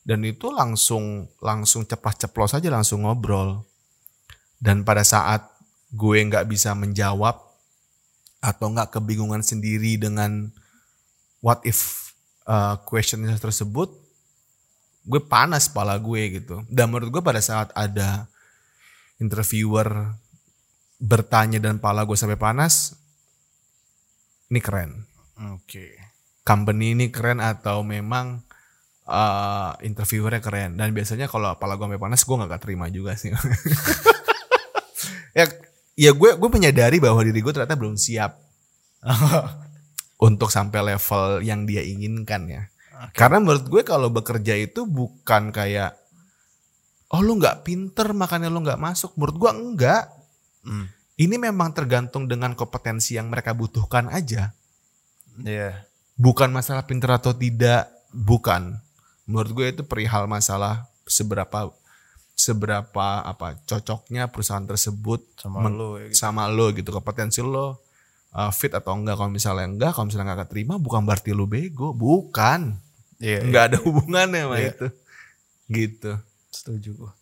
dan 0.04 0.20
itu 0.22 0.52
langsung 0.52 1.28
langsung 1.40 1.88
ceplas-ceplos 1.88 2.52
aja 2.52 2.68
langsung 2.68 3.04
ngobrol 3.04 3.64
dan 4.60 4.84
pada 4.84 5.00
saat 5.04 5.44
gue 5.94 6.18
nggak 6.26 6.44
bisa 6.48 6.74
menjawab 6.74 7.38
atau 8.44 8.66
nggak 8.68 8.92
kebingungan 8.92 9.40
sendiri 9.40 9.96
dengan 9.96 10.52
what 11.40 11.64
if 11.64 12.12
uh, 12.44 12.76
question 12.84 13.24
tersebut 13.40 13.88
gue 15.04 15.20
panas 15.20 15.68
kepala 15.68 15.96
gue 15.96 16.40
gitu 16.40 16.60
dan 16.68 16.88
menurut 16.92 17.08
gue 17.08 17.22
pada 17.24 17.40
saat 17.40 17.72
ada 17.72 18.28
interviewer 19.16 20.12
bertanya 20.96 21.60
dan 21.60 21.76
pala 21.76 22.04
gue 22.04 22.16
sampai 22.16 22.36
panas 22.36 22.96
ini 24.48 24.60
keren 24.60 25.04
Oke. 25.56 26.03
Company 26.44 26.92
ini 26.92 27.08
keren 27.08 27.40
atau 27.40 27.80
memang 27.80 28.44
uh, 29.08 29.72
interviewernya 29.80 30.44
keren. 30.44 30.76
Dan 30.76 30.92
biasanya 30.92 31.26
kalau 31.26 31.56
kepala 31.56 31.80
gue 31.80 31.96
panas 31.96 32.22
gue 32.22 32.36
nggak 32.36 32.62
terima 32.62 32.86
juga 32.92 33.16
sih. 33.16 33.32
Ya 35.34 35.50
ya 35.98 36.14
gue 36.14 36.38
gue 36.38 36.50
menyadari 36.50 37.02
bahwa 37.02 37.18
diri 37.26 37.42
gue 37.42 37.50
ternyata 37.50 37.74
belum 37.74 37.98
siap 37.98 38.38
untuk 40.30 40.46
sampai 40.46 40.94
level 40.94 41.42
yang 41.42 41.66
dia 41.66 41.82
inginkan 41.82 42.46
ya. 42.46 42.62
Karena 43.10 43.42
menurut 43.42 43.66
gue 43.66 43.82
kalau 43.82 44.14
bekerja 44.14 44.54
itu 44.54 44.86
bukan 44.86 45.50
kayak 45.50 45.98
oh 47.10 47.18
lu 47.18 47.34
nggak 47.42 47.66
pinter 47.66 48.14
makanya 48.14 48.46
lu 48.46 48.62
nggak 48.62 48.78
masuk. 48.78 49.18
Menurut 49.18 49.36
gue 49.36 49.50
enggak. 49.50 50.04
Hmm. 50.64 50.88
ini 51.20 51.36
memang 51.36 51.76
tergantung 51.76 52.24
dengan 52.24 52.56
kompetensi 52.56 53.20
yang 53.20 53.28
mereka 53.28 53.52
butuhkan 53.52 54.08
aja. 54.08 54.56
Iya. 55.44 55.84
Bukan 56.14 56.50
masalah 56.50 56.86
pinter 56.86 57.10
atau 57.10 57.34
tidak 57.34 57.90
bukan 58.14 58.78
menurut 59.26 59.50
gue 59.50 59.66
itu 59.74 59.82
perihal 59.82 60.28
masalah 60.30 60.86
seberapa 61.08 61.72
seberapa 62.34 63.06
apa 63.22 63.58
cocoknya 63.66 64.26
perusahaan 64.30 64.64
tersebut 64.66 65.22
Sama 65.38 65.70
lu 65.70 65.98
ya 66.02 66.10
gitu. 66.10 66.18
sama 66.18 66.50
lo 66.50 66.70
gitu 66.74 66.90
kompetensi 66.90 67.40
lo 67.42 67.78
uh, 68.34 68.50
fit 68.50 68.74
atau 68.74 68.94
enggak 68.98 69.16
kalau 69.18 69.30
misalnya 69.30 69.66
enggak 69.70 69.90
kalau 69.94 70.10
misalnya 70.10 70.34
enggak 70.34 70.50
keterima 70.50 70.74
bukan 70.78 71.02
berarti 71.06 71.30
lo 71.34 71.46
bego 71.46 71.94
bukan 71.94 72.78
Iya. 73.22 73.46
enggak 73.46 73.64
ada 73.72 73.78
hubungannya 73.86 74.40
sama 74.44 74.56
Iya. 74.58 74.70
itu 74.74 74.86
gitu 75.70 76.12
Setuju 76.54 76.90
gua. 76.94 77.12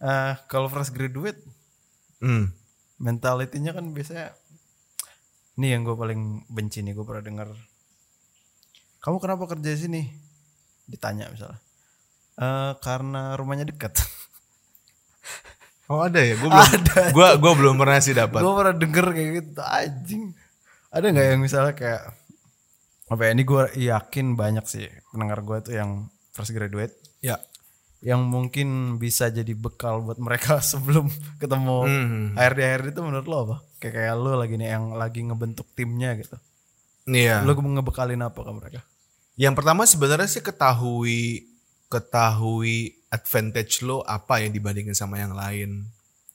Eh, 0.00 0.32
kalau 0.48 0.68
fresh 0.68 0.92
graduate 0.92 1.40
hmm. 2.20 2.52
mentalitinya 2.96 3.72
kan 3.76 3.84
biasanya 3.92 4.32
ini 5.60 5.76
yang 5.76 5.84
gue 5.84 5.92
paling 5.92 6.48
benci 6.48 6.80
nih 6.80 6.96
gue 6.96 7.04
pernah 7.04 7.20
dengar 7.20 7.48
kamu 9.00 9.16
kenapa 9.16 9.48
kerja 9.48 9.68
di 9.72 9.80
sini? 9.80 10.02
Ditanya 10.84 11.32
misalnya. 11.32 11.56
"Eh, 12.36 12.72
karena 12.84 13.36
rumahnya 13.36 13.68
dekat. 13.68 13.96
Oh 15.90 16.06
ada 16.06 16.22
ya? 16.22 16.38
Gue 16.38 16.46
belum 16.54 16.70
gue 17.10 17.28
gue 17.42 17.52
belum 17.58 17.74
pernah 17.74 17.98
sih 17.98 18.14
dapat. 18.14 18.38
Gue 18.46 18.54
pernah 18.54 18.74
denger 18.78 19.06
kayak 19.10 19.30
gitu 19.42 19.58
anjing. 19.58 20.24
Ada 20.94 21.06
nggak 21.10 21.26
yang 21.34 21.40
misalnya 21.42 21.74
kayak 21.74 22.14
apa 23.10 23.22
ya 23.26 23.30
ini 23.34 23.42
gue 23.42 23.62
yakin 23.74 24.26
banyak 24.38 24.70
sih 24.70 24.86
pendengar 25.10 25.42
gue 25.42 25.58
tuh 25.66 25.74
yang 25.74 26.06
fresh 26.30 26.54
graduate. 26.54 26.94
Ya 27.18 27.42
yang 28.00 28.24
mungkin 28.24 28.96
bisa 28.96 29.28
jadi 29.28 29.52
bekal 29.52 30.00
buat 30.00 30.16
mereka 30.16 30.60
sebelum 30.72 31.08
ketemu 31.36 31.76
Hmm. 31.84 32.26
HRD 32.36 32.60
HRD 32.60 32.86
itu 32.96 33.02
menurut 33.04 33.26
lo 33.28 33.36
apa? 33.48 33.56
Kayak 33.80 33.94
kayak 33.96 34.14
lo 34.16 34.32
lagi 34.36 34.54
nih 34.56 34.68
yang 34.72 34.84
lagi 34.96 35.20
ngebentuk 35.24 35.68
timnya 35.76 36.16
gitu. 36.16 36.36
Iya. 37.08 37.44
Lo 37.44 37.52
ngebekalin 37.56 38.20
apa 38.24 38.40
ke 38.40 38.52
mereka? 38.52 38.80
Yang 39.36 39.54
pertama 39.56 39.82
sebenarnya 39.88 40.28
sih 40.28 40.44
ketahui 40.44 41.48
ketahui 41.90 43.00
advantage 43.10 43.82
lo 43.82 44.04
apa 44.06 44.40
yang 44.40 44.52
dibandingin 44.54 44.94
sama 44.94 45.18
yang 45.18 45.34
lain. 45.34 45.88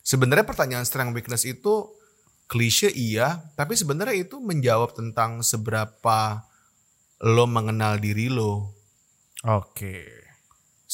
Sebenarnya 0.06 0.46
pertanyaan 0.46 0.86
strength 0.86 1.16
weakness 1.18 1.48
itu 1.48 1.90
klise 2.46 2.94
iya, 2.94 3.42
tapi 3.58 3.74
sebenarnya 3.74 4.22
itu 4.22 4.38
menjawab 4.38 4.94
tentang 4.94 5.42
seberapa 5.42 6.46
lo 7.26 7.46
mengenal 7.50 7.98
diri 7.98 8.30
lo, 8.30 8.76
Oke. 9.46 10.25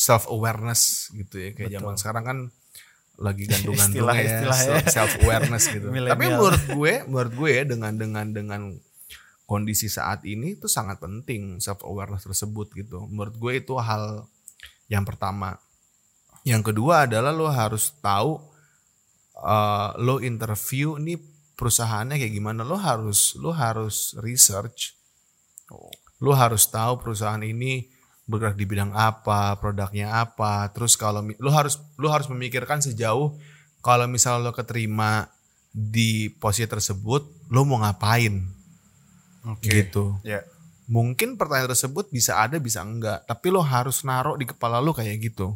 Self 0.01 0.25
awareness 0.33 1.13
gitu 1.13 1.37
ya 1.37 1.49
kayak 1.53 1.77
zaman 1.77 1.93
sekarang 1.93 2.25
kan 2.25 2.37
lagi 3.21 3.45
gandung-gandung 3.51 4.09
ya 4.09 4.41
Istilah-istilahnya. 4.41 4.89
self 4.89 5.13
awareness 5.21 5.63
gitu. 5.69 5.87
Tapi 6.17 6.25
menurut 6.25 6.63
gue, 6.73 6.93
menurut 7.05 7.33
gue 7.37 7.51
ya 7.53 7.63
dengan 7.69 7.93
dengan 7.93 8.27
dengan 8.33 8.61
kondisi 9.45 9.91
saat 9.91 10.25
ini 10.25 10.57
itu 10.57 10.65
sangat 10.65 10.97
penting 10.97 11.61
self 11.61 11.85
awareness 11.85 12.25
tersebut 12.25 12.73
gitu. 12.73 13.05
Menurut 13.05 13.37
gue 13.37 13.53
itu 13.61 13.77
hal 13.77 14.25
yang 14.89 15.05
pertama. 15.05 15.61
Yang 16.41 16.73
kedua 16.73 17.05
adalah 17.05 17.29
lo 17.29 17.45
harus 17.53 17.93
tahu 18.01 18.41
eh, 19.37 19.89
lo 20.01 20.17
interview 20.17 20.97
nih 20.97 21.21
perusahaannya 21.53 22.17
kayak 22.17 22.33
gimana. 22.33 22.65
Lo 22.65 22.73
harus 22.73 23.37
lo 23.37 23.53
harus 23.53 24.17
research. 24.17 24.97
Lo 26.17 26.33
harus 26.33 26.65
tahu 26.65 26.97
perusahaan 26.97 27.41
ini 27.45 27.90
bergerak 28.31 28.55
di 28.55 28.63
bidang 28.63 28.95
apa, 28.95 29.59
produknya 29.59 30.23
apa. 30.23 30.71
Terus 30.71 30.95
kalau 30.95 31.19
lo 31.19 31.51
harus 31.51 31.75
lo 31.99 32.07
harus 32.07 32.31
memikirkan 32.31 32.79
sejauh 32.79 33.35
kalau 33.83 34.05
misal 34.07 34.39
lo 34.39 34.55
keterima 34.55 35.27
di 35.71 36.31
posisi 36.31 36.69
tersebut, 36.69 37.51
lo 37.51 37.67
mau 37.67 37.83
ngapain? 37.83 38.39
Oke. 39.51 39.67
Gitu. 39.67 40.15
Ya. 40.23 40.45
Mungkin 40.91 41.39
pertanyaan 41.39 41.71
tersebut 41.71 42.11
bisa 42.11 42.39
ada, 42.39 42.59
bisa 42.59 42.83
enggak. 42.83 43.23
Tapi 43.27 43.47
lo 43.51 43.59
harus 43.63 44.03
naruh 44.07 44.39
di 44.39 44.45
kepala 44.47 44.79
lo 44.79 44.95
kayak 44.95 45.17
gitu. 45.19 45.55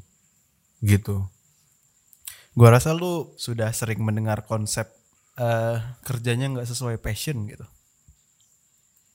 Gitu. 0.83 1.23
Gua 2.55 2.69
rasa 2.71 2.95
lu 2.95 3.35
sudah 3.35 3.71
sering 3.75 3.99
mendengar 4.03 4.43
konsep 4.47 4.91
eh 5.35 5.77
kerjanya 6.07 6.47
nggak 6.47 6.67
sesuai 6.71 6.97
passion 7.03 7.43
gitu. 7.51 7.67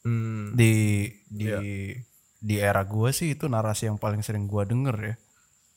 Hmm, 0.05 0.53
Di 0.57 1.09
di 1.29 1.49
Iya. 1.49 1.61
Di 2.41 2.57
era 2.57 2.81
gua 2.89 3.13
sih 3.13 3.37
itu 3.37 3.47
narasi 3.47 3.87
yang 3.87 4.01
paling 4.01 4.25
sering 4.25 4.49
gua 4.49 4.65
denger 4.65 4.97
ya. 4.97 5.15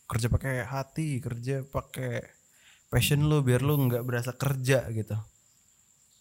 Kerja 0.08 0.28
pakai 0.32 0.64
hati, 0.64 1.20
kerja 1.20 1.64
pakai 1.64 2.24
passion 2.88 3.28
lu 3.28 3.44
biar 3.44 3.60
lu 3.60 3.76
nggak 3.78 4.04
berasa 4.08 4.32
kerja 4.34 4.88
gitu. 4.90 5.16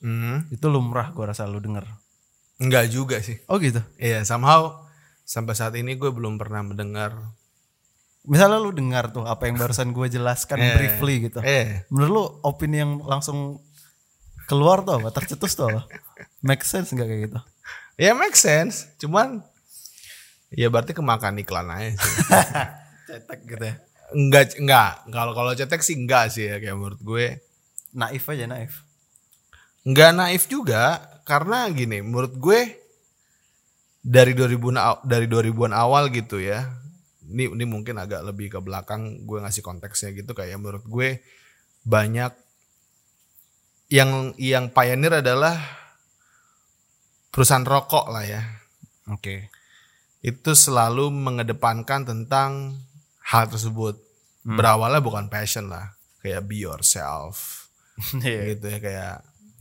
hmm. 0.03 0.51
Itu 0.51 0.67
lumrah 0.69 1.15
gua 1.15 1.31
rasa 1.31 1.47
lu 1.47 1.63
denger. 1.63 1.87
Enggak 2.59 2.91
juga 2.91 3.19
sih. 3.19 3.39
Oh 3.47 3.59
gitu. 3.59 3.83
Iya, 3.99 4.23
somehow 4.23 4.87
sampai 5.23 5.55
saat 5.55 5.75
ini 5.75 5.95
gue 5.95 6.11
belum 6.11 6.39
pernah 6.39 6.63
mendengar. 6.63 7.11
Misalnya 8.23 8.63
lu 8.63 8.71
dengar 8.71 9.11
tuh 9.11 9.27
apa 9.27 9.51
yang 9.51 9.59
barusan 9.59 9.91
gue 9.91 10.07
jelaskan 10.07 10.63
Eh, 10.63 10.75
briefly 10.79 11.27
gitu. 11.27 11.43
Eh, 11.43 11.83
Menurut 11.91 12.11
lu 12.11 12.25
opini 12.47 12.79
yang 12.79 13.03
langsung 13.03 13.59
keluar 14.47 14.87
tuh 14.87 15.03
apa? 15.03 15.11
Tercetus 15.11 15.59
tuh 15.59 15.75
apa? 15.75 15.91
Make 16.39 16.63
sense 16.63 16.95
nggak 16.95 17.09
kayak 17.09 17.23
gitu? 17.27 17.39
ya 17.99 18.15
make 18.15 18.39
sense. 18.39 18.95
Cuman 19.03 19.43
ya 20.53 20.69
berarti 20.69 20.93
kemakan 20.93 21.41
iklan 21.41 21.69
aja 21.73 21.91
sih. 21.97 22.15
Cetek 23.09 23.41
gitu 23.49 23.65
ya. 23.65 23.75
enggak, 24.13 24.57
enggak. 24.61 24.91
Kalau 25.09 25.33
kalau 25.33 25.53
cetek 25.57 25.81
sih 25.81 25.97
enggak 25.97 26.29
sih 26.33 26.45
ya 26.49 26.61
kayak 26.61 26.77
menurut 26.77 27.01
gue. 27.01 27.41
Naif 27.93 28.25
aja 28.29 28.45
naif. 28.49 28.85
Enggak 29.85 30.11
naif 30.17 30.45
juga 30.49 31.01
karena 31.25 31.69
gini, 31.73 32.01
menurut 32.05 32.33
gue 32.37 32.61
dari 34.03 34.33
2000 34.35 34.75
aw- 34.77 35.03
dari 35.07 35.27
2000-an 35.31 35.73
awal 35.73 36.09
gitu 36.13 36.41
ya. 36.41 36.69
Ini 37.27 37.53
ini 37.53 37.65
mungkin 37.65 37.97
agak 37.97 38.21
lebih 38.29 38.53
ke 38.53 38.61
belakang 38.61 39.25
gue 39.25 39.39
ngasih 39.41 39.65
konteksnya 39.65 40.13
gitu 40.13 40.33
kayak 40.37 40.61
menurut 40.61 40.85
gue 40.85 41.21
banyak 41.83 42.33
yang 43.93 44.33
yang 44.41 44.73
pioneer 44.73 45.21
adalah 45.21 45.57
perusahaan 47.33 47.65
rokok 47.65 48.09
lah 48.13 48.25
ya. 48.25 48.43
Oke. 49.09 49.49
Itu 50.23 50.55
selalu 50.55 51.11
mengedepankan 51.11 52.07
tentang 52.07 52.79
hal 53.27 53.51
tersebut. 53.51 53.99
Hmm. 54.43 54.55
Berawalnya 54.59 55.03
bukan 55.03 55.27
passion 55.27 55.67
lah, 55.67 55.95
kayak 56.19 56.47
be 56.47 56.63
yourself 56.63 57.67
Iya. 58.23 58.55
gitu 58.55 58.67
ya 58.71 58.79
kayak 58.83 59.15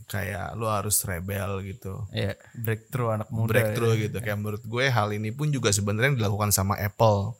kayak 0.06 0.46
lu 0.54 0.66
harus 0.66 0.98
rebel 1.02 1.62
gitu. 1.64 2.04
Iya, 2.10 2.34
breakthrough 2.52 3.16
anak 3.16 3.28
muda. 3.30 3.48
breakthrough 3.48 3.94
ya. 3.96 4.02
gitu. 4.08 4.16
Kayak 4.20 4.38
menurut 4.38 4.62
gue 4.62 4.84
hal 4.86 5.08
ini 5.14 5.30
pun 5.32 5.48
juga 5.48 5.72
sebenarnya 5.72 6.18
dilakukan 6.18 6.50
sama 6.52 6.76
Apple 6.76 7.34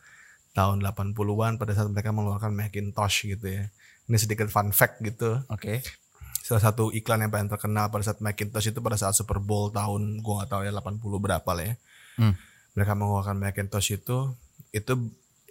tahun 0.52 0.80
80-an 0.80 1.56
pada 1.56 1.72
saat 1.72 1.88
mereka 1.88 2.12
mengeluarkan 2.12 2.52
Macintosh 2.52 3.28
gitu 3.28 3.46
ya. 3.46 3.64
Ini 4.08 4.16
sedikit 4.18 4.48
fun 4.48 4.72
fact 4.72 5.04
gitu. 5.04 5.42
Oke. 5.52 5.84
Salah 6.42 6.62
satu 6.64 6.90
iklan 6.90 7.22
yang 7.22 7.30
paling 7.30 7.46
terkenal 7.46 7.86
pada 7.86 8.02
saat 8.02 8.18
Macintosh 8.18 8.72
itu 8.72 8.80
pada 8.80 8.96
saat 8.96 9.14
Super 9.14 9.38
Bowl 9.38 9.68
tahun 9.70 10.18
gue 10.20 10.34
gak 10.42 10.50
tahu 10.50 10.62
ya 10.64 10.72
80 10.72 10.96
berapa 11.20 11.50
lah 11.52 11.64
ya. 11.66 11.74
Hmm. 12.18 12.34
Mereka 12.72 12.92
mengeluarkan 12.94 13.36
Macintosh 13.36 13.94
itu 13.94 14.32
itu 14.72 14.92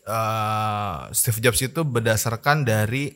eh, 0.04 1.00
Steve 1.14 1.40
Jobs 1.40 1.62
itu 1.62 1.82
berdasarkan 1.86 2.66
dari 2.66 3.14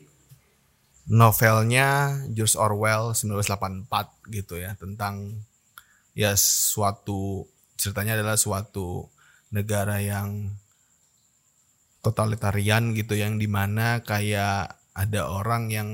novelnya 1.06 2.18
George 2.34 2.58
Orwell 2.58 3.14
1984 3.14 3.86
gitu 4.34 4.58
ya 4.58 4.74
tentang 4.74 5.38
ya 6.18 6.34
suatu 6.34 7.46
ceritanya 7.78 8.18
adalah 8.18 8.34
suatu 8.34 9.06
negara 9.54 10.02
yang 10.02 10.50
totalitarian 12.02 12.94
gitu 12.94 13.18
yang 13.18 13.38
di 13.38 13.46
mana 13.50 14.02
kayak 14.02 14.78
ada 14.94 15.20
orang 15.28 15.70
yang 15.70 15.88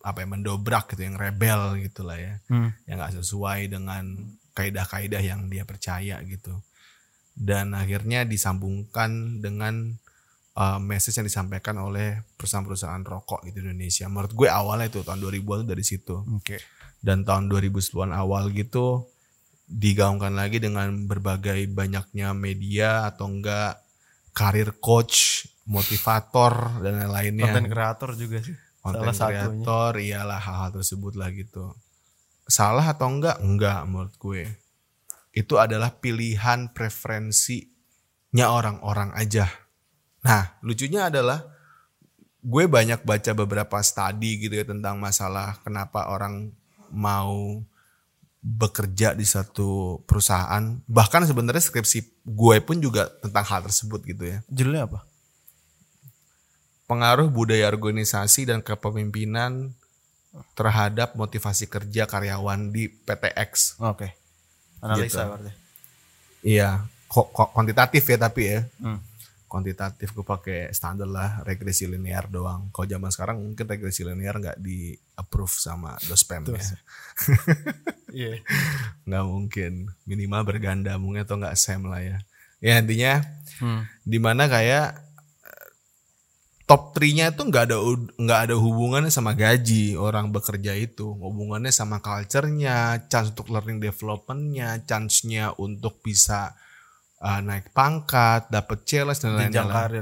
apa 0.00 0.24
ya 0.24 0.28
mendobrak 0.32 0.96
gitu 0.96 1.04
yang 1.04 1.20
rebel 1.20 1.76
gitu 1.76 2.06
lah 2.06 2.16
ya 2.16 2.34
Hmm. 2.48 2.72
yang 2.88 2.96
nggak 2.98 3.20
sesuai 3.20 3.68
dengan 3.68 4.32
kaidah-kaidah 4.56 5.20
yang 5.22 5.46
dia 5.52 5.68
percaya 5.68 6.18
gitu 6.24 6.56
dan 7.34 7.72
akhirnya 7.72 8.26
disambungkan 8.26 9.40
dengan 9.40 9.96
uh, 10.58 10.78
message 10.82 11.16
yang 11.18 11.26
disampaikan 11.26 11.78
oleh 11.80 12.20
perusahaan-perusahaan 12.36 13.02
rokok 13.04 13.46
gitu 13.48 13.64
di 13.64 13.72
Indonesia 13.72 14.06
menurut 14.10 14.32
gue 14.34 14.48
awalnya 14.50 14.90
itu 14.92 15.00
tahun 15.06 15.20
2000-an 15.22 15.58
tuh 15.64 15.68
dari 15.68 15.84
situ 15.84 16.16
Oke. 16.36 16.58
dan 17.00 17.24
tahun 17.24 17.48
2010-an 17.48 18.12
awal 18.12 18.50
gitu 18.52 19.08
digaungkan 19.70 20.34
lagi 20.34 20.58
dengan 20.58 21.06
berbagai 21.06 21.62
banyaknya 21.70 22.34
media 22.34 23.06
atau 23.06 23.30
enggak 23.30 23.78
karir 24.34 24.74
coach, 24.78 25.46
motivator 25.66 26.82
dan 26.82 27.02
lain-lainnya. 27.06 27.50
Konten 27.50 27.66
kreator 27.70 28.10
juga 28.18 28.42
sih. 28.42 28.54
Konten 28.80 29.12
Salah 29.12 29.14
satunya. 29.14 29.42
kreator 29.46 29.92
iyalah 30.00 30.40
hal-hal 30.40 30.70
tersebut 30.80 31.14
lah 31.14 31.30
gitu. 31.30 31.74
Salah 32.50 32.90
atau 32.90 33.06
enggak? 33.06 33.38
Enggak 33.44 33.86
menurut 33.86 34.14
gue. 34.18 34.42
Itu 35.30 35.58
adalah 35.62 35.94
pilihan 35.98 36.74
preferensinya 36.74 38.46
orang-orang 38.50 39.14
aja. 39.14 39.46
Nah, 40.26 40.58
lucunya 40.60 41.08
adalah 41.08 41.46
gue 42.40 42.64
banyak 42.66 43.04
baca 43.04 43.32
beberapa 43.36 43.78
studi 43.84 44.40
gitu 44.42 44.56
ya 44.58 44.64
tentang 44.64 44.96
masalah 44.96 45.60
kenapa 45.60 46.08
orang 46.08 46.50
mau 46.90 47.62
bekerja 48.40 49.12
di 49.14 49.24
satu 49.28 50.00
perusahaan. 50.08 50.80
Bahkan 50.88 51.28
sebenarnya 51.28 51.62
skripsi 51.62 52.26
gue 52.26 52.56
pun 52.64 52.80
juga 52.80 53.06
tentang 53.20 53.44
hal 53.44 53.60
tersebut 53.68 54.00
gitu 54.04 54.24
ya 54.24 54.38
Judulnya 54.48 54.88
apa? 54.88 55.10
pengaruh 56.90 57.30
budaya 57.30 57.70
organisasi 57.70 58.50
dan 58.50 58.66
kepemimpinan 58.66 59.78
terhadap 60.58 61.14
motivasi 61.14 61.70
kerja 61.70 62.10
karyawan 62.10 62.74
di 62.74 62.90
PTX. 62.90 63.78
Oke. 63.78 64.18
Analisa 64.80 65.04
Gitu. 65.18 65.28
berarti. 65.28 65.52
Iya, 66.40 66.70
kok 67.06 67.30
kok 67.30 67.48
kuantitatif 67.52 68.04
ya 68.04 68.18
tapi 68.18 68.42
ya. 68.46 68.60
Hmm. 68.80 69.00
Kuantitatif 69.44 70.08
gue 70.10 70.22
pakai 70.22 70.70
standar 70.70 71.04
lah 71.04 71.42
regresi 71.42 71.84
linear 71.84 72.24
doang. 72.26 72.70
Kalau 72.70 72.86
zaman 72.86 73.10
sekarang 73.10 73.36
mungkin 73.36 73.66
regresi 73.66 74.02
linear 74.02 74.38
nggak 74.38 74.58
di 74.58 74.90
approve 75.14 75.50
sama 75.52 75.98
dospem 76.02 76.46
ya. 76.46 76.62
Iya. 78.10 78.42
Nggak 79.04 79.24
mungkin. 79.24 79.72
Minimal 80.02 80.42
berganda 80.44 80.94
mungkin 80.96 81.22
atau 81.22 81.36
nggak 81.36 81.54
sem 81.54 81.82
lah 81.82 82.00
ya. 82.00 82.18
Ya 82.60 82.78
intinya 82.78 83.22
Hmm. 83.58 83.84
di 84.02 84.16
mana 84.16 84.48
kayak 84.48 85.09
top 86.70 86.94
3-nya 86.94 87.34
itu 87.34 87.42
nggak 87.50 87.64
ada 87.66 87.76
nggak 88.14 88.40
ada 88.46 88.54
hubungannya 88.54 89.10
sama 89.10 89.34
gaji 89.34 89.98
orang 89.98 90.30
bekerja 90.30 90.78
itu. 90.78 91.18
Hubungannya 91.18 91.74
sama 91.74 91.98
culture-nya 91.98 93.10
chance 93.10 93.34
untuk 93.34 93.50
learning 93.50 93.82
development-nya 93.82 94.86
chance-nya 94.86 95.50
untuk 95.58 95.98
bisa 95.98 96.54
uh, 97.18 97.42
naik 97.42 97.74
pangkat 97.74 98.46
dapat 98.54 98.86
challenge 98.86 99.18
dan 99.18 99.34
lain-lain. 99.34 99.50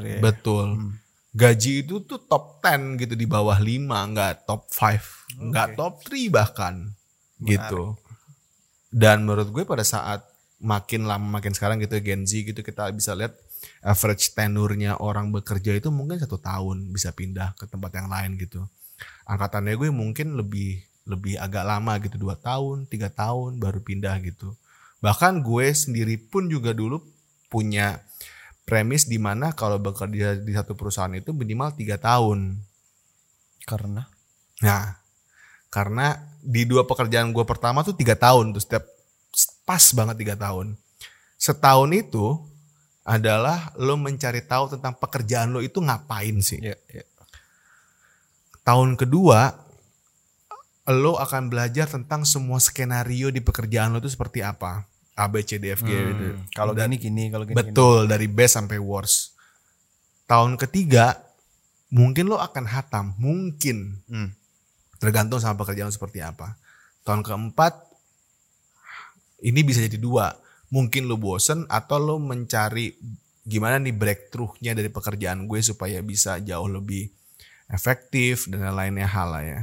ya. 0.05 0.21
betul. 0.21 0.67
Gaji 1.33 1.89
itu 1.89 2.05
tuh 2.05 2.21
top 2.29 2.61
10 2.61 3.01
gitu 3.01 3.17
di 3.17 3.25
bawah 3.25 3.57
5 3.57 3.89
nggak 3.89 4.45
top 4.45 4.69
5 4.69 5.49
nggak 5.49 5.69
top 5.73 6.05
3 6.05 6.29
bahkan 6.29 6.75
gitu. 7.49 7.97
Dan 8.93 9.25
menurut 9.25 9.49
gue 9.49 9.65
pada 9.65 9.89
saat 9.89 10.21
makin 10.61 11.09
lama 11.09 11.41
makin 11.41 11.57
sekarang 11.57 11.81
gitu 11.81 11.97
Gen 12.05 12.29
Z 12.29 12.45
gitu 12.45 12.61
kita 12.61 12.93
bisa 12.93 13.17
lihat 13.17 13.33
average 13.83 14.35
tenurnya 14.35 14.99
orang 14.99 15.31
bekerja 15.31 15.77
itu 15.77 15.89
mungkin 15.95 16.19
satu 16.19 16.39
tahun 16.39 16.91
bisa 16.91 17.15
pindah 17.15 17.55
ke 17.55 17.71
tempat 17.71 17.95
yang 17.95 18.09
lain 18.11 18.39
gitu. 18.39 18.67
Angkatannya 19.29 19.79
gue 19.79 19.91
mungkin 19.93 20.35
lebih 20.35 20.83
lebih 21.09 21.41
agak 21.41 21.65
lama 21.65 21.97
gitu 22.05 22.21
dua 22.21 22.37
tahun 22.37 22.85
tiga 22.85 23.09
tahun 23.09 23.57
baru 23.57 23.81
pindah 23.81 24.19
gitu. 24.25 24.53
Bahkan 25.01 25.41
gue 25.41 25.67
sendiri 25.73 26.19
pun 26.19 26.51
juga 26.51 26.75
dulu 26.75 27.01
punya 27.49 28.03
premis 28.69 29.09
di 29.09 29.17
mana 29.17 29.57
kalau 29.57 29.81
bekerja 29.81 30.37
di 30.37 30.53
satu 30.53 30.77
perusahaan 30.77 31.13
itu 31.17 31.33
minimal 31.33 31.73
tiga 31.73 31.97
tahun. 31.97 32.61
Karena? 33.65 34.05
Nah, 34.61 35.01
karena 35.73 36.19
di 36.45 36.69
dua 36.69 36.85
pekerjaan 36.85 37.33
gue 37.33 37.45
pertama 37.49 37.81
tuh 37.81 37.97
tiga 37.97 38.19
tahun 38.19 38.53
tuh 38.53 38.63
setiap 38.65 38.85
pas 39.65 39.85
banget 39.97 40.17
tiga 40.21 40.35
tahun. 40.37 40.77
Setahun 41.41 41.91
itu 41.95 42.43
adalah 43.09 43.73
lo 43.81 43.97
mencari 43.97 44.45
tahu 44.45 44.77
tentang 44.77 44.93
pekerjaan 45.01 45.49
lo 45.49 45.65
itu 45.65 45.81
ngapain 45.81 46.45
sih. 46.45 46.61
ya, 46.61 46.77
ya. 46.93 47.05
Tahun 48.69 49.01
kedua 49.01 49.65
lo 50.93 51.17
akan 51.17 51.49
belajar 51.49 51.89
tentang 51.89 52.29
semua 52.29 52.61
skenario 52.61 53.33
di 53.33 53.41
pekerjaan 53.41 53.97
lo 53.97 54.05
itu 54.05 54.13
seperti 54.13 54.45
apa. 54.45 54.85
A 55.19 55.27
B 55.27 55.41
C 55.43 55.57
D 55.57 55.73
F 55.73 55.83
G 55.83 55.91
gitu. 55.91 56.25
Hmm. 56.37 56.47
Kalau 56.53 56.77
gini 56.77 57.01
gini, 57.01 57.25
kalau 57.33 57.49
gini 57.49 57.57
gini. 57.57 57.73
Betul, 57.73 58.07
dari 58.07 58.29
best 58.29 58.61
sampai 58.61 58.77
worst. 58.79 59.35
Tahun 60.29 60.55
ketiga 60.61 61.17
mungkin 61.89 62.29
lo 62.29 62.37
akan 62.37 62.69
hatam, 62.69 63.17
mungkin 63.17 64.05
Hmm. 64.05 64.37
tergantung 65.01 65.41
sama 65.41 65.57
pekerjaan 65.57 65.89
lo 65.89 65.97
seperti 65.97 66.21
apa. 66.21 66.55
Tahun 67.09 67.25
keempat 67.25 67.73
ini 69.49 69.65
bisa 69.65 69.81
jadi 69.81 69.97
dua, 69.97 70.35
mungkin 70.69 71.09
lo 71.09 71.17
bosen 71.17 71.65
atau 71.69 71.97
lo 71.97 72.17
mencari 72.21 72.97
gimana 73.49 73.81
nih 73.81 73.97
breakthrough-nya 73.97 74.77
dari 74.77 74.93
pekerjaan 74.93 75.49
gue 75.49 75.61
supaya 75.65 76.05
bisa 76.05 76.37
jauh 76.45 76.69
lebih 76.69 77.09
efektif 77.73 78.49
dan 78.53 78.65
lain-lainnya 78.69 79.09
hal 79.09 79.29
lah 79.33 79.45
ya. 79.45 79.61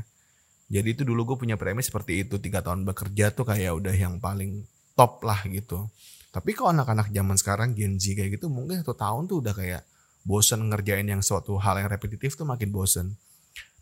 Jadi 0.66 0.98
itu 0.98 1.02
dulu 1.06 1.34
gue 1.34 1.38
punya 1.46 1.62
premis 1.62 1.94
seperti 1.94 2.26
itu 2.26 2.42
tiga 2.42 2.66
tahun 2.66 2.82
bekerja 2.90 3.30
tuh 3.38 3.46
kayak 3.46 3.78
udah 3.78 3.94
yang 3.94 4.18
paling 4.18 4.66
top 4.98 5.22
lah 5.22 5.46
gitu. 5.46 5.86
Tapi 6.34 6.58
kalau 6.58 6.74
anak-anak 6.74 7.14
zaman 7.14 7.38
sekarang 7.38 7.78
Gen 7.78 8.02
Z 8.02 8.18
kayak 8.18 8.42
gitu 8.42 8.50
mungkin 8.50 8.82
satu 8.82 8.98
tahun 8.98 9.30
tuh 9.30 9.46
udah 9.46 9.54
kayak 9.54 9.86
bosen 10.26 10.66
ngerjain 10.74 11.06
yang 11.06 11.22
suatu 11.22 11.62
hal 11.62 11.78
yang 11.78 11.88
repetitif 11.88 12.34
tuh 12.34 12.50
makin 12.50 12.74
bosen. 12.74 13.14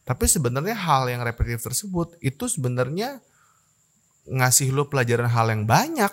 Tapi 0.04 0.28
sebenarnya 0.28 0.76
hal 0.76 1.08
yang 1.08 1.24
repetitif 1.24 1.64
tersebut 1.64 2.20
itu 2.20 2.52
sebenarnya 2.52 3.24
ngasih 4.28 4.76
lo 4.76 4.92
pelajaran 4.92 5.32
hal 5.32 5.48
yang 5.56 5.64
banyak 5.64 6.12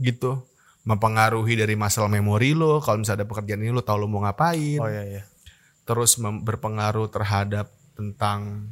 gitu. 0.00 0.44
Mempengaruhi 0.86 1.58
dari 1.58 1.74
masalah 1.74 2.06
memori 2.06 2.54
lo. 2.54 2.78
Kalau 2.78 3.02
misalnya 3.02 3.26
ada 3.26 3.28
pekerjaan 3.28 3.62
ini 3.62 3.74
lo 3.74 3.82
tahu 3.82 4.04
lo 4.04 4.06
mau 4.06 4.22
ngapain. 4.22 4.78
Oh 4.78 4.86
iya 4.86 5.02
iya. 5.02 5.22
Terus 5.82 6.18
berpengaruh 6.20 7.10
terhadap 7.10 7.74
tentang 7.98 8.70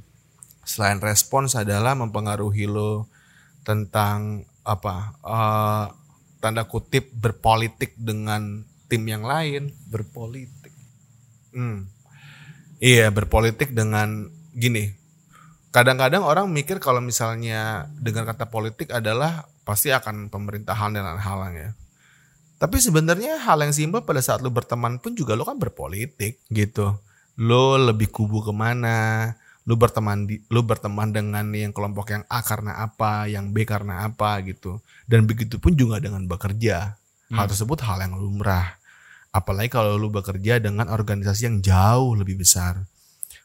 selain 0.63 1.03
respons 1.03 1.59
adalah 1.59 1.93
mempengaruhi 1.99 2.71
lo 2.71 3.11
tentang 3.67 4.47
apa 4.65 5.17
eh, 5.21 5.87
tanda 6.39 6.65
kutip 6.69 7.11
berpolitik 7.13 7.99
dengan 7.99 8.63
tim 8.87 9.03
yang 9.09 9.27
lain. 9.27 9.75
Berpolitik. 9.91 10.73
Hmm. 11.51 11.91
Iya, 12.79 13.11
berpolitik 13.11 13.73
dengan 13.73 14.29
gini. 14.53 15.04
Kadang-kadang 15.75 16.23
orang 16.23 16.47
mikir 16.55 16.79
kalau 16.79 17.03
misalnya 17.03 17.91
dengan 17.99 18.31
kata 18.31 18.47
politik 18.47 18.95
adalah 18.95 19.51
pasti 19.67 19.91
akan 19.91 20.31
pemerintahan 20.31 20.95
dan 20.95 21.03
lain-lain 21.03 21.55
ya. 21.59 21.71
Tapi 22.63 22.79
sebenarnya 22.79 23.43
hal 23.43 23.59
yang 23.59 23.75
simpel 23.75 24.07
pada 24.07 24.23
saat 24.23 24.39
lu 24.39 24.55
berteman 24.55 25.03
pun 25.03 25.19
juga 25.19 25.35
lu 25.35 25.43
kan 25.43 25.59
berpolitik 25.59 26.39
gitu. 26.55 26.95
Lu 27.43 27.75
lebih 27.75 28.07
kubu 28.15 28.47
ke 28.47 28.55
mana? 28.55 29.35
Lu 29.67 29.75
berteman 29.75 30.31
di, 30.31 30.39
lu 30.47 30.63
berteman 30.63 31.11
dengan 31.11 31.51
yang 31.51 31.75
kelompok 31.75 32.15
yang 32.15 32.23
A 32.31 32.47
karena 32.47 32.79
apa, 32.79 33.27
yang 33.27 33.51
B 33.51 33.67
karena 33.67 34.07
apa 34.07 34.39
gitu. 34.47 34.79
Dan 35.11 35.27
begitu 35.27 35.59
pun 35.59 35.75
juga 35.75 35.99
dengan 35.99 36.23
bekerja. 36.31 36.95
Hal 37.35 37.51
tersebut 37.51 37.83
hal 37.83 37.99
yang 37.99 38.15
lumrah. 38.15 38.79
Apalagi 39.35 39.75
kalau 39.75 39.99
lu 39.99 40.07
bekerja 40.15 40.63
dengan 40.63 40.87
organisasi 40.87 41.51
yang 41.51 41.59
jauh 41.59 42.15
lebih 42.15 42.39
besar. 42.39 42.87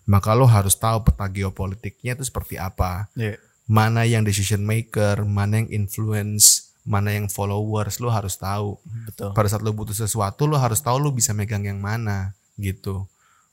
Maka 0.10 0.34
lu 0.34 0.50
harus 0.50 0.74
tahu 0.74 1.06
peta 1.06 1.30
geopolitiknya 1.30 2.18
itu 2.18 2.26
seperti 2.26 2.58
apa 2.58 3.06
Iya. 3.14 3.38
mana 3.70 4.02
yang 4.02 4.26
decision 4.26 4.66
maker, 4.66 5.22
mana 5.22 5.62
yang 5.62 5.70
influence, 5.70 6.74
mana 6.82 7.14
yang 7.14 7.30
followers, 7.30 8.02
lu 8.02 8.10
harus 8.10 8.34
tahu. 8.34 8.82
Betul. 9.06 9.38
Pada 9.38 9.46
saat 9.46 9.62
lu 9.62 9.70
butuh 9.70 9.94
sesuatu, 9.94 10.50
lu 10.50 10.58
harus 10.58 10.82
tahu 10.82 10.98
lu 10.98 11.14
bisa 11.14 11.30
megang 11.38 11.62
yang 11.62 11.78
mana 11.78 12.34
gitu. 12.58 13.06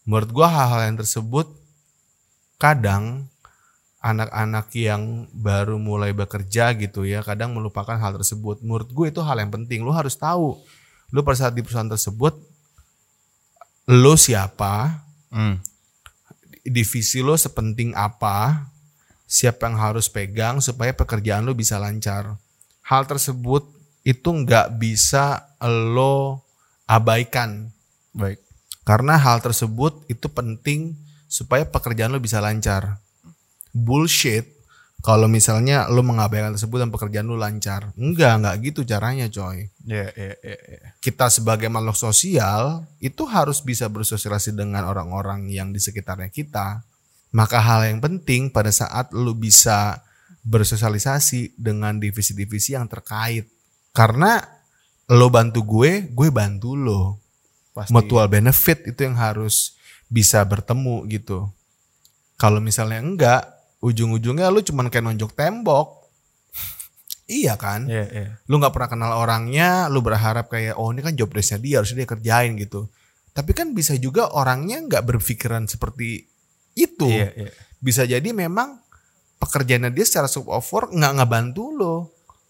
Menurut 0.09 0.33
gua 0.33 0.49
hal-hal 0.49 0.89
yang 0.89 0.97
tersebut 0.97 1.45
kadang 2.57 3.29
anak-anak 4.01 4.71
yang 4.73 5.27
baru 5.35 5.77
mulai 5.77 6.15
bekerja 6.15 6.73
gitu 6.79 7.03
ya, 7.05 7.21
kadang 7.21 7.53
melupakan 7.53 7.99
hal 7.99 8.17
tersebut. 8.17 8.63
Menurut 8.63 8.89
gue 8.89 9.07
itu 9.11 9.19
hal 9.19 9.37
yang 9.43 9.51
penting. 9.51 9.83
Lu 9.83 9.91
harus 9.91 10.15
tahu. 10.15 10.57
Lu 11.11 11.21
pada 11.27 11.37
saat 11.37 11.53
di 11.53 11.61
perusahaan 11.61 11.91
tersebut, 11.91 12.39
lu 13.91 14.15
siapa, 14.17 15.03
Hmm. 15.27 15.59
Divisi 16.67 17.23
lo 17.23 17.39
sepenting 17.39 17.95
apa, 17.95 18.69
siapa 19.27 19.67
yang 19.67 19.79
harus 19.79 20.07
pegang 20.11 20.63
supaya 20.63 20.95
pekerjaan 20.95 21.47
lo 21.47 21.55
bisa 21.55 21.79
lancar. 21.79 22.39
Hal 22.87 23.07
tersebut 23.07 23.67
itu 24.07 24.29
nggak 24.31 24.79
bisa 24.79 25.51
lo 25.63 26.47
abaikan 26.87 27.75
Baik. 28.15 28.39
karena 28.87 29.19
hal 29.19 29.43
tersebut 29.43 30.07
itu 30.07 30.31
penting 30.31 30.95
supaya 31.27 31.67
pekerjaan 31.67 32.15
lo 32.15 32.23
bisa 32.23 32.39
lancar. 32.39 33.03
Bullshit 33.75 34.56
kalau 35.05 35.31
misalnya 35.31 35.87
lo 35.87 36.03
mengabaikan 36.03 36.57
tersebut 36.57 36.83
dan 36.83 36.91
pekerjaan 36.91 37.29
lo 37.29 37.39
lancar. 37.39 37.95
Enggak, 37.95 38.43
enggak 38.43 38.55
gitu 38.65 38.81
caranya 38.83 39.31
coy 39.31 39.71
Iya, 39.87 40.11
iya, 40.19 40.35
iya, 40.43 40.59
iya. 40.59 40.89
kita 40.99 41.31
sebagai 41.31 41.71
makhluk 41.71 41.95
sosial 41.95 42.83
itu 42.99 43.23
harus 43.29 43.63
bisa 43.63 43.87
bersosialisasi 43.87 44.57
dengan 44.57 44.83
orang-orang 44.89 45.47
yang 45.47 45.71
di 45.71 45.79
sekitarnya 45.79 46.33
kita. 46.33 46.83
Maka 47.31 47.63
hal 47.63 47.87
yang 47.87 48.01
penting 48.03 48.51
pada 48.51 48.73
saat 48.73 49.15
lu 49.15 49.37
bisa 49.37 50.03
bersosialisasi 50.47 51.55
dengan 51.59 51.99
divisi-divisi 51.99 52.75
yang 52.75 52.91
terkait. 52.91 53.47
Karena 53.95 54.43
lo 55.11 55.31
bantu 55.31 55.63
gue, 55.63 56.11
gue 56.11 56.29
bantu 56.35 56.75
lo. 56.75 57.03
Pasti. 57.75 57.93
Mutual 57.93 58.27
benefit 58.27 58.89
itu 58.91 59.07
yang 59.07 59.15
harus 59.15 59.77
bisa 60.11 60.43
bertemu 60.43 61.07
gitu. 61.13 61.47
Kalau 62.41 62.59
misalnya 62.59 63.01
enggak, 63.03 63.43
ujung-ujungnya 63.85 64.49
lu 64.49 64.65
cuman 64.65 64.89
kayak 64.89 65.05
nonjok 65.05 65.33
tembok. 65.37 66.09
iya 67.27 67.59
kan? 67.59 67.91
Iya, 67.91 68.07
iya. 68.07 68.29
lu 68.47 68.63
nggak 68.63 68.71
pernah 68.71 68.91
kenal 68.91 69.13
orangnya, 69.19 69.91
lu 69.91 69.99
berharap 69.99 70.47
kayak 70.47 70.79
oh 70.79 70.95
ini 70.95 71.03
kan 71.03 71.19
job 71.19 71.35
desk-nya 71.35 71.59
dia 71.59 71.75
harusnya 71.83 72.07
dia 72.07 72.09
kerjain 72.09 72.55
gitu. 72.55 72.87
Tapi 73.35 73.51
kan 73.53 73.75
bisa 73.75 73.99
juga 73.99 74.31
orangnya 74.31 74.81
nggak 74.87 75.03
berpikiran 75.03 75.67
seperti 75.67 76.23
itu. 76.79 77.11
Iya, 77.11 77.35
iya. 77.35 77.51
Bisa 77.83 78.07
jadi 78.07 78.31
memang 78.31 78.79
pekerjaannya 79.43 79.91
dia 79.93 80.07
secara 80.07 80.31
scope 80.31 80.49
of 80.55 80.65
work 80.71 80.95
nggak 80.95 81.13
ngebantu 81.21 81.75
lo. 81.75 81.97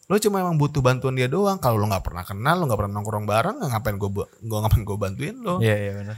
Lo 0.07 0.15
cuma 0.23 0.39
emang 0.39 0.55
butuh 0.55 0.79
bantuan 0.85 1.19
dia 1.19 1.27
doang. 1.27 1.59
Kalau 1.59 1.81
lo 1.81 1.91
nggak 1.91 2.05
pernah 2.07 2.23
kenal, 2.23 2.63
lo 2.63 2.71
nggak 2.71 2.79
pernah 2.79 2.93
nongkrong 3.01 3.27
bareng, 3.27 3.57
nggak 3.59 3.71
ngapain 3.75 3.97
gue 3.99 4.11
gue 4.23 4.59
ngapain 4.63 4.83
gue 4.87 4.97
bantuin 4.99 5.37
lo. 5.43 5.59
Iya, 5.59 5.75
iya 5.75 5.93
benar. 5.99 6.17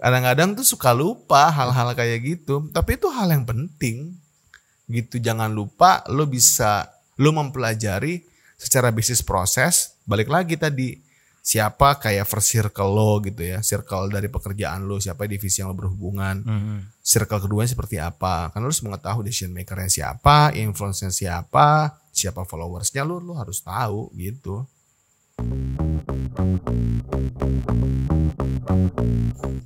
Kadang-kadang 0.00 0.48
tuh 0.56 0.64
suka 0.64 0.96
lupa 0.96 1.52
hal-hal 1.52 1.92
kayak 1.92 2.24
gitu. 2.24 2.72
Tapi 2.72 2.96
itu 2.96 3.12
hal 3.12 3.28
yang 3.28 3.44
penting. 3.44 4.16
Gitu 4.90 5.22
jangan 5.22 5.54
lupa 5.54 6.02
lo 6.10 6.26
bisa 6.26 6.90
lo 7.22 7.30
mempelajari 7.30 8.26
secara 8.58 8.90
bisnis 8.90 9.22
proses. 9.22 9.94
Balik 10.02 10.26
lagi 10.26 10.58
tadi 10.58 10.98
siapa 11.40 11.96
kayak 11.96 12.28
first 12.28 12.52
circle 12.52 12.92
lo 12.92 13.22
gitu 13.24 13.40
ya. 13.40 13.64
Circle 13.64 14.12
dari 14.12 14.28
pekerjaan 14.28 14.84
lo, 14.84 15.00
siapa 15.00 15.24
divisi 15.24 15.64
yang 15.64 15.72
lo 15.72 15.76
berhubungan. 15.78 16.36
Hmm. 16.44 16.78
Circle 17.00 17.48
keduanya 17.48 17.70
seperti 17.72 17.96
apa. 17.96 18.52
Kan 18.52 18.60
lo 18.60 18.68
harus 18.68 18.84
mengetahui 18.84 19.24
decision 19.24 19.56
makernya 19.56 19.88
siapa, 19.88 20.52
influence-nya 20.52 21.08
siapa, 21.08 21.96
siapa 22.12 22.44
followersnya 22.44 23.06
lo, 23.06 23.22
lo 23.22 23.38
harus 23.40 23.64
tahu 23.64 24.12
gitu. 24.18 24.68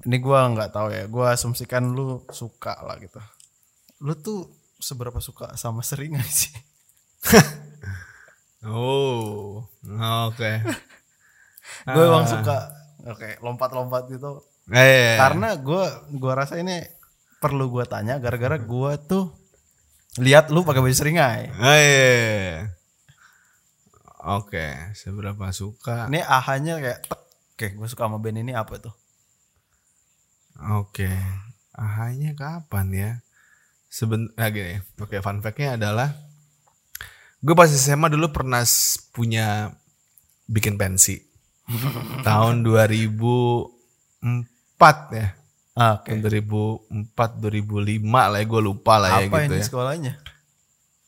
Ini 0.05 0.17
gua 0.21 0.47
nggak 0.53 0.71
tahu 0.71 0.89
ya. 0.95 1.05
Gua 1.11 1.35
asumsikan 1.35 1.91
lu 1.91 2.23
suka 2.31 2.79
lah 2.85 3.01
gitu. 3.03 3.19
Lu 4.05 4.15
tuh 4.15 4.64
seberapa 4.77 5.19
suka 5.19 5.55
sama 5.55 5.81
seringai 5.81 6.25
sih? 6.41 6.55
Oh, 8.65 9.61
oke. 10.25 10.53
gue 11.85 12.03
emang 12.03 12.25
suka 12.25 12.73
oke 13.05 13.37
lompat-lompat 13.41 14.09
gitu 14.09 14.41
Eh, 14.67 15.21
karena 15.21 15.53
gue 15.61 15.85
gua 16.17 16.33
rasa 16.33 16.57
ini 16.57 16.81
perlu 17.37 17.69
gue 17.69 17.85
tanya 17.85 18.17
gara-gara 18.17 18.57
gue 18.57 18.93
tuh 19.05 19.29
lihat 20.17 20.49
lu 20.49 20.65
pakai 20.65 20.81
baju 20.81 20.97
seringai 20.97 21.53
Eh. 21.61 22.65
Oke, 24.25 24.65
seberapa 24.97 25.53
suka? 25.53 26.09
ini 26.09 26.25
ahanya 26.25 26.81
kayak 26.81 27.05
tek 27.05 27.21
oke 27.53 27.67
gue 27.77 27.89
suka 27.93 28.09
sama 28.09 28.17
band 28.17 28.41
ini 28.41 28.57
apa 28.57 28.81
tuh 28.81 28.95
Oke. 30.73 31.13
Ahanya 31.75 32.33
kapan 32.33 32.87
ya? 32.89 33.11
Seben 33.95 34.35
ah, 34.35 34.51
gini. 34.51 34.83
Oke, 34.99 35.23
fun 35.23 35.39
fact-nya 35.39 35.79
adalah 35.79 36.11
gue 37.39 37.55
pas 37.55 37.71
SMA 37.71 38.11
dulu 38.11 38.35
pernah 38.35 38.67
punya 39.15 39.71
bikin 40.51 40.75
pensi. 40.75 41.23
Tahun 42.27 42.67
2004 42.67 45.15
ya. 45.15 45.39
Ah, 45.79 46.03
oke 46.03 46.11
Tahun 46.11 46.27
2004 46.27 47.39
2005 47.39 48.03
lah 48.11 48.39
ya 48.39 48.47
gue 48.47 48.63
lupa 48.63 48.95
lah 48.99 49.11
ya 49.11 49.27
apa 49.27 49.37
gitu 49.43 49.51
ini 49.51 49.59
ya. 49.59 49.65
sekolahnya 49.67 50.13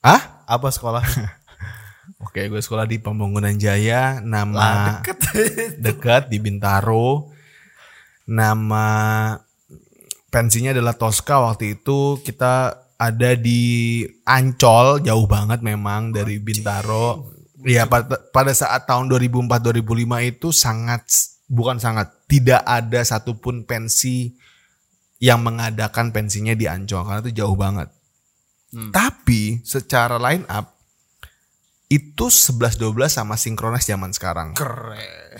Hah? 0.02 0.42
apa 0.42 0.68
sekolah 0.74 1.06
Oke, 2.26 2.50
gue 2.50 2.62
sekolah 2.62 2.86
di 2.86 3.02
Pembangunan 3.02 3.54
Jaya, 3.54 4.22
nama 4.22 5.02
deket 5.02 5.18
dekat 5.78 6.30
di 6.30 6.38
Bintaro. 6.38 7.30
Nama 8.26 8.86
pensinya 10.36 10.76
adalah 10.76 10.92
Tosca 10.92 11.40
waktu 11.40 11.80
itu 11.80 12.20
kita 12.20 12.84
ada 13.00 13.30
di 13.32 14.04
Ancol 14.28 15.00
jauh 15.00 15.24
banget 15.24 15.64
memang 15.64 16.12
dari 16.12 16.36
Bintaro. 16.36 17.32
Iya 17.64 17.88
pada, 17.88 18.20
pada 18.28 18.52
saat 18.52 18.84
tahun 18.84 19.08
2004 19.08 19.48
2005 19.48 20.28
itu 20.28 20.48
sangat 20.52 21.08
bukan 21.48 21.80
sangat 21.80 22.12
tidak 22.28 22.60
ada 22.68 23.00
satupun 23.00 23.64
pensi 23.64 24.36
yang 25.24 25.40
mengadakan 25.40 26.12
pensinya 26.12 26.52
di 26.52 26.68
Ancol 26.68 27.00
karena 27.08 27.24
itu 27.24 27.32
jauh 27.32 27.56
banget. 27.56 27.88
Hmm. 28.76 28.92
Tapi 28.92 29.64
secara 29.64 30.20
line 30.20 30.44
up 30.52 30.76
itu 31.88 32.28
11 32.28 32.76
12 32.76 33.08
sama 33.08 33.38
sinkronis 33.38 33.86
zaman 33.86 34.10
sekarang 34.10 34.58
keren 34.58 35.38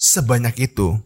sebanyak 0.00 0.72
itu 0.72 0.96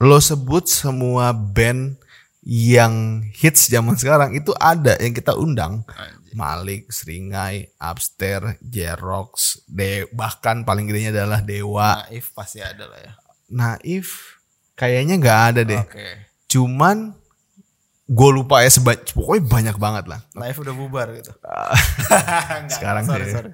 lo 0.00 0.18
sebut 0.18 0.64
semua 0.66 1.36
band 1.36 2.00
yang 2.44 3.22
hits 3.30 3.66
zaman 3.66 3.94
sekarang 3.94 4.32
itu 4.32 4.50
ada 4.52 4.98
yang 4.98 5.10
kita 5.10 5.32
undang 5.32 5.86
Malik, 6.32 6.88
Seringai, 6.88 7.70
Upstairs, 7.76 8.58
Jerox, 8.58 9.30
De 9.64 10.08
bahkan 10.08 10.62
paling 10.62 10.84
gedenya 10.84 11.14
adalah 11.14 11.38
Dewa, 11.38 12.02
naif 12.02 12.32
pasti 12.32 12.58
ada 12.58 12.84
lah 12.84 12.98
ya 12.98 13.12
Naif 13.48 14.40
kayaknya 14.72 15.14
nggak 15.16 15.40
ada 15.46 15.60
deh. 15.62 15.78
oke 15.78 16.08
Cuman 16.48 17.14
gue 18.04 18.30
lupa 18.30 18.60
ya 18.60 18.68
seba 18.68 18.92
pokoknya 18.92 19.42
banyak 19.44 19.76
banget 19.76 20.04
lah. 20.06 20.20
naif 20.32 20.56
udah 20.56 20.72
bubar 20.72 21.14
gitu 21.14 21.30
Sekarang 22.74 23.04
sorry, 23.04 23.24
deh. 23.24 23.32
sorry. 23.32 23.50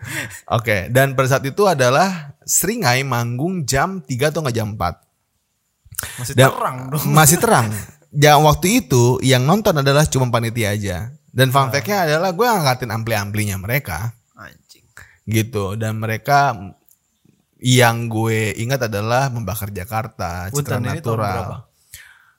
Oke, 0.48 0.76
dan 0.88 1.12
pada 1.12 1.28
saat 1.28 1.44
itu 1.44 1.62
adalah 1.64 2.32
Seringai 2.40 3.02
manggung 3.02 3.62
jam 3.62 4.00
3 4.00 4.08
atau 4.24 4.40
nggak 4.40 4.56
jam 4.56 4.72
4. 4.72 4.80
masih 6.16 6.32
Dan- 6.32 6.50
terang 6.50 6.76
dong 6.88 7.04
Masih 7.08 7.36
terang. 7.36 7.68
Ya 8.14 8.40
waktu 8.40 8.84
itu 8.84 9.20
yang 9.20 9.44
nonton 9.44 9.84
adalah 9.84 10.08
cuma 10.08 10.32
panitia 10.32 10.72
aja. 10.72 11.12
Dan 11.28 11.52
fun 11.52 11.68
fact-nya 11.68 12.08
adalah 12.08 12.32
gue 12.32 12.48
angkatin 12.48 12.90
ampli-amplinya 12.90 13.60
mereka 13.60 14.16
anjing 14.34 14.88
gitu. 15.28 15.76
Dan 15.76 16.00
mereka 16.00 16.56
yang 17.60 18.08
gue 18.08 18.56
ingat 18.56 18.88
adalah 18.88 19.28
membakar 19.28 19.68
Jakarta, 19.68 20.48
Citra? 20.48 20.80
Natural. 20.80 21.68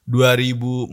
2004 0.10 0.90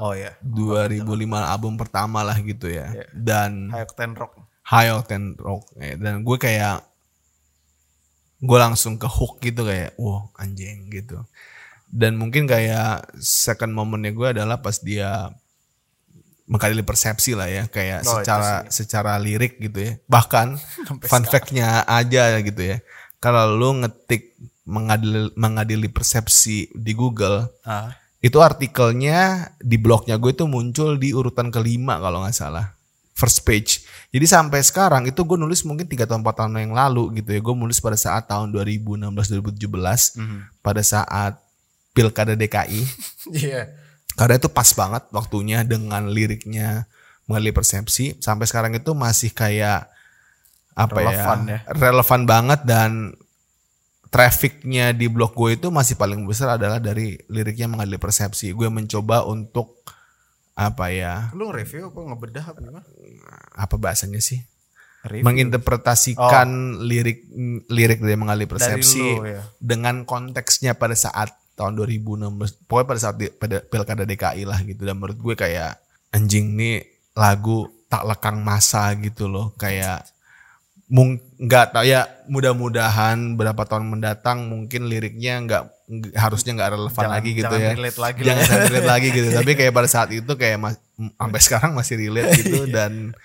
oh 0.00 0.16
ya 0.16 0.32
2005 0.40 1.04
album 1.44 1.76
pertama 1.76 2.24
lah 2.24 2.40
gitu 2.40 2.72
ya. 2.72 2.88
Iya. 2.88 3.06
Dan 3.12 3.68
High 3.68 3.84
Octane 3.84 4.16
Rock 4.16 4.32
High 4.64 4.96
Octane 4.96 5.36
Rock. 5.36 5.76
Eh, 5.76 6.00
Dan 6.00 6.24
gue 6.24 6.40
kayak 6.40 6.88
gue 8.42 8.58
langsung 8.58 8.98
ke 8.98 9.06
hook 9.06 9.38
gitu 9.38 9.62
kayak 9.62 9.94
wow 10.00 10.26
anjing 10.40 10.90
gitu 10.90 11.22
dan 11.92 12.16
mungkin 12.16 12.48
kayak 12.48 13.04
second 13.20 13.70
momennya 13.70 14.10
gue 14.10 14.28
adalah 14.32 14.58
pas 14.58 14.80
dia 14.80 15.28
mengkali 16.44 16.82
persepsi 16.82 17.32
lah 17.32 17.48
ya 17.48 17.64
kayak 17.68 18.04
Oh, 18.04 18.20
secara 18.20 18.50
secara 18.68 19.12
lirik 19.16 19.56
gitu 19.58 19.78
ya. 19.78 19.92
Bahkan 20.04 20.58
fun 21.10 21.24
fact-nya 21.24 21.84
aja 21.84 22.36
gitu 22.40 22.60
ya. 22.60 22.76
Kalau 23.16 23.54
lu 23.54 23.84
ngetik 23.84 24.34
mengadili, 24.64 25.30
mengadili 25.34 25.88
persepsi 25.88 26.70
di 26.72 26.92
Google 26.92 27.46
Ah. 27.62 27.94
itu 28.18 28.38
artikelnya 28.38 29.50
di 29.58 29.74
blognya 29.76 30.14
gue 30.14 30.30
itu 30.30 30.46
muncul 30.46 30.94
di 30.94 31.10
urutan 31.10 31.50
kelima 31.50 31.98
kalau 31.98 32.22
nggak 32.22 32.32
salah. 32.32 32.70
First 33.12 33.42
page. 33.42 33.82
Jadi 34.08 34.24
sampai 34.24 34.62
sekarang 34.62 35.04
itu 35.04 35.20
gue 35.20 35.34
nulis 35.36 35.62
mungkin 35.62 35.84
tiga 35.84 36.06
tahun 36.06 36.22
empat 36.22 36.36
tahun 36.38 36.54
yang 36.58 36.74
lalu 36.74 37.18
gitu 37.18 37.34
ya. 37.34 37.40
Gue 37.40 37.54
nulis 37.54 37.78
pada 37.78 37.94
saat 37.94 38.26
tahun 38.26 38.50
2016 38.50 39.10
2017 39.10 40.18
pada 40.58 40.82
saat 40.82 41.34
pilkada 41.92 42.34
DKI 42.34 42.82
Iya. 43.44 43.70
karena 44.12 44.36
itu 44.36 44.48
pas 44.48 44.68
banget 44.72 45.04
waktunya 45.10 45.64
dengan 45.64 46.08
liriknya 46.08 46.84
mengalih 47.24 47.54
persepsi 47.54 48.18
sampai 48.18 48.44
sekarang 48.44 48.72
itu 48.74 48.92
masih 48.92 49.30
kayak 49.30 49.88
apa 50.72 50.98
Relevan 50.98 51.38
ya, 51.46 51.58
ya. 51.60 51.72
relevan 51.76 52.22
banget 52.24 52.60
dan 52.64 53.12
trafficnya 54.08 54.92
di 54.92 55.08
blog 55.08 55.32
gue 55.32 55.56
itu 55.56 55.68
masih 55.72 55.96
paling 55.96 56.24
besar 56.28 56.60
adalah 56.60 56.76
dari 56.76 57.16
liriknya 57.28 57.68
mengalih 57.68 57.96
persepsi 57.96 58.52
gue 58.52 58.68
mencoba 58.68 59.24
untuk 59.24 59.80
apa 60.52 60.92
ya 60.92 61.32
Lu 61.32 61.48
review 61.48 61.88
apa 61.88 61.96
ngebedah 61.96 62.44
apa 62.44 62.58
gimana? 62.60 62.84
apa 63.56 63.74
bahasanya 63.80 64.20
sih 64.20 64.44
Review. 65.02 65.24
menginterpretasikan 65.24 66.48
lirik 66.84 67.24
lirik 67.66 67.98
dari 67.98 68.14
mengalih 68.14 68.46
persepsi 68.46 69.00
lu, 69.18 69.24
ya. 69.26 69.42
dengan 69.58 70.04
konteksnya 70.04 70.76
pada 70.76 70.92
saat 70.92 71.32
tahun 71.54 71.76
2016 71.78 72.66
pokoknya 72.68 72.86
pada 72.88 73.00
saat 73.00 73.16
di, 73.20 73.26
pada 73.28 73.56
pilkada 73.60 74.04
DKI 74.08 74.42
lah 74.48 74.58
gitu. 74.64 74.82
Dan 74.84 74.96
menurut 74.98 75.18
gue 75.18 75.34
kayak 75.36 75.78
anjing 76.12 76.56
nih 76.56 76.84
lagu 77.12 77.68
tak 77.86 78.08
lekang 78.08 78.40
masa 78.40 78.92
gitu 78.96 79.28
loh. 79.28 79.52
Kayak 79.56 80.08
mung 80.92 81.16
nggak 81.40 81.72
tahu 81.72 81.88
ya 81.88 82.04
mudah-mudahan 82.28 83.16
berapa 83.40 83.64
tahun 83.64 83.88
mendatang 83.88 84.44
mungkin 84.44 84.92
liriknya 84.92 85.40
nggak 85.40 85.64
harusnya 86.12 86.52
nggak 86.52 86.70
relevan 86.76 87.02
Jangan- 87.04 87.16
lagi 87.16 87.30
gitu 87.32 87.44
jangan 87.48 87.64
ya. 87.64 87.72
relate 87.72 88.00
lagi 88.00 88.20
jangan 88.20 88.44
lah 88.44 88.52
ya. 88.52 88.64
relate 88.68 88.90
lagi 88.92 89.08
gitu. 89.08 89.28
Tapi 89.40 89.50
kayak 89.56 89.72
pada 89.72 89.88
saat 89.88 90.08
itu 90.12 90.32
kayak 90.36 90.58
mas, 90.60 90.76
sampai 91.16 91.40
sekarang 91.40 91.72
masih 91.72 91.94
relate 91.96 92.30
gitu. 92.44 92.68
Dan 92.68 93.16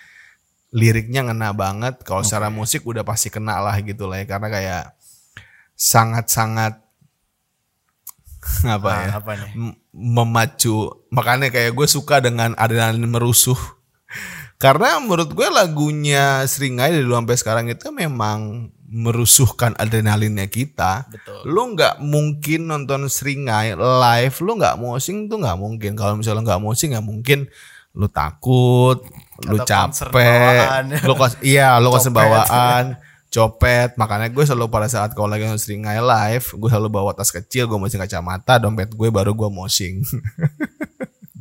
liriknya 0.72 1.28
ngena 1.28 1.52
banget. 1.52 2.00
Kalau 2.08 2.24
secara 2.24 2.48
musik 2.48 2.88
udah 2.88 3.04
pasti 3.04 3.28
kena 3.28 3.60
lah 3.60 3.76
gitu 3.84 4.08
lah 4.08 4.24
ya. 4.24 4.26
Karena 4.28 4.48
kayak 4.48 4.84
sangat-sangat 5.76 6.87
apa 8.68 8.88
Ah, 8.88 9.00
ya 9.04 9.12
apa 9.18 9.32
nih? 9.36 9.52
memacu 9.92 10.78
makanya 11.10 11.48
kayak 11.48 11.72
gue 11.72 11.88
suka 11.88 12.20
dengan 12.20 12.54
adrenalin 12.54 13.04
merusuh 13.04 13.58
karena 14.58 14.98
menurut 14.98 15.30
gue 15.30 15.48
lagunya 15.48 16.42
Seringai 16.44 16.90
dari 16.90 17.02
dulu 17.02 17.16
sampai 17.16 17.36
sekarang 17.36 17.66
itu 17.68 17.90
memang 17.90 18.70
merusuhkan 18.88 19.76
adrenalinnya 19.76 20.48
kita 20.48 21.06
Betul. 21.08 21.44
lu 21.46 21.76
nggak 21.76 22.00
mungkin 22.00 22.66
nonton 22.66 23.06
Seringai 23.06 23.76
live 23.76 24.36
lu 24.40 24.56
nggak 24.56 24.76
mosing 24.76 25.28
tuh 25.28 25.38
nggak 25.38 25.58
mungkin 25.58 25.92
kalau 25.94 26.16
misalnya 26.16 26.42
nggak 26.46 26.62
mosing 26.62 26.94
ya 26.94 27.02
mungkin 27.02 27.52
lu 27.92 28.08
takut 28.08 29.02
lu 29.44 29.58
Atau 29.58 29.66
konser 29.90 30.08
capek 30.08 30.16
bawaan. 30.16 30.86
lu 31.02 31.14
kos 31.14 31.34
iya 31.42 31.76
lu 31.78 31.90
Copet. 32.08 32.14
bawaan 32.16 32.86
copet 33.28 33.94
makanya 34.00 34.32
gue 34.32 34.44
selalu 34.44 34.72
pada 34.72 34.88
saat 34.88 35.12
kalau 35.12 35.28
lagi 35.28 35.44
Seringai 35.60 36.00
live 36.00 36.48
gue 36.56 36.70
selalu 36.72 36.90
bawa 36.90 37.12
tas 37.12 37.30
kecil 37.30 37.68
gue 37.68 37.76
mosing 37.76 38.00
kacamata 38.00 38.58
dompet 38.58 38.92
gue 38.92 39.10
baru 39.12 39.36
gue 39.36 39.50
mosing 39.52 40.02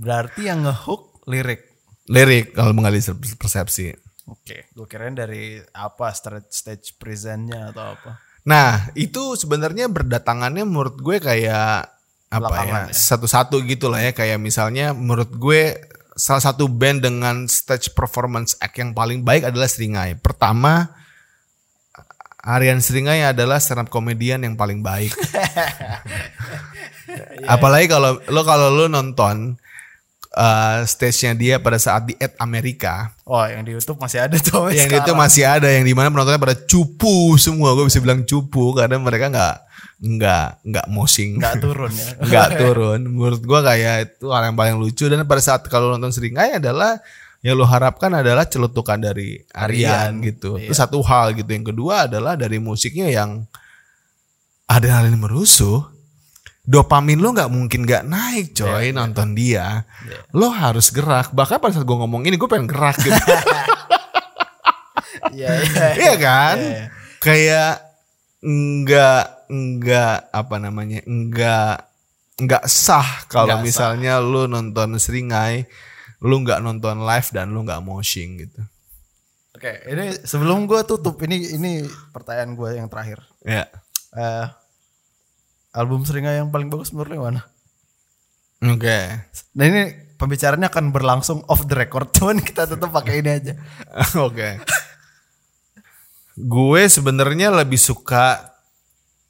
Berarti 0.06 0.46
yang 0.46 0.62
ngehook 0.62 1.26
lirik. 1.26 1.66
lirik 2.06 2.54
kalau 2.54 2.70
mengalih 2.70 3.02
persepsi 3.40 3.96
Oke. 4.26 4.66
Gue 4.74 4.86
kirain 4.90 5.14
dari 5.14 5.62
apa 5.70 6.10
stage 6.10 6.98
presentnya 6.98 7.70
atau 7.70 7.94
apa. 7.94 8.18
Nah, 8.46 8.90
itu 8.98 9.38
sebenarnya 9.38 9.86
berdatangannya 9.86 10.66
menurut 10.66 10.98
gue 10.98 11.22
kayak 11.22 11.94
apa 12.26 12.54
ya, 12.66 12.90
ya. 12.90 12.94
satu-satu 12.94 13.62
gitu 13.70 13.86
lah 13.86 14.02
ya. 14.02 14.10
Kayak 14.10 14.42
misalnya 14.42 14.90
menurut 14.90 15.30
gue 15.30 15.78
salah 16.18 16.42
satu 16.42 16.66
band 16.66 17.06
dengan 17.06 17.46
stage 17.46 17.94
performance 17.94 18.58
act 18.58 18.74
yang 18.82 18.90
paling 18.90 19.22
baik 19.22 19.46
adalah 19.46 19.70
Seringai. 19.70 20.18
Pertama, 20.18 20.90
Aryan 22.46 22.78
Seringai 22.78 23.26
adalah 23.26 23.58
stand 23.58 23.82
up 23.82 23.88
komedian 23.90 24.38
yang 24.40 24.54
paling 24.54 24.78
baik. 24.78 25.10
Apalagi 27.46 27.86
kalau 27.86 28.18
lo 28.26 28.40
kalau 28.42 28.68
lo 28.70 28.86
nonton 28.86 29.54
uh, 30.32 30.76
stage-nya 30.82 31.32
dia 31.34 31.54
pada 31.58 31.76
saat 31.76 32.04
di 32.04 32.14
Ed 32.16 32.32
Amerika, 32.38 33.10
Oh, 33.22 33.42
yang 33.42 33.62
di 33.62 33.74
YouTube 33.74 33.98
masih 33.98 34.22
ada 34.22 34.34
tuh. 34.38 34.70
yang 34.70 34.86
itu 34.86 35.02
sekarang. 35.02 35.18
masih 35.18 35.44
ada 35.44 35.66
yang 35.66 35.82
di 35.82 35.90
mana 35.90 36.08
penontonnya 36.08 36.38
pada 36.38 36.54
cupu 36.56 37.34
semua 37.36 37.74
gue 37.74 37.84
bisa 37.86 37.98
bilang 37.98 38.22
cupu 38.22 38.70
karena 38.72 38.96
mereka 38.96 39.26
nggak 39.26 39.56
nggak 39.96 40.46
nggak 40.62 40.86
mosing 40.86 41.40
nggak 41.40 41.56
turun 41.56 41.90
ya. 41.90 42.08
nggak 42.28 42.48
turun 42.60 43.00
menurut 43.08 43.40
gue 43.40 43.60
kayak 43.64 43.94
itu 44.04 44.28
hal 44.28 44.44
yang 44.44 44.54
paling 44.54 44.76
lucu 44.76 45.08
dan 45.08 45.24
pada 45.24 45.40
saat 45.40 45.64
kalau 45.66 45.88
nonton 45.90 46.12
Seringai 46.12 46.60
adalah 46.60 47.00
yang 47.46 47.54
lo 47.54 47.62
harapkan 47.62 48.10
adalah 48.10 48.42
celutukan 48.50 48.98
dari 48.98 49.38
Aryan, 49.54 50.18
Aryan, 50.18 50.26
gitu 50.26 50.58
iya. 50.58 50.66
itu 50.66 50.74
satu 50.74 50.98
hal 51.06 51.30
gitu 51.38 51.46
yang 51.46 51.62
kedua 51.62 52.10
adalah 52.10 52.34
dari 52.34 52.58
musiknya 52.58 53.06
yang 53.06 53.46
adrenalin 54.66 55.14
merusuh 55.14 55.86
dopamin 56.66 57.22
lo 57.22 57.30
nggak 57.30 57.52
mungkin 57.54 57.86
nggak 57.86 58.02
naik 58.02 58.50
coy 58.58 58.90
nonton 58.90 59.38
dia 59.38 59.86
lo 60.34 60.50
harus 60.50 60.90
gerak 60.90 61.30
bahkan 61.30 61.62
pada 61.62 61.78
saat 61.78 61.86
gue 61.86 61.94
ngomong 61.94 62.26
ini 62.26 62.34
gue 62.34 62.50
pengen 62.50 62.66
gerak 62.66 62.98
gitu 62.98 63.14
Iya, 65.36 65.48
iya. 65.62 65.86
Iya 65.96 66.14
kan? 66.20 66.56
Iya, 66.56 66.70
iya. 66.70 66.84
Kayak 67.20 67.72
enggak 68.44 69.24
enggak 69.50 70.16
apa 70.30 70.56
namanya? 70.60 71.00
enggak 71.04 71.88
enggak 72.36 72.64
sah 72.68 73.26
kalau 73.26 73.48
Nggak 73.48 73.58
sah. 73.60 73.66
misalnya 73.66 74.12
lu 74.20 74.46
nonton 74.46 74.96
Seringai, 75.00 75.66
lu 76.24 76.40
nggak 76.44 76.64
nonton 76.64 77.04
live 77.04 77.28
dan 77.32 77.52
lu 77.52 77.64
nggak 77.66 77.82
moshing 77.84 78.40
gitu. 78.40 78.60
Oke, 79.56 79.72
ini 79.88 80.12
sebelum 80.20 80.68
gue 80.68 80.84
tutup 80.84 81.16
ini 81.24 81.56
ini 81.56 81.80
pertanyaan 82.12 82.52
gue 82.52 82.70
yang 82.76 82.88
terakhir. 82.92 83.24
Ya. 83.40 83.64
Eh 84.12 84.46
album 85.76 86.04
Seringai 86.08 86.40
yang 86.40 86.48
paling 86.48 86.72
bagus 86.72 86.92
menurut 86.92 87.12
yang 87.12 87.24
mana? 87.24 87.42
Oke. 88.64 88.98
Nah 89.56 89.64
ini 89.68 89.82
pembicaraannya 90.16 90.72
akan 90.72 90.84
berlangsung 90.92 91.44
off 91.52 91.68
the 91.68 91.76
record, 91.76 92.08
cuman 92.16 92.40
kita 92.40 92.64
tetap 92.64 92.88
pakai 92.88 93.20
ini 93.20 93.30
aja. 93.30 93.52
Oke. 94.26 94.60
Gue 96.36 96.82
sebenarnya 96.88 97.52
lebih 97.52 97.80
suka 97.80 98.56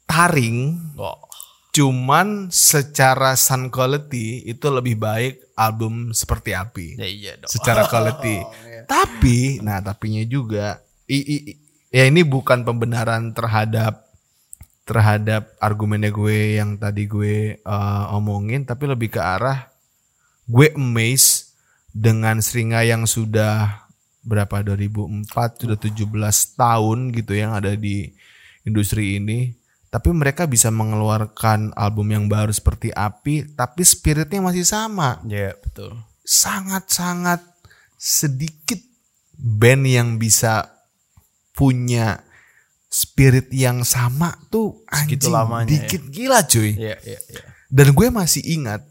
taring, 0.07 0.91
Oh, 0.95 1.26
cuman 1.77 2.49
secara 2.49 3.37
sound 3.37 3.69
quality 3.69 4.41
itu 4.49 4.65
lebih 4.73 4.97
baik 4.97 5.53
album 5.53 6.09
seperti 6.09 6.57
api. 6.57 6.97
ya 6.97 7.05
iya 7.05 7.31
dong. 7.37 7.45
secara 7.45 7.85
quality. 7.91 8.41
iya. 8.41 8.81
Tapi, 8.89 9.61
nah 9.61 9.77
tapinya 9.77 10.25
juga, 10.25 10.81
i, 11.05 11.21
i- 11.21 11.43
i- 11.53 11.59
ya 11.93 12.09
ini 12.09 12.25
bukan 12.25 12.65
pembenaran 12.65 13.29
terhadap 13.29 14.09
terhadap 14.87 15.51
argumennya 15.59 16.09
gue 16.09 16.57
yang 16.57 16.79
tadi 16.79 17.05
gue 17.05 17.59
uh, 17.61 18.15
omongin, 18.17 18.63
tapi 18.63 18.87
lebih 18.87 19.13
ke 19.13 19.21
arah 19.21 19.67
gue 20.47 20.71
amazed 20.73 21.51
dengan 21.91 22.39
Seringai 22.39 22.89
yang 22.89 23.03
sudah 23.03 23.83
berapa 24.23 24.63
2004 24.63 25.27
sudah 25.61 25.77
17 25.77 26.07
tahun 26.55 26.97
gitu 27.11 27.31
yang 27.35 27.51
ada 27.51 27.75
di 27.75 28.11
industri 28.63 29.19
ini 29.19 29.51
tapi 29.97 30.13
mereka 30.13 30.45
bisa 30.45 30.69
mengeluarkan 30.69 31.73
album 31.73 32.13
yang 32.13 32.25
baru 32.29 32.53
seperti 32.53 32.93
api 32.93 33.57
tapi 33.57 33.81
spiritnya 33.81 34.45
masih 34.45 34.61
sama 34.61 35.17
Iya, 35.25 35.57
betul. 35.57 35.97
sangat-sangat 36.21 37.41
sedikit 37.97 38.77
band 39.33 39.89
yang 39.89 40.21
bisa 40.21 40.69
punya 41.57 42.21
spirit 42.93 43.49
yang 43.49 43.81
sama 43.81 44.37
tuh 44.53 44.85
Segitu 44.85 45.27
anjing 45.27 45.33
lamanya 45.33 45.69
dikit 45.73 46.01
gila 46.13 46.45
cuy. 46.45 46.77
Iya, 46.77 46.95
iya, 47.01 47.19
iya. 47.33 47.43
Dan 47.73 47.97
gue 47.97 48.07
masih 48.13 48.45
ingat 48.45 48.85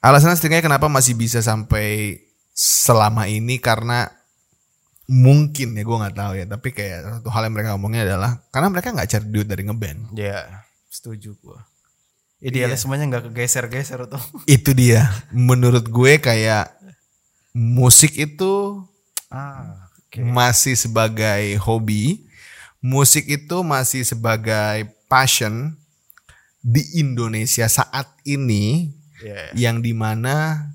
alasan 0.00 0.32
seringnya 0.32 0.64
kenapa 0.64 0.88
masih 0.88 1.12
bisa 1.12 1.44
sampai 1.44 2.24
selama 2.56 3.28
ini 3.28 3.60
karena 3.60 4.08
mungkin 5.06 5.72
ya 5.72 5.82
gue 5.82 5.96
nggak 5.96 6.16
tahu 6.16 6.32
ya 6.34 6.44
tapi 6.44 6.68
kayak 6.70 6.98
satu 7.22 7.28
hal 7.30 7.46
yang 7.46 7.54
mereka 7.54 7.68
ngomongnya 7.74 8.02
adalah 8.04 8.42
karena 8.50 8.68
mereka 8.68 8.90
nggak 8.90 9.08
cari 9.08 9.26
duit 9.26 9.46
dari 9.46 9.62
ngeband 9.62 10.00
Iya, 10.12 10.66
setuju 10.86 11.38
gua. 11.38 11.62
Idealismenya 12.36 13.08
nggak 13.08 13.24
kegeser-geser 13.30 14.06
tuh. 14.06 14.20
itu 14.50 14.70
dia 14.70 15.08
menurut 15.30 15.86
gue 15.86 16.18
kayak 16.18 16.74
musik 17.52 18.12
itu 18.14 18.82
Ah, 19.26 19.88
oke. 20.06 20.22
masih 20.22 20.74
sebagai 20.74 21.58
hobi 21.58 22.26
musik 22.78 23.26
itu 23.26 23.56
masih 23.62 24.02
sebagai 24.02 24.86
passion 25.06 25.74
di 26.60 26.82
Indonesia 26.96 27.66
saat 27.66 28.06
ini 28.22 28.94
Iya. 29.16 29.54
yang 29.56 29.76
di 29.80 29.90
mana 29.90 30.68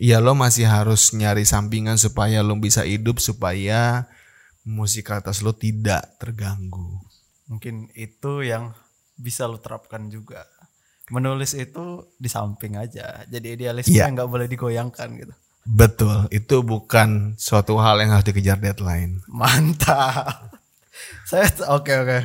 ya 0.00 0.16
lo 0.16 0.32
masih 0.32 0.64
harus 0.64 1.12
nyari 1.12 1.44
sampingan 1.44 2.00
supaya 2.00 2.40
lo 2.40 2.56
bisa 2.56 2.88
hidup 2.88 3.20
supaya 3.20 4.08
musikalitas 4.64 5.44
lo 5.44 5.52
tidak 5.52 6.16
terganggu. 6.16 7.04
Mungkin 7.52 7.92
itu 7.92 8.40
yang 8.40 8.72
bisa 9.20 9.44
lo 9.44 9.60
terapkan 9.60 10.08
juga. 10.08 10.48
Menulis 11.12 11.52
itu 11.52 12.08
di 12.16 12.32
samping 12.32 12.80
aja. 12.80 13.28
Jadi 13.28 13.60
idealisme 13.60 13.92
yang 13.92 14.16
nggak 14.16 14.30
boleh 14.30 14.48
digoyangkan 14.48 15.08
gitu. 15.20 15.34
Betul, 15.68 16.24
itu 16.32 16.64
bukan 16.64 17.36
suatu 17.36 17.76
hal 17.76 18.00
yang 18.00 18.16
harus 18.16 18.24
dikejar 18.24 18.56
deadline. 18.56 19.20
Mantap. 19.28 20.56
Saya 21.28 21.52
oke 21.68 21.92
oke. 21.92 22.20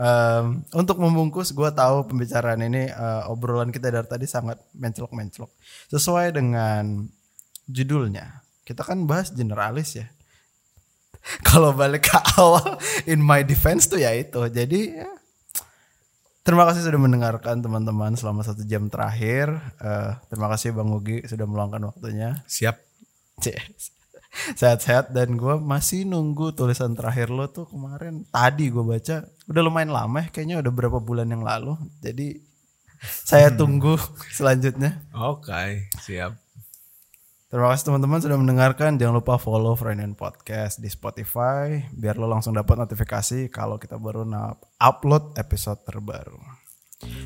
Em, 0.00 0.64
untuk 0.72 0.96
membungkus, 0.96 1.52
gue 1.52 1.68
tahu 1.76 2.08
pembicaraan 2.08 2.64
ini 2.64 2.88
eh, 2.88 3.22
obrolan 3.28 3.68
kita 3.68 3.92
dari 3.92 4.08
tadi 4.08 4.24
sangat 4.24 4.56
menclok-menclok. 4.72 5.50
Sesuai 5.90 6.30
dengan 6.30 7.10
judulnya, 7.66 8.46
kita 8.62 8.86
kan 8.86 9.10
bahas 9.10 9.34
generalis 9.34 9.98
ya. 9.98 10.06
Kalau 11.48 11.74
balik 11.74 12.08
ke 12.08 12.18
awal, 12.38 12.78
in 13.10 13.20
my 13.20 13.42
defense 13.42 13.90
tuh 13.90 13.98
ya 13.98 14.14
itu. 14.14 14.40
Jadi 14.48 15.02
ya, 15.02 15.10
terima 16.46 16.64
kasih 16.70 16.86
sudah 16.86 17.00
mendengarkan 17.00 17.60
teman-teman 17.60 18.14
selama 18.14 18.46
satu 18.46 18.62
jam 18.64 18.86
terakhir. 18.86 19.50
Eh, 19.82 20.10
terima 20.30 20.46
kasih 20.54 20.72
Bang 20.72 20.94
Ugi 20.94 21.26
sudah 21.26 21.44
meluangkan 21.44 21.90
waktunya. 21.90 22.40
Siap. 22.46 22.76
Yes. 23.42 23.90
Sehat-sehat 24.30 25.10
dan 25.10 25.34
gue 25.34 25.58
masih 25.58 26.06
nunggu 26.06 26.54
tulisan 26.54 26.94
terakhir 26.94 27.34
lo 27.34 27.50
tuh 27.50 27.66
kemarin 27.66 28.22
tadi 28.30 28.70
gue 28.70 28.84
baca 28.86 29.26
udah 29.50 29.62
lumayan 29.66 29.90
lama 29.90 30.22
ya, 30.22 30.30
kayaknya 30.30 30.62
udah 30.62 30.70
berapa 30.70 31.02
bulan 31.02 31.34
yang 31.34 31.42
lalu 31.42 31.74
jadi 31.98 32.38
saya 33.00 33.48
tunggu 33.52 33.96
selanjutnya. 34.32 35.00
Oke, 35.16 35.88
siap. 36.04 36.36
terima 37.50 37.74
kasih 37.74 37.90
teman-teman 37.90 38.22
sudah 38.22 38.38
mendengarkan. 38.38 38.94
Jangan 38.94 39.18
lupa 39.18 39.34
follow 39.34 39.74
Friend 39.74 40.14
Podcast 40.14 40.78
di 40.78 40.86
Spotify 40.86 41.82
biar 41.90 42.14
lo 42.14 42.30
langsung 42.30 42.54
dapat 42.54 42.78
notifikasi 42.78 43.50
kalau 43.50 43.74
kita 43.74 43.98
baru 43.98 44.22
upload 44.78 45.34
episode 45.34 45.82
terbaru. 45.82 46.38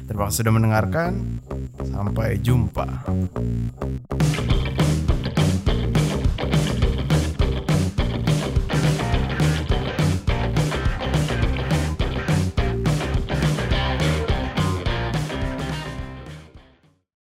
Terima 0.06 0.30
kasih 0.30 0.46
sudah 0.46 0.54
mendengarkan. 0.54 1.42
Sampai 1.90 2.40
jumpa 2.40 2.86